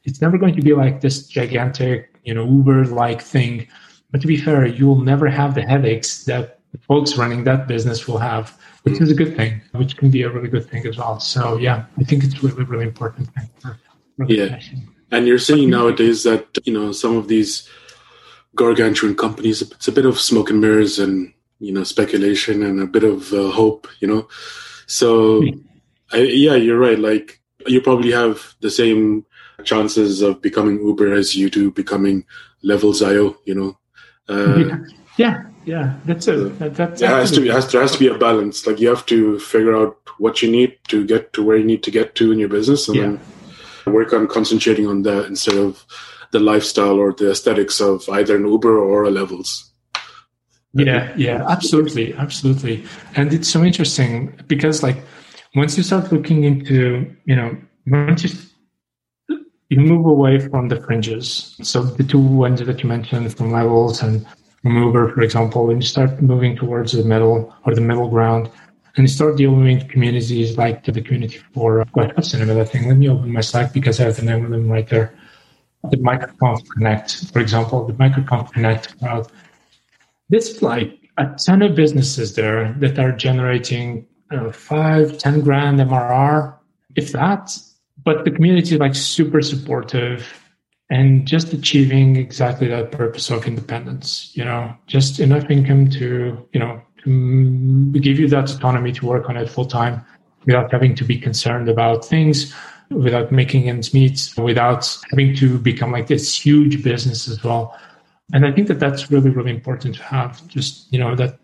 It's 0.04 0.20
never 0.20 0.38
going 0.38 0.56
to 0.56 0.62
be 0.62 0.72
like 0.72 1.00
this 1.00 1.26
gigantic, 1.26 2.14
you 2.24 2.34
know, 2.34 2.44
Uber 2.44 2.86
like 2.86 3.20
thing. 3.20 3.68
But 4.10 4.20
to 4.22 4.26
be 4.26 4.36
fair, 4.36 4.66
you 4.66 4.86
will 4.86 5.02
never 5.02 5.28
have 5.28 5.54
the 5.54 5.62
headaches 5.62 6.24
that 6.24 6.58
the 6.72 6.78
folks 6.78 7.16
running 7.16 7.44
that 7.44 7.68
business 7.68 8.08
will 8.08 8.18
have, 8.18 8.58
which 8.82 9.00
is 9.00 9.10
a 9.10 9.14
good 9.14 9.36
thing, 9.36 9.60
which 9.72 9.96
can 9.96 10.10
be 10.10 10.22
a 10.22 10.30
really 10.30 10.48
good 10.48 10.68
thing 10.68 10.86
as 10.86 10.96
well. 10.96 11.20
So 11.20 11.58
yeah, 11.58 11.84
I 11.98 12.04
think 12.04 12.24
it's 12.24 12.42
really, 12.42 12.64
really 12.64 12.84
important 12.84 13.28
thing 13.34 13.50
for 13.62 13.78
yeah. 14.26 14.60
And 15.12 15.26
you're 15.26 15.38
seeing 15.38 15.70
nowadays 15.70 16.22
that, 16.22 16.46
you 16.64 16.72
know, 16.72 16.92
some 16.92 17.16
of 17.16 17.26
these 17.26 17.68
gargantuan 18.54 19.14
companies, 19.14 19.62
it's 19.62 19.88
a 19.88 19.92
bit 19.92 20.06
of 20.06 20.20
smoke 20.20 20.50
and 20.50 20.60
mirrors 20.60 20.98
and, 20.98 21.32
you 21.60 21.72
know, 21.72 21.84
speculation 21.84 22.62
and 22.62 22.80
a 22.80 22.86
bit 22.86 23.04
of 23.04 23.32
uh, 23.32 23.50
hope, 23.50 23.86
you 24.00 24.08
know. 24.08 24.28
So, 24.86 25.42
I, 26.12 26.18
yeah, 26.18 26.54
you're 26.54 26.78
right. 26.78 26.98
Like, 26.98 27.40
you 27.66 27.80
probably 27.80 28.10
have 28.12 28.54
the 28.60 28.70
same 28.70 29.24
chances 29.64 30.22
of 30.22 30.42
becoming 30.42 30.80
Uber 30.80 31.12
as 31.12 31.36
you 31.36 31.50
do 31.50 31.70
becoming 31.70 32.24
Levels.io, 32.62 33.36
you 33.44 33.54
know. 33.54 33.78
Uh, 34.28 34.78
yeah, 35.16 35.44
yeah, 35.64 35.94
that's 36.04 36.26
it. 36.28 36.58
That, 36.58 36.74
that's 36.74 37.00
yeah, 37.00 37.18
has 37.18 37.30
to 37.32 37.40
be, 37.40 37.48
has 37.48 37.66
to, 37.66 37.72
there 37.72 37.82
has 37.82 37.92
to 37.92 37.98
be 37.98 38.08
a 38.08 38.18
balance. 38.18 38.66
Like, 38.66 38.80
you 38.80 38.88
have 38.88 39.06
to 39.06 39.38
figure 39.38 39.76
out 39.76 39.96
what 40.18 40.42
you 40.42 40.50
need 40.50 40.78
to 40.88 41.06
get 41.06 41.32
to 41.34 41.42
where 41.42 41.56
you 41.56 41.64
need 41.64 41.82
to 41.82 41.90
get 41.90 42.14
to 42.16 42.32
in 42.32 42.38
your 42.38 42.48
business 42.48 42.88
and 42.88 42.96
yeah. 42.96 43.02
then 43.02 43.20
work 43.94 44.12
on 44.12 44.26
concentrating 44.26 44.86
on 44.86 45.02
that 45.02 45.26
instead 45.26 45.56
of 45.56 45.84
the 46.32 46.40
lifestyle 46.40 46.98
or 46.98 47.12
the 47.12 47.30
aesthetics 47.30 47.80
of 47.80 48.08
either 48.08 48.36
an 48.36 48.46
Uber 48.46 48.78
or 48.78 49.04
a 49.04 49.10
Levels. 49.10 49.72
Yeah, 50.72 51.12
yeah, 51.16 51.44
absolutely, 51.48 52.14
absolutely. 52.14 52.84
And 53.16 53.32
it's 53.32 53.48
so 53.48 53.64
interesting 53.64 54.38
because, 54.46 54.82
like, 54.82 55.02
once 55.56 55.76
you 55.76 55.82
start 55.82 56.12
looking 56.12 56.44
into, 56.44 57.12
you 57.24 57.34
know, 57.34 57.56
once 57.86 58.22
you 58.22 58.30
you 59.70 59.78
move 59.78 60.04
away 60.04 60.38
from 60.38 60.68
the 60.68 60.80
fringes. 60.80 61.56
So 61.62 61.82
the 61.82 62.02
two 62.02 62.18
ones 62.18 62.60
that 62.60 62.82
you 62.82 62.88
mentioned 62.88 63.36
from 63.36 63.52
levels 63.52 64.02
and 64.02 64.26
from 64.62 64.76
Uber, 64.76 65.14
for 65.14 65.22
example, 65.22 65.70
and 65.70 65.80
you 65.80 65.86
start 65.86 66.20
moving 66.20 66.56
towards 66.56 66.92
the 66.92 67.04
middle 67.04 67.54
or 67.64 67.74
the 67.74 67.80
middle 67.80 68.08
ground 68.08 68.50
and 68.96 69.04
you 69.04 69.08
start 69.08 69.36
dealing 69.36 69.62
with 69.62 69.88
communities 69.88 70.58
like 70.58 70.84
the 70.84 71.00
community 71.00 71.38
for 71.54 71.84
Quite 71.92 72.14
Hudson 72.16 72.42
and 72.42 72.50
another 72.50 72.66
thing. 72.66 72.88
Let 72.88 72.96
me 72.96 73.08
open 73.08 73.32
my 73.32 73.40
Slack 73.40 73.72
because 73.72 74.00
I 74.00 74.04
have 74.04 74.16
the 74.16 74.22
name 74.22 74.44
of 74.44 74.50
them 74.50 74.68
right 74.68 74.88
there. 74.88 75.14
The 75.88 75.96
MicroConf 75.96 76.68
Connect, 76.70 77.32
for 77.32 77.40
example, 77.40 77.86
the 77.86 77.94
MicroConf 77.94 78.52
Connect 78.52 78.98
crowd. 78.98 79.30
There's 80.28 80.60
like 80.62 80.98
a 81.16 81.34
ton 81.44 81.62
of 81.62 81.74
businesses 81.74 82.34
there 82.34 82.72
that 82.78 82.98
are 82.98 83.12
generating 83.12 84.06
know, 84.30 84.52
five, 84.52 85.18
10 85.18 85.40
grand 85.40 85.80
MRR, 85.80 86.54
if 86.96 87.12
that, 87.12 87.56
but 88.04 88.24
the 88.24 88.30
community 88.30 88.74
is 88.74 88.80
like 88.80 88.94
super 88.94 89.42
supportive 89.42 90.40
and 90.88 91.26
just 91.26 91.52
achieving 91.52 92.16
exactly 92.16 92.66
that 92.66 92.90
purpose 92.90 93.30
of 93.30 93.46
independence 93.46 94.32
you 94.34 94.44
know 94.44 94.74
just 94.86 95.20
enough 95.20 95.48
income 95.48 95.88
to 95.88 96.36
you 96.52 96.58
know 96.58 96.82
to 97.04 97.92
give 98.00 98.18
you 98.18 98.26
that 98.26 98.50
autonomy 98.50 98.90
to 98.90 99.06
work 99.06 99.28
on 99.28 99.36
it 99.36 99.48
full 99.48 99.64
time 99.64 100.04
without 100.46 100.70
having 100.72 100.94
to 100.94 101.04
be 101.04 101.16
concerned 101.16 101.68
about 101.68 102.04
things 102.04 102.52
without 102.90 103.30
making 103.30 103.68
ends 103.68 103.94
meet 103.94 104.32
without 104.36 104.98
having 105.10 105.34
to 105.36 105.58
become 105.58 105.92
like 105.92 106.08
this 106.08 106.34
huge 106.34 106.82
business 106.82 107.28
as 107.28 107.42
well. 107.42 107.78
And 108.32 108.46
i 108.46 108.52
think 108.52 108.68
that 108.68 108.78
that's 108.78 109.10
really 109.10 109.30
really 109.30 109.50
important 109.50 109.96
to 109.96 110.02
have 110.02 110.46
just 110.48 110.92
you 110.92 110.98
know 110.98 111.14
that 111.16 111.38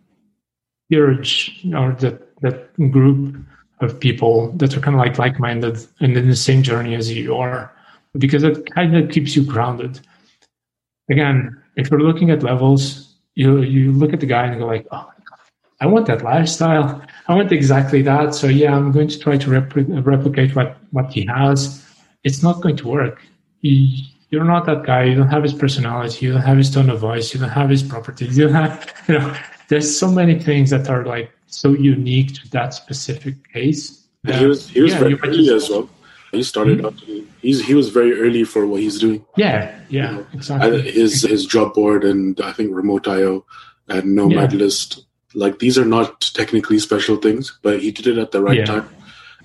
urge 0.95 1.67
or 1.75 1.93
that 1.95 2.41
that 2.41 2.91
group 2.91 3.37
of 3.81 3.99
people 3.99 4.53
that 4.53 4.77
are 4.77 4.81
kind 4.81 4.95
of 4.95 5.01
like 5.01 5.19
like-minded 5.19 5.79
and 6.01 6.17
in 6.17 6.29
the 6.29 6.37
same 6.37 6.63
journey 6.63 6.95
as 6.95 7.13
you 7.13 7.35
are 7.35 7.73
because 8.17 8.43
it 8.45 8.73
kind 8.73 8.97
of 8.97 9.11
keeps 9.11 9.37
you 9.37 9.43
grounded. 9.45 10.01
Again 11.11 11.63
if 11.77 11.91
you're 11.91 12.01
looking 12.01 12.31
at 12.31 12.43
levels 12.43 13.15
you 13.35 13.63
you 13.63 13.93
look 13.93 14.13
at 14.13 14.21
the 14.21 14.27
guy 14.27 14.47
and 14.47 14.59
go 14.59 14.67
like 14.67 14.87
oh 14.91 15.11
i 15.81 15.87
want 15.87 16.07
that 16.07 16.23
lifestyle 16.23 17.03
i 17.29 17.35
want 17.35 17.51
exactly 17.53 18.03
that 18.03 18.35
so 18.35 18.47
yeah 18.47 18.75
i'm 18.75 18.93
going 18.93 19.09
to 19.09 19.19
try 19.19 19.37
to 19.37 19.51
replicate 19.51 20.55
what 20.55 20.77
what 20.91 21.13
he 21.13 21.27
has 21.27 21.85
it's 22.25 22.43
not 22.43 22.61
going 22.61 22.77
to 22.77 22.89
work 22.89 23.23
he, 23.63 24.13
you're 24.31 24.45
not 24.45 24.67
that 24.67 24.85
guy 24.85 25.05
you 25.05 25.15
don't 25.15 25.29
have 25.29 25.43
his 25.43 25.55
personality 25.55 26.27
you 26.27 26.33
don't 26.33 26.43
have 26.43 26.59
his 26.59 26.71
tone 26.71 26.91
of 26.91 27.01
voice 27.01 27.33
you 27.33 27.41
don't 27.41 27.49
have 27.51 27.71
his 27.71 27.83
properties 27.83 28.37
you 28.37 28.45
don't 28.45 28.55
have 28.55 28.93
you 29.09 29.19
know 29.19 29.37
there's 29.69 29.99
so 29.99 30.11
many 30.11 30.39
things 30.39 30.71
that 30.71 30.89
are 30.89 31.05
like 31.05 31.31
so 31.47 31.73
unique 31.73 32.35
to 32.35 32.49
that 32.51 32.75
specific 32.75 33.53
case. 33.53 34.07
he 34.25 34.47
was 34.47 34.69
he 34.69 34.81
was 34.81 34.93
yeah, 34.93 34.99
very 34.99 35.15
early 35.21 35.51
as 35.55 35.69
well. 35.71 35.89
He 36.33 36.43
started 36.43 36.79
mm-hmm. 36.79 36.87
out. 36.87 37.31
He's 37.41 37.65
he 37.65 37.75
was 37.75 37.89
very 37.91 38.19
early 38.19 38.45
for 38.45 38.67
what 38.67 38.81
he's 38.81 38.99
doing. 38.99 39.25
Yeah, 39.37 39.79
yeah, 39.89 40.11
you 40.11 40.17
know, 40.17 40.27
exactly. 40.33 40.91
His 40.91 41.23
his 41.23 41.47
job 41.47 41.75
board 41.75 42.05
and 42.05 42.41
I 42.41 42.53
think 42.53 42.75
remote 42.75 43.09
IO 43.09 43.45
and 43.89 44.15
Nomad 44.15 44.53
yeah. 44.53 44.59
list. 44.59 45.07
Like 45.37 45.59
these 45.59 45.79
are 45.79 45.85
not 45.85 46.21
technically 46.35 46.79
special 46.79 47.17
things, 47.17 47.57
but 47.63 47.81
he 47.81 47.93
did 47.93 48.07
it 48.07 48.19
at 48.19 48.33
the 48.33 48.43
right 48.43 48.59
yeah. 48.59 48.65
time. 48.65 48.89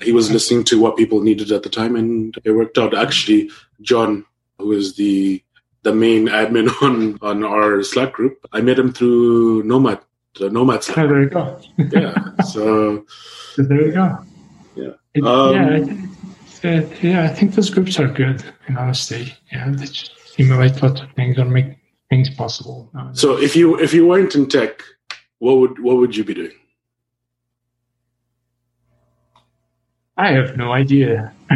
He 0.01 0.11
was 0.11 0.31
listening 0.31 0.63
to 0.65 0.79
what 0.79 0.97
people 0.97 1.21
needed 1.21 1.51
at 1.51 1.61
the 1.61 1.69
time, 1.69 1.95
and 1.95 2.35
it 2.43 2.51
worked 2.51 2.79
out. 2.79 2.97
Actually, 2.97 3.51
John, 3.81 4.25
who 4.57 4.71
is 4.71 4.95
the 4.95 5.43
the 5.83 5.93
main 5.93 6.27
admin 6.27 6.71
on 6.81 7.19
on 7.21 7.43
our 7.43 7.83
Slack 7.83 8.13
group, 8.13 8.43
I 8.51 8.61
met 8.61 8.79
him 8.79 8.93
through 8.93 9.63
Nomad 9.63 9.99
the 10.39 10.49
Nomads. 10.49 10.89
Oh, 10.95 11.07
there 11.07 11.23
you 11.23 11.29
go. 11.29 11.59
yeah. 11.77 12.15
So, 12.43 13.05
there 13.57 13.85
you 13.85 13.91
go. 13.91 14.17
Yeah. 14.75 14.91
It, 15.13 15.23
um, 15.23 15.55
yeah. 15.55 15.75
I 15.75 15.79
think, 15.81 17.03
yeah. 17.03 17.23
I 17.23 17.27
think 17.27 17.55
those 17.55 17.69
groups 17.69 17.99
are 17.99 18.07
good. 18.07 18.43
In 18.67 18.77
honesty, 18.77 19.33
yeah, 19.51 19.69
they 19.69 19.85
just 19.85 20.11
simulate 20.35 20.81
lots 20.81 21.01
of 21.01 21.11
things 21.13 21.37
or 21.37 21.45
make 21.45 21.77
things 22.09 22.29
possible. 22.29 22.89
So, 23.13 23.37
if 23.37 23.55
you 23.55 23.79
if 23.79 23.93
you 23.93 24.07
weren't 24.07 24.35
in 24.35 24.47
tech, 24.47 24.83
what 25.41 25.57
would 25.57 25.79
what 25.83 25.97
would 25.97 26.15
you 26.15 26.23
be 26.23 26.35
doing? 26.35 26.57
I 30.17 30.33
have 30.33 30.55
no 30.55 30.71
idea. 30.71 31.33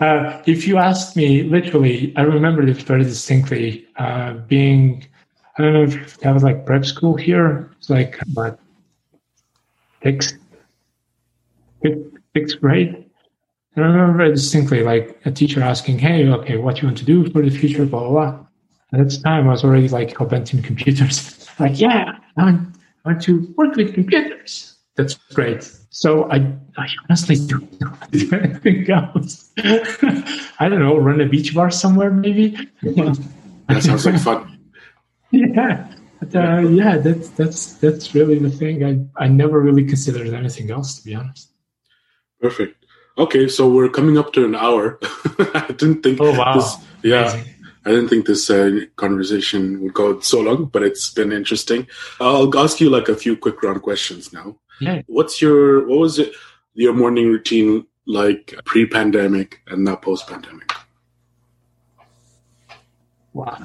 uh, 0.00 0.42
if 0.46 0.68
you 0.68 0.78
asked 0.78 1.16
me, 1.16 1.42
literally, 1.42 2.14
I 2.16 2.22
remember 2.22 2.64
this 2.64 2.80
very 2.82 3.02
distinctly. 3.02 3.88
Uh, 3.96 4.34
being 4.46 5.04
I 5.58 5.62
don't 5.62 5.72
know 5.72 5.82
if 5.82 6.18
that 6.18 6.32
was 6.32 6.44
like 6.44 6.64
prep 6.64 6.84
school 6.84 7.16
here. 7.16 7.68
It's 7.78 7.90
like 7.90 8.20
what 8.34 8.60
sixth, 10.04 10.38
sixth 12.36 12.60
grade. 12.60 13.04
I 13.76 13.80
remember 13.80 14.16
very 14.16 14.30
distinctly 14.30 14.84
like 14.84 15.20
a 15.24 15.32
teacher 15.32 15.60
asking, 15.60 15.98
"Hey, 15.98 16.28
okay, 16.28 16.56
what 16.56 16.80
you 16.80 16.86
want 16.86 16.98
to 16.98 17.04
do 17.04 17.28
for 17.30 17.42
the 17.42 17.50
future?" 17.50 17.84
Blah 17.84 18.08
blah 18.08 18.10
blah. 18.10 18.46
At 18.92 19.08
that 19.08 19.22
time, 19.24 19.48
I 19.48 19.50
was 19.50 19.64
already 19.64 19.88
like 19.88 20.16
hell 20.16 20.28
bent 20.28 20.54
in 20.54 20.62
computers. 20.62 21.48
like, 21.58 21.80
yeah, 21.80 22.18
I 22.36 22.58
want, 23.06 23.22
to 23.22 23.54
work 23.56 23.76
with 23.76 23.94
computers. 23.94 24.76
That's 24.96 25.14
great. 25.34 25.70
So 25.90 26.30
I, 26.30 26.54
I 26.76 26.88
honestly 27.08 27.36
don't 27.46 27.80
know 27.80 27.92
do 28.10 28.30
anything 28.42 28.90
else. 28.90 29.50
I 29.58 30.68
don't 30.68 30.80
know, 30.80 30.96
run 30.98 31.20
a 31.20 31.26
beach 31.26 31.54
bar 31.54 31.70
somewhere 31.70 32.10
maybe. 32.10 32.56
that 32.82 33.82
sounds 33.82 34.06
like 34.06 34.20
fun. 34.20 34.56
yeah 35.30 35.92
but, 36.20 36.34
uh, 36.34 36.58
yeah 36.60 36.96
that's 36.98 37.28
that's 37.30 37.74
that's 37.74 38.14
really 38.14 38.38
the 38.38 38.50
thing 38.50 38.84
i 38.84 39.24
i 39.24 39.28
never 39.28 39.60
really 39.60 39.84
considered 39.84 40.32
anything 40.32 40.70
else 40.70 40.98
to 40.98 41.04
be 41.04 41.14
honest 41.14 41.50
perfect 42.40 42.84
okay 43.18 43.48
so 43.48 43.68
we're 43.68 43.88
coming 43.88 44.16
up 44.16 44.32
to 44.32 44.44
an 44.44 44.54
hour 44.54 44.98
i 45.54 45.66
didn't 45.76 46.02
think 46.02 46.20
oh 46.20 46.36
wow 46.38 46.54
this, 46.54 46.76
yeah 47.02 47.32
Amazing. 47.32 47.54
I 47.86 47.90
didn't 47.90 48.08
think 48.08 48.26
this 48.26 48.50
uh, 48.50 48.80
conversation 48.96 49.80
would 49.80 49.94
go 49.94 50.18
so 50.18 50.40
long, 50.40 50.64
but 50.64 50.82
it's 50.82 51.08
been 51.10 51.30
interesting. 51.30 51.86
I'll 52.20 52.58
ask 52.58 52.80
you 52.80 52.90
like 52.90 53.08
a 53.08 53.14
few 53.14 53.36
quick 53.36 53.62
round 53.62 53.80
questions 53.82 54.32
now. 54.32 54.56
Yeah. 54.80 55.02
What's 55.06 55.40
your 55.40 55.86
what 55.86 56.00
was 56.00 56.18
it 56.18 56.32
your 56.74 56.92
morning 56.92 57.28
routine 57.28 57.86
like 58.04 58.58
pre-pandemic 58.64 59.62
and 59.68 59.84
now 59.84 59.94
post-pandemic? 59.94 60.72
Wow. 63.32 63.62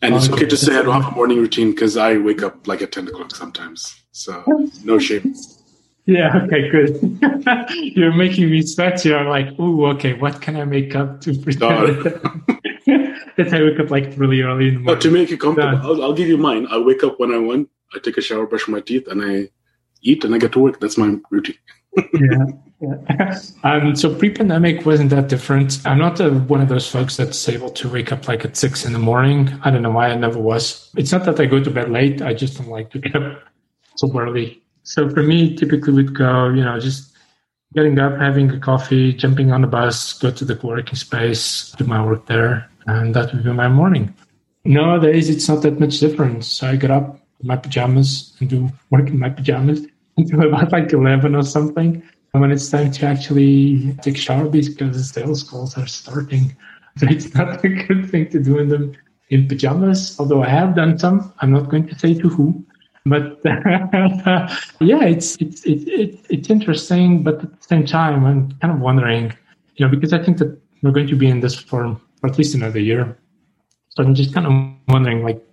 And 0.00 0.14
it's 0.14 0.30
okay 0.30 0.46
to 0.46 0.56
say 0.56 0.78
I 0.78 0.82
don't 0.82 1.02
have 1.02 1.12
a 1.12 1.16
morning 1.20 1.38
routine 1.38 1.72
because 1.72 1.96
I 1.96 2.18
wake 2.18 2.44
up 2.44 2.68
like 2.68 2.82
at 2.82 2.92
10 2.92 3.08
o'clock 3.08 3.34
sometimes. 3.34 4.00
So 4.12 4.44
no 4.84 5.00
shame. 5.00 5.34
Yeah, 6.06 6.40
okay, 6.44 6.70
good. 6.70 7.18
You're 7.96 8.14
making 8.14 8.50
me 8.50 8.62
sweat 8.62 9.00
here. 9.02 9.18
I'm 9.18 9.28
like, 9.28 9.48
oh, 9.58 9.86
okay, 9.86 10.14
what 10.14 10.40
can 10.40 10.56
I 10.56 10.64
make 10.64 10.94
up 10.94 11.20
to 11.22 11.34
pretend 11.42 12.20
that 13.44 13.54
I 13.54 13.62
wake 13.62 13.80
up 13.80 13.90
like 13.90 14.12
really 14.16 14.42
early 14.42 14.68
in 14.68 14.74
the 14.74 14.80
morning? 14.80 15.02
to 15.02 15.10
make 15.10 15.30
it 15.30 15.40
comfortable, 15.40 15.78
I'll, 15.82 16.02
I'll, 16.02 16.12
give 16.12 16.28
you 16.28 16.38
mine. 16.38 16.66
I 16.70 16.78
wake 16.78 17.02
up 17.02 17.18
when 17.18 17.32
I 17.32 17.38
want, 17.38 17.68
I 17.94 17.98
take 17.98 18.16
a 18.16 18.20
shower, 18.20 18.46
brush 18.46 18.68
my 18.68 18.80
teeth, 18.80 19.06
and 19.08 19.22
I 19.22 19.48
eat 20.02 20.24
and 20.24 20.34
I 20.34 20.38
get 20.38 20.52
to 20.52 20.58
work. 20.58 20.80
That's 20.80 20.98
my 20.98 21.16
routine. 21.30 21.56
yeah. 21.96 22.46
Yeah. 22.80 23.38
Um, 23.62 23.94
so 23.94 24.14
pre-pandemic 24.14 24.86
wasn't 24.86 25.10
that 25.10 25.28
different. 25.28 25.84
I'm 25.84 25.98
not 25.98 26.18
a, 26.18 26.30
one 26.30 26.62
of 26.62 26.68
those 26.68 26.88
folks 26.88 27.16
that's 27.16 27.46
able 27.48 27.70
to 27.70 27.88
wake 27.90 28.10
up 28.10 28.26
like 28.26 28.44
at 28.44 28.56
six 28.56 28.86
in 28.86 28.94
the 28.94 28.98
morning. 28.98 29.50
I 29.62 29.70
don't 29.70 29.82
know 29.82 29.90
why 29.90 30.08
I 30.08 30.16
never 30.16 30.38
was. 30.38 30.90
It's 30.96 31.12
not 31.12 31.24
that 31.24 31.38
I 31.38 31.44
go 31.44 31.62
to 31.62 31.70
bed 31.70 31.90
late. 31.90 32.22
I 32.22 32.32
just 32.32 32.56
don't 32.56 32.68
like 32.68 32.90
to 32.92 32.98
get 33.00 33.16
up 33.16 33.42
so 33.96 34.18
early. 34.18 34.62
So 34.82 35.10
for 35.10 35.22
me, 35.22 35.54
typically 35.56 35.92
would 35.92 36.14
go, 36.14 36.48
you 36.48 36.64
know, 36.64 36.80
just 36.80 37.14
getting 37.74 37.98
up, 37.98 38.18
having 38.18 38.50
a 38.50 38.58
coffee, 38.58 39.12
jumping 39.12 39.52
on 39.52 39.60
the 39.60 39.66
bus, 39.66 40.14
go 40.14 40.30
to 40.30 40.44
the 40.44 40.58
working 40.62 40.94
space, 40.94 41.72
do 41.72 41.84
my 41.84 42.04
work 42.04 42.26
there, 42.26 42.70
and 42.90 43.14
that 43.14 43.32
would 43.32 43.44
be 43.44 43.52
my 43.52 43.68
morning. 43.68 44.14
Nowadays, 44.64 45.30
it's 45.30 45.48
not 45.48 45.62
that 45.62 45.80
much 45.80 46.00
different. 46.00 46.44
So 46.44 46.66
I 46.66 46.76
get 46.76 46.90
up 46.90 47.18
in 47.40 47.46
my 47.46 47.56
pajamas 47.56 48.36
and 48.40 48.50
do 48.50 48.70
work 48.90 49.08
in 49.08 49.18
my 49.18 49.30
pajamas 49.30 49.86
until 50.16 50.46
about 50.46 50.72
like 50.72 50.92
11 50.92 51.34
or 51.34 51.42
something 51.42 52.02
And 52.32 52.40
when 52.40 52.52
it's 52.52 52.68
time 52.68 52.90
to 52.92 53.06
actually 53.06 53.96
take 54.02 54.16
shower 54.16 54.48
because 54.48 54.96
the 54.96 55.04
sales 55.04 55.42
calls 55.42 55.76
are 55.76 55.86
starting. 55.86 56.56
So 56.98 57.06
it's 57.08 57.32
not 57.34 57.64
a 57.64 57.68
good 57.68 58.10
thing 58.10 58.28
to 58.30 58.40
do 58.42 58.58
in 58.58 58.68
them 58.68 58.94
in 59.30 59.46
pajamas, 59.46 60.18
although 60.18 60.42
I 60.42 60.48
have 60.48 60.74
done 60.74 60.98
some. 60.98 61.32
I'm 61.38 61.52
not 61.52 61.70
going 61.70 61.86
to 61.86 61.96
say 61.96 62.14
to 62.14 62.28
who. 62.28 62.66
But 63.06 63.40
yeah, 63.44 65.04
it's 65.04 65.36
it's 65.36 65.64
it, 65.64 65.88
it, 65.88 66.26
it's 66.28 66.50
interesting, 66.50 67.22
but 67.22 67.44
at 67.44 67.60
the 67.60 67.66
same 67.66 67.86
time, 67.86 68.24
I'm 68.24 68.52
kind 68.58 68.74
of 68.74 68.80
wondering, 68.80 69.32
you 69.76 69.86
know, 69.86 69.90
because 69.90 70.12
I 70.12 70.22
think 70.22 70.38
that 70.38 70.60
we're 70.82 70.90
going 70.90 71.06
to 71.06 71.16
be 71.16 71.28
in 71.28 71.40
this 71.40 71.54
for, 71.54 71.96
for 72.20 72.28
at 72.28 72.38
least 72.38 72.54
another 72.54 72.80
year. 72.80 73.18
So 73.88 74.04
I'm 74.04 74.14
just 74.14 74.32
kind 74.32 74.46
of 74.46 74.92
wondering, 74.92 75.22
like, 75.22 75.44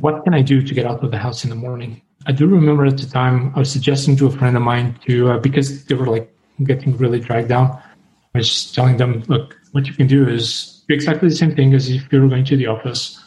what 0.00 0.24
can 0.24 0.34
I 0.34 0.42
do 0.42 0.62
to 0.62 0.74
get 0.74 0.86
out 0.86 1.04
of 1.04 1.10
the 1.10 1.18
house 1.18 1.44
in 1.44 1.50
the 1.50 1.56
morning? 1.56 2.02
I 2.26 2.32
do 2.32 2.46
remember 2.46 2.86
at 2.86 2.98
the 2.98 3.06
time 3.06 3.52
I 3.54 3.60
was 3.60 3.70
suggesting 3.70 4.16
to 4.16 4.26
a 4.26 4.30
friend 4.30 4.56
of 4.56 4.62
mine 4.62 4.98
to 5.06 5.32
uh, 5.32 5.38
because 5.38 5.84
they 5.84 5.94
were 5.94 6.06
like 6.06 6.34
getting 6.64 6.96
really 6.96 7.20
dragged 7.20 7.48
down. 7.48 7.80
I 8.34 8.38
was 8.38 8.72
telling 8.72 8.96
them, 8.96 9.22
look, 9.28 9.56
what 9.72 9.86
you 9.86 9.92
can 9.92 10.06
do 10.06 10.26
is 10.26 10.82
do 10.88 10.94
exactly 10.94 11.28
the 11.28 11.34
same 11.34 11.54
thing 11.54 11.74
as 11.74 11.88
if 11.88 12.10
you 12.12 12.20
were 12.20 12.28
going 12.28 12.44
to 12.46 12.56
the 12.56 12.66
office 12.66 13.22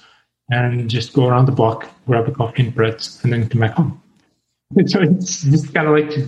and 0.49 0.89
just 0.89 1.13
go 1.13 1.27
around 1.27 1.45
the 1.45 1.51
block, 1.51 1.89
grab 2.05 2.27
a 2.27 2.31
coffee 2.31 2.63
and 2.63 2.75
bread, 2.75 3.05
and 3.23 3.31
then 3.31 3.47
come 3.47 3.61
back 3.61 3.73
home. 3.73 4.01
so 4.87 5.01
it's 5.01 5.43
just 5.43 5.73
kind 5.73 5.87
of 5.87 5.93
like 5.93 6.09
to 6.11 6.27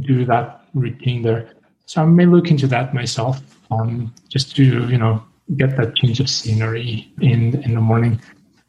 do 0.00 0.24
that 0.26 0.64
routine 0.74 1.22
there. 1.22 1.50
So 1.86 2.02
I 2.02 2.06
may 2.06 2.26
look 2.26 2.50
into 2.50 2.66
that 2.68 2.94
myself, 2.94 3.40
um, 3.70 4.14
just 4.28 4.56
to 4.56 4.88
you 4.88 4.98
know 4.98 5.22
get 5.56 5.76
that 5.76 5.96
change 5.96 6.20
of 6.20 6.28
scenery 6.28 7.12
in 7.20 7.62
in 7.62 7.74
the 7.74 7.80
morning. 7.80 8.20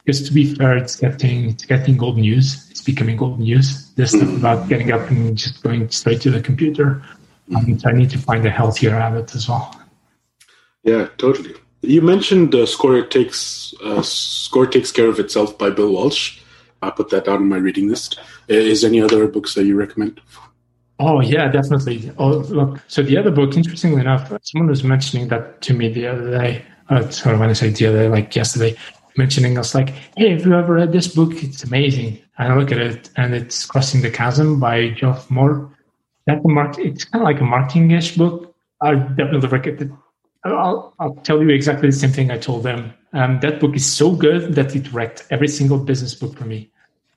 Because 0.04 0.28
to 0.28 0.34
be 0.34 0.54
fair, 0.54 0.78
it's 0.78 0.96
getting 0.96 1.50
it's 1.50 1.66
getting 1.66 1.98
gold 1.98 2.18
news. 2.18 2.68
It's 2.70 2.82
becoming 2.82 3.18
gold 3.18 3.40
news. 3.40 3.92
This 3.96 4.12
stuff 4.12 4.30
about 4.30 4.70
getting 4.70 4.92
up 4.92 5.10
and 5.10 5.38
just 5.38 5.64
going 5.64 5.90
straight 5.90 6.22
to 6.22 6.32
the 6.32 6.42
computer. 6.42 7.02
Um, 7.56 7.80
so 7.80 7.90
I 7.90 7.94
need 7.94 8.10
to 8.12 8.18
find 8.18 8.46
a 8.46 8.50
healthier 8.50 8.92
habit 8.92 9.34
as 9.36 9.48
well. 9.48 9.80
Yeah, 10.84 11.08
totally. 11.18 11.56
You 11.82 12.02
mentioned 12.02 12.54
uh, 12.54 12.66
"Score 12.66 13.02
Takes 13.06 13.74
uh, 13.84 14.02
Score 14.02 14.68
Takes 14.68 14.92
Care 14.92 15.08
of 15.08 15.20
Itself" 15.20 15.58
by 15.58 15.70
Bill 15.70 15.92
Walsh. 15.92 16.40
I 16.82 16.92
put 16.92 17.10
that 17.10 17.26
down 17.26 17.38
on 17.38 17.50
my 17.50 17.58
reading 17.58 17.90
list. 17.90 18.20
Is 18.48 18.84
any 18.84 19.02
other 19.02 19.28
books 19.28 19.56
that 19.56 19.66
you 19.66 19.76
recommend? 19.76 20.22
Oh 21.00 21.20
yeah, 21.20 21.50
definitely. 21.50 22.12
Oh 22.18 22.38
look, 22.38 22.82
so 22.88 23.04
the 23.04 23.18
other 23.18 23.32
book, 23.32 23.56
interestingly 23.56 24.02
enough, 24.02 24.32
someone 24.44 24.70
was 24.70 24.84
mentioning 24.84 25.28
that 25.28 25.62
to 25.64 25.74
me 25.74 25.92
the 25.92 26.08
other 26.08 26.32
day. 26.32 26.64
Uh, 26.90 27.10
sorry, 27.10 27.38
when 27.38 27.50
I 27.50 27.54
say 27.54 27.70
the 27.70 27.88
other 27.88 28.04
day, 28.04 28.10
like 28.10 28.36
yesterday, 28.36 28.78
mentioning 29.18 29.58
us 29.58 29.76
like, 29.76 29.90
hey, 30.18 30.32
have 30.32 30.46
you 30.46 30.54
ever 30.54 30.74
read 30.74 30.92
this 30.92 31.08
book? 31.08 31.32
It's 31.44 31.64
amazing. 31.64 32.20
And 32.38 32.54
I 32.54 32.58
look 32.58 32.72
at 32.72 32.78
it, 32.78 33.10
and 33.16 33.34
it's 33.34 33.66
Crossing 33.66 34.02
the 34.02 34.12
Chasm 34.12 34.60
by 34.60 34.90
Geoff 34.90 35.30
Moore. 35.30 35.70
That's 36.28 36.44
a 36.44 36.48
mark. 36.48 36.78
It's 36.78 37.06
kind 37.06 37.22
of 37.22 37.26
like 37.26 37.42
a 37.42 37.46
marketing-ish 37.46 38.18
book. 38.18 38.54
I 38.82 38.96
definitely 38.96 39.50
recommend 39.50 39.82
it. 39.82 39.92
I'll, 40.44 40.94
I'll 41.00 41.16
tell 41.16 41.42
you 41.42 41.50
exactly 41.50 41.90
the 41.90 41.96
same 41.96 42.12
thing 42.12 42.30
I 42.30 42.38
told 42.38 42.64
them. 42.64 42.94
Um, 43.14 43.40
that 43.40 43.60
book 43.60 43.76
is 43.76 43.86
so 43.86 44.12
good 44.12 44.54
that 44.56 44.76
it 44.76 44.92
wrecked 44.94 45.26
every 45.32 45.48
single 45.48 45.80
business 45.80 46.14
book 46.14 46.38
for 46.38 46.46
me 46.46 46.72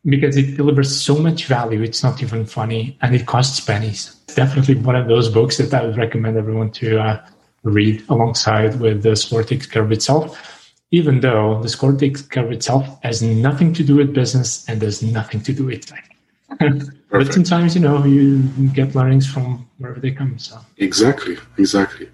because 0.08 0.36
it 0.36 0.56
delivers 0.56 1.00
so 1.00 1.16
much 1.16 1.46
value. 1.46 1.82
It's 1.82 2.02
not 2.02 2.22
even 2.22 2.46
funny 2.46 2.96
and 3.02 3.14
it 3.14 3.26
costs 3.26 3.60
pennies. 3.60 4.16
It's 4.24 4.34
definitely 4.34 4.76
one 4.76 4.96
of 4.96 5.08
those 5.08 5.28
books 5.28 5.58
that 5.58 5.72
I 5.74 5.84
would 5.86 5.96
recommend 5.96 6.36
everyone 6.36 6.70
to 6.72 7.00
uh, 7.00 7.26
read 7.62 8.04
alongside 8.08 8.80
with 8.80 9.02
the 9.02 9.16
Score 9.16 9.42
Care 9.42 9.82
of 9.82 9.92
Itself, 9.92 10.72
even 10.90 11.20
though 11.20 11.60
the 11.62 11.68
Score 11.68 11.94
Care 11.94 12.46
of 12.46 12.52
Itself 12.52 12.86
has 13.02 13.22
nothing 13.22 13.72
to 13.74 13.84
do 13.84 13.96
with 13.96 14.14
business 14.14 14.68
and 14.68 14.80
there's 14.80 15.02
nothing 15.02 15.42
to 15.42 15.52
do 15.52 15.66
with 15.66 15.86
tech. 15.86 16.16
but 17.10 17.32
sometimes, 17.32 17.74
you 17.74 17.82
know, 17.82 18.04
you 18.04 18.42
get 18.72 18.94
learnings 18.94 19.26
from 19.30 19.68
wherever 19.78 20.00
they 20.00 20.10
come. 20.10 20.38
So 20.38 20.58
Exactly, 20.78 21.36
exactly. 21.58 22.08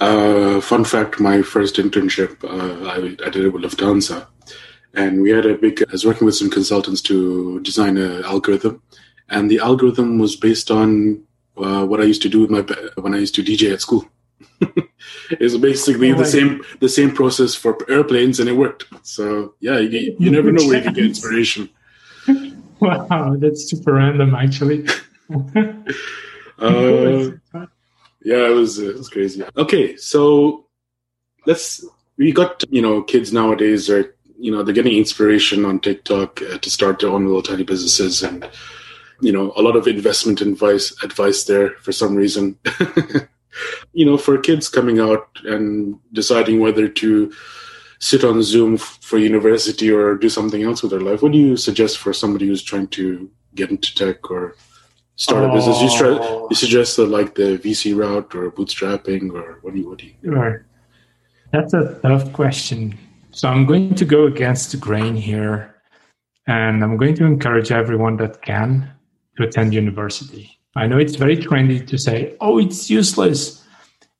Uh, 0.00 0.60
fun 0.60 0.84
fact, 0.84 1.20
my 1.20 1.42
first 1.42 1.76
internship, 1.76 2.42
uh, 2.42 2.88
I, 2.88 3.26
I 3.26 3.30
did 3.30 3.44
it 3.44 3.50
with 3.50 3.62
Lufthansa 3.62 4.26
and 4.94 5.22
we 5.22 5.30
had 5.30 5.46
a 5.46 5.54
big 5.54 5.82
i 5.82 5.92
was 5.92 6.06
working 6.06 6.24
with 6.24 6.36
some 6.36 6.50
consultants 6.50 7.02
to 7.02 7.60
design 7.60 7.96
an 7.96 8.24
algorithm. 8.24 8.82
And 9.30 9.50
the 9.50 9.58
algorithm 9.58 10.18
was 10.18 10.36
based 10.36 10.70
on 10.70 11.22
uh, 11.56 11.84
what 11.86 12.00
i 12.00 12.04
used 12.04 12.22
to 12.22 12.28
do 12.28 12.40
with 12.40 12.50
my 12.50 12.60
when 13.00 13.14
i 13.14 13.18
used 13.18 13.34
to 13.36 13.42
dj 13.42 13.72
at 13.72 13.80
school. 13.80 14.08
It's 15.30 15.56
basically 15.56 16.12
oh, 16.12 16.18
the 16.18 16.24
same 16.24 16.62
the 16.80 16.88
same 16.88 17.14
process 17.14 17.54
for 17.54 17.78
airplanes 17.90 18.40
and 18.40 18.48
it 18.48 18.56
worked. 18.56 18.84
So 19.02 19.54
yeah 19.60 19.78
you, 19.78 20.16
you 20.18 20.30
never 20.30 20.52
know 20.52 20.66
where 20.66 20.78
you 20.78 20.82
can 20.82 20.94
get 20.94 21.04
inspiration. 21.04 21.70
Wow 22.80 23.36
that's 23.38 23.70
super 23.70 23.94
random 23.94 24.34
actually. 24.34 24.86
Uh, 26.56 27.32
yeah 28.22 28.46
it 28.46 28.54
was 28.54 28.78
it 28.78 28.96
was 28.96 29.08
crazy. 29.08 29.42
Okay 29.56 29.96
so 29.96 30.66
let's 31.46 31.84
we 32.16 32.30
got 32.32 32.62
you 32.70 32.80
know 32.80 33.02
kids 33.02 33.32
nowadays 33.32 33.90
are 33.90 34.14
you 34.44 34.50
know 34.50 34.62
they're 34.62 34.74
getting 34.74 34.98
inspiration 34.98 35.64
on 35.64 35.80
TikTok 35.80 36.42
uh, 36.42 36.58
to 36.58 36.68
start 36.68 36.98
their 36.98 37.08
own 37.08 37.24
little 37.24 37.40
tiny 37.40 37.64
businesses, 37.64 38.22
and 38.22 38.46
you 39.22 39.32
know 39.32 39.54
a 39.56 39.62
lot 39.62 39.74
of 39.74 39.86
investment 39.86 40.42
advice 40.42 40.94
advice 41.02 41.44
there 41.44 41.70
for 41.80 41.92
some 41.92 42.14
reason. 42.14 42.58
you 43.94 44.04
know, 44.04 44.18
for 44.18 44.36
kids 44.36 44.68
coming 44.68 45.00
out 45.00 45.26
and 45.44 45.98
deciding 46.12 46.60
whether 46.60 46.88
to 46.88 47.32
sit 48.00 48.22
on 48.22 48.42
Zoom 48.42 48.76
for 48.76 49.16
university 49.16 49.90
or 49.90 50.14
do 50.14 50.28
something 50.28 50.62
else 50.62 50.82
with 50.82 50.90
their 50.90 51.00
life, 51.00 51.22
what 51.22 51.32
do 51.32 51.38
you 51.38 51.56
suggest 51.56 51.96
for 51.96 52.12
somebody 52.12 52.46
who's 52.46 52.62
trying 52.62 52.88
to 52.88 53.30
get 53.54 53.70
into 53.70 53.94
tech 53.94 54.30
or 54.30 54.56
start 55.16 55.44
a 55.44 55.48
oh. 55.48 55.54
business? 55.54 55.80
You, 55.80 55.98
try, 55.98 56.46
you 56.50 56.54
suggest 56.54 56.98
the, 56.98 57.06
like 57.06 57.34
the 57.34 57.56
VC 57.56 57.96
route 57.96 58.34
or 58.34 58.50
bootstrapping, 58.50 59.32
or 59.32 59.60
what 59.62 59.72
do 59.72 59.80
you? 59.80 59.88
What 59.88 59.98
do 60.00 60.06
you? 60.06 60.14
Right. 60.30 60.60
That's 61.50 61.72
a 61.72 61.98
tough 62.02 62.30
question 62.34 62.98
so 63.34 63.48
I'm 63.48 63.66
going 63.66 63.96
to 63.96 64.04
go 64.04 64.26
against 64.26 64.70
the 64.70 64.76
grain 64.76 65.16
here, 65.16 65.74
and 66.46 66.84
I'm 66.84 66.96
going 66.96 67.16
to 67.16 67.24
encourage 67.24 67.72
everyone 67.72 68.16
that 68.18 68.42
can 68.42 68.88
to 69.36 69.42
attend 69.42 69.74
university. 69.74 70.56
I 70.76 70.86
know 70.86 70.98
it's 70.98 71.16
very 71.16 71.36
trendy 71.36 71.84
to 71.84 71.98
say, 71.98 72.36
oh, 72.40 72.58
it's 72.58 72.88
useless. 72.88 73.64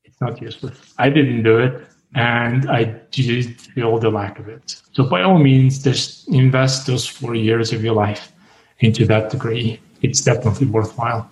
It's 0.04 0.20
not 0.20 0.42
useless. 0.42 0.76
I 0.98 1.10
didn't 1.10 1.44
do 1.44 1.58
it, 1.58 1.86
and 2.16 2.68
I 2.68 2.84
did 3.12 3.60
feel 3.60 3.98
the 3.98 4.10
lack 4.10 4.40
of 4.40 4.48
it. 4.48 4.82
So 4.92 5.04
by 5.04 5.22
all 5.22 5.38
means, 5.38 5.84
just 5.84 6.28
invest 6.28 6.88
those 6.88 7.06
four 7.06 7.36
years 7.36 7.72
of 7.72 7.84
your 7.84 7.94
life 7.94 8.32
into 8.80 9.06
that 9.06 9.30
degree. 9.30 9.80
It's 10.02 10.22
definitely 10.22 10.66
worthwhile. 10.66 11.30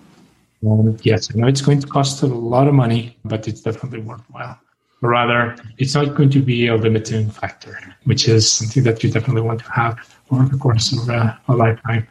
Yes, 1.01 1.29
I 1.29 1.37
know 1.37 1.47
it's 1.47 1.61
going 1.61 1.81
to 1.81 1.87
cost 1.87 2.23
a 2.23 2.27
lot 2.27 2.69
of 2.69 2.73
money, 2.73 3.17
but 3.25 3.49
it's 3.49 3.59
definitely 3.59 3.99
worthwhile 3.99 4.57
rather 5.03 5.55
it's 5.77 5.95
not 5.95 6.15
going 6.15 6.29
to 6.31 6.41
be 6.41 6.67
a 6.67 6.75
limiting 6.75 7.29
factor, 7.29 7.77
which 8.05 8.27
is 8.27 8.51
something 8.51 8.83
that 8.83 9.03
you 9.03 9.11
definitely 9.11 9.41
want 9.41 9.59
to 9.59 9.71
have 9.71 9.97
over 10.31 10.45
the 10.45 10.57
course 10.57 10.91
of 10.93 11.09
a, 11.09 11.39
a 11.47 11.53
lifetime. 11.53 12.07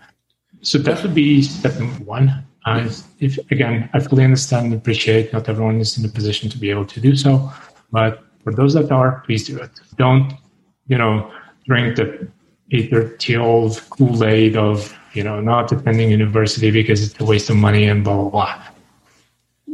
So 0.60 0.78
that 0.78 1.02
would 1.02 1.14
be 1.14 1.42
step 1.42 1.74
one. 2.04 2.44
Uh, 2.64 2.88
if 3.18 3.38
again, 3.50 3.90
I 3.92 4.00
fully 4.00 4.24
understand 4.24 4.66
and 4.66 4.74
appreciate 4.74 5.32
not 5.32 5.48
everyone 5.48 5.80
is 5.80 5.98
in 5.98 6.04
a 6.04 6.08
position 6.08 6.48
to 6.50 6.58
be 6.58 6.70
able 6.70 6.86
to 6.86 7.00
do 7.00 7.16
so, 7.16 7.50
but 7.90 8.22
for 8.44 8.52
those 8.52 8.74
that 8.74 8.92
are, 8.92 9.22
please 9.26 9.46
do 9.46 9.58
it. 9.58 9.70
Don't, 9.96 10.32
you 10.86 10.98
know, 10.98 11.32
drink 11.66 11.96
the 11.96 12.28
Peter 12.70 13.16
Thiel 13.18 13.74
Kool 13.90 14.24
Aid 14.24 14.56
of 14.56 14.96
you 15.12 15.22
know 15.22 15.40
not 15.40 15.70
attending 15.72 16.10
university 16.10 16.70
because 16.70 17.02
it's 17.02 17.20
a 17.20 17.24
waste 17.24 17.50
of 17.50 17.56
money 17.56 17.88
and 17.88 18.04
blah 18.04 18.16
blah 18.16 18.30
blah 18.30 18.62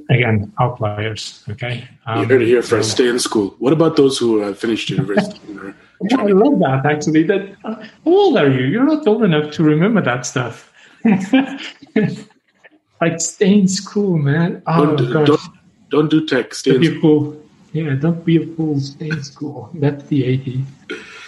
again, 0.09 0.53
outliers. 0.59 1.45
Okay. 1.51 1.87
Um, 2.07 2.23
you 2.23 2.27
heard 2.27 2.43
it 2.43 2.47
here 2.47 2.63
first. 2.63 2.93
Stay 2.93 3.09
in 3.09 3.19
school. 3.19 3.55
What 3.59 3.73
about 3.73 3.97
those 3.97 4.19
who 4.19 4.39
have 4.41 4.59
finished 4.59 4.91
university? 4.91 5.41
yeah, 6.11 6.21
I 6.21 6.27
love 6.27 6.59
that 6.61 6.87
actually. 6.87 7.25
That 7.25 7.55
uh, 7.65 7.75
how 7.75 7.89
old 8.05 8.37
are 8.37 8.49
you? 8.49 8.67
You're 8.67 8.85
not 8.85 9.07
old 9.07 9.25
enough 9.25 9.53
to 9.53 9.63
remember 9.63 10.01
that 10.03 10.27
stuff. 10.27 10.73
like 13.01 13.21
stay 13.21 13.61
in 13.61 13.69
school, 13.69 14.19
man. 14.19 14.63
Oh 14.67 14.97
don't, 14.97 15.13
gosh. 15.13 15.29
Don't, 15.29 15.41
don't 15.91 16.11
do 16.11 16.27
tech. 16.27 16.55
Stay 16.55 16.73
don't 16.73 16.85
in 16.85 16.99
school. 16.99 17.43
Yeah, 17.73 17.95
don't 17.95 18.25
be 18.25 18.43
a 18.43 18.47
fool. 18.55 18.81
Stay 18.81 19.09
in 19.09 19.23
school. 19.23 19.71
That's 19.75 20.03
the 20.05 20.23
80s. 20.23 20.65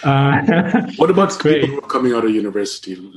Uh, 0.03 0.91
what 0.97 1.11
about 1.11 1.39
people 1.39 1.81
coming 1.81 2.13
out 2.13 2.25
of 2.25 2.31
university? 2.31 2.91
You 2.93 3.13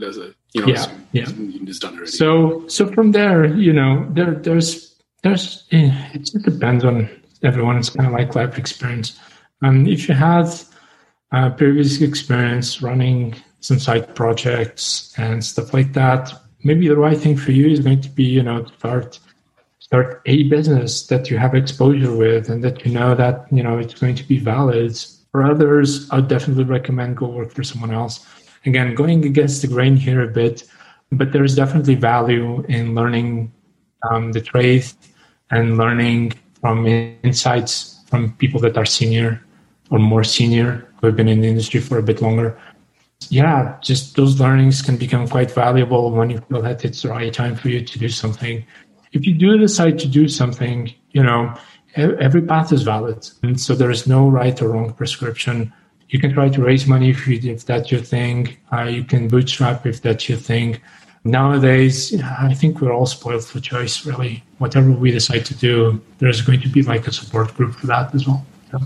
know, 0.60 0.66
yeah, 0.66 0.86
yeah. 1.12 1.24
Done 1.24 1.94
already. 1.94 2.06
So, 2.10 2.68
so 2.68 2.92
from 2.92 3.12
there, 3.12 3.46
you 3.46 3.72
know, 3.72 4.06
there, 4.10 4.34
there's 4.34 4.93
there's 5.24 5.64
eh, 5.72 5.90
it 6.12 6.18
just 6.18 6.42
depends 6.42 6.84
on 6.84 7.08
everyone's 7.42 7.90
kind 7.90 8.06
of 8.06 8.12
like 8.12 8.34
life 8.34 8.58
experience. 8.58 9.18
And 9.62 9.88
if 9.88 10.08
you 10.08 10.14
have 10.14 10.64
a 11.32 11.50
previous 11.50 12.00
experience 12.00 12.82
running 12.82 13.34
some 13.60 13.78
side 13.78 14.14
projects 14.14 15.14
and 15.16 15.42
stuff 15.42 15.72
like 15.72 15.94
that, 15.94 16.30
maybe 16.62 16.88
the 16.88 16.96
right 16.96 17.16
thing 17.18 17.36
for 17.36 17.52
you 17.52 17.68
is 17.68 17.80
going 17.80 18.02
to 18.02 18.10
be, 18.10 18.24
you 18.24 18.42
know, 18.42 18.66
start 18.78 19.18
start 19.78 20.20
a 20.26 20.42
business 20.44 21.06
that 21.06 21.30
you 21.30 21.38
have 21.38 21.54
exposure 21.54 22.14
with 22.14 22.50
and 22.50 22.62
that 22.62 22.84
you 22.84 22.92
know 22.92 23.14
that, 23.14 23.46
you 23.50 23.62
know, 23.62 23.78
it's 23.78 23.94
going 23.94 24.14
to 24.14 24.24
be 24.24 24.38
valid. 24.38 24.94
For 25.32 25.42
others, 25.42 26.08
I 26.10 26.16
would 26.16 26.28
definitely 26.28 26.64
recommend 26.64 27.16
go 27.16 27.26
work 27.28 27.52
for 27.52 27.64
someone 27.64 27.92
else. 27.92 28.26
Again, 28.66 28.94
going 28.94 29.24
against 29.24 29.62
the 29.62 29.68
grain 29.68 29.96
here 29.96 30.22
a 30.22 30.28
bit, 30.28 30.64
but 31.10 31.32
there's 31.32 31.56
definitely 31.56 31.96
value 31.96 32.62
in 32.68 32.94
learning 32.94 33.52
um, 34.10 34.32
the 34.32 34.40
trade 34.40 34.84
and 35.50 35.76
learning 35.76 36.32
from 36.60 36.86
insights 36.86 38.00
from 38.06 38.32
people 38.34 38.60
that 38.60 38.76
are 38.76 38.86
senior 38.86 39.44
or 39.90 39.98
more 39.98 40.24
senior 40.24 40.88
who 41.00 41.06
have 41.08 41.16
been 41.16 41.28
in 41.28 41.40
the 41.40 41.48
industry 41.48 41.80
for 41.80 41.98
a 41.98 42.02
bit 42.02 42.22
longer. 42.22 42.58
Yeah, 43.28 43.78
just 43.82 44.16
those 44.16 44.40
learnings 44.40 44.82
can 44.82 44.96
become 44.96 45.28
quite 45.28 45.50
valuable 45.50 46.10
when 46.10 46.30
you 46.30 46.38
feel 46.48 46.62
that 46.62 46.84
it's 46.84 47.02
the 47.02 47.08
right 47.08 47.32
time 47.32 47.56
for 47.56 47.68
you 47.68 47.84
to 47.84 47.98
do 47.98 48.08
something. 48.08 48.64
If 49.12 49.26
you 49.26 49.34
do 49.34 49.56
decide 49.58 49.98
to 50.00 50.08
do 50.08 50.28
something, 50.28 50.92
you 51.10 51.22
know, 51.22 51.54
every 51.96 52.42
path 52.42 52.72
is 52.72 52.82
valid. 52.82 53.28
And 53.42 53.60
so 53.60 53.74
there 53.74 53.90
is 53.90 54.06
no 54.06 54.28
right 54.28 54.60
or 54.60 54.70
wrong 54.70 54.92
prescription. 54.92 55.72
You 56.08 56.18
can 56.18 56.32
try 56.32 56.48
to 56.48 56.62
raise 56.62 56.86
money 56.86 57.10
if, 57.10 57.26
you, 57.26 57.38
if 57.50 57.64
that's 57.64 57.90
your 57.90 58.00
thing. 58.00 58.56
Uh, 58.72 58.82
you 58.82 59.04
can 59.04 59.28
bootstrap 59.28 59.86
if 59.86 60.02
that's 60.02 60.28
your 60.28 60.38
thing 60.38 60.80
nowadays, 61.24 62.14
I 62.22 62.54
think 62.54 62.80
we're 62.80 62.92
all 62.92 63.06
spoiled 63.06 63.44
for 63.44 63.60
choice, 63.60 64.06
really. 64.06 64.44
Whatever 64.64 64.92
we 64.92 65.10
decide 65.10 65.44
to 65.44 65.54
do, 65.54 66.00
there's 66.20 66.40
going 66.40 66.62
to 66.62 66.68
be 66.70 66.80
like 66.82 67.06
a 67.06 67.12
support 67.12 67.54
group 67.54 67.74
for 67.74 67.86
that 67.86 68.14
as 68.14 68.26
well. 68.26 68.40
So. 68.70 68.78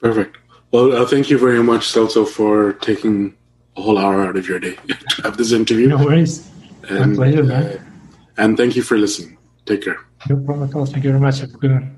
Perfect. 0.00 0.38
Well, 0.70 0.96
uh, 0.96 1.04
thank 1.04 1.28
you 1.28 1.36
very 1.36 1.62
much, 1.62 1.82
Celso, 1.92 2.26
for 2.26 2.72
taking 2.72 3.34
a 3.76 3.82
whole 3.82 3.98
hour 3.98 4.26
out 4.26 4.34
of 4.34 4.48
your 4.48 4.58
day 4.58 4.76
to 5.10 5.22
have 5.24 5.36
this 5.36 5.52
interview. 5.52 5.88
No 5.88 5.98
worries. 5.98 6.50
And, 6.88 7.18
My 7.18 7.30
pleasure, 7.30 7.44
man. 7.44 7.64
uh, 7.64 7.78
and 8.38 8.56
thank 8.56 8.76
you 8.76 8.82
for 8.82 8.96
listening. 8.96 9.36
Take 9.66 9.82
care. 9.84 10.00
No 10.30 10.36
problem 10.36 10.70
at 10.70 10.74
all. 10.74 10.86
Thank 10.86 11.04
you 11.04 11.10
very 11.10 11.20
much. 11.20 11.40
Have 11.40 11.52
a 11.52 11.58
good 11.58 11.72
one. 11.72 11.92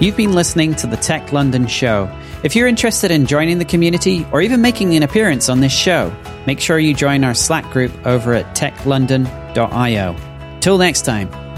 You've 0.00 0.16
been 0.16 0.32
listening 0.32 0.76
to 0.76 0.86
the 0.86 0.96
Tech 0.96 1.32
London 1.32 1.66
Show. 1.66 2.08
If 2.44 2.54
you're 2.54 2.68
interested 2.68 3.10
in 3.10 3.26
joining 3.26 3.58
the 3.58 3.64
community 3.64 4.24
or 4.32 4.42
even 4.42 4.62
making 4.62 4.94
an 4.94 5.02
appearance 5.02 5.48
on 5.48 5.58
this 5.58 5.72
show, 5.72 6.14
make 6.46 6.60
sure 6.60 6.78
you 6.78 6.94
join 6.94 7.24
our 7.24 7.34
Slack 7.34 7.70
group 7.72 7.92
over 8.06 8.34
at 8.34 8.56
techlondon.io. 8.56 10.16
Till 10.60 10.78
next 10.78 11.04
time. 11.04 11.49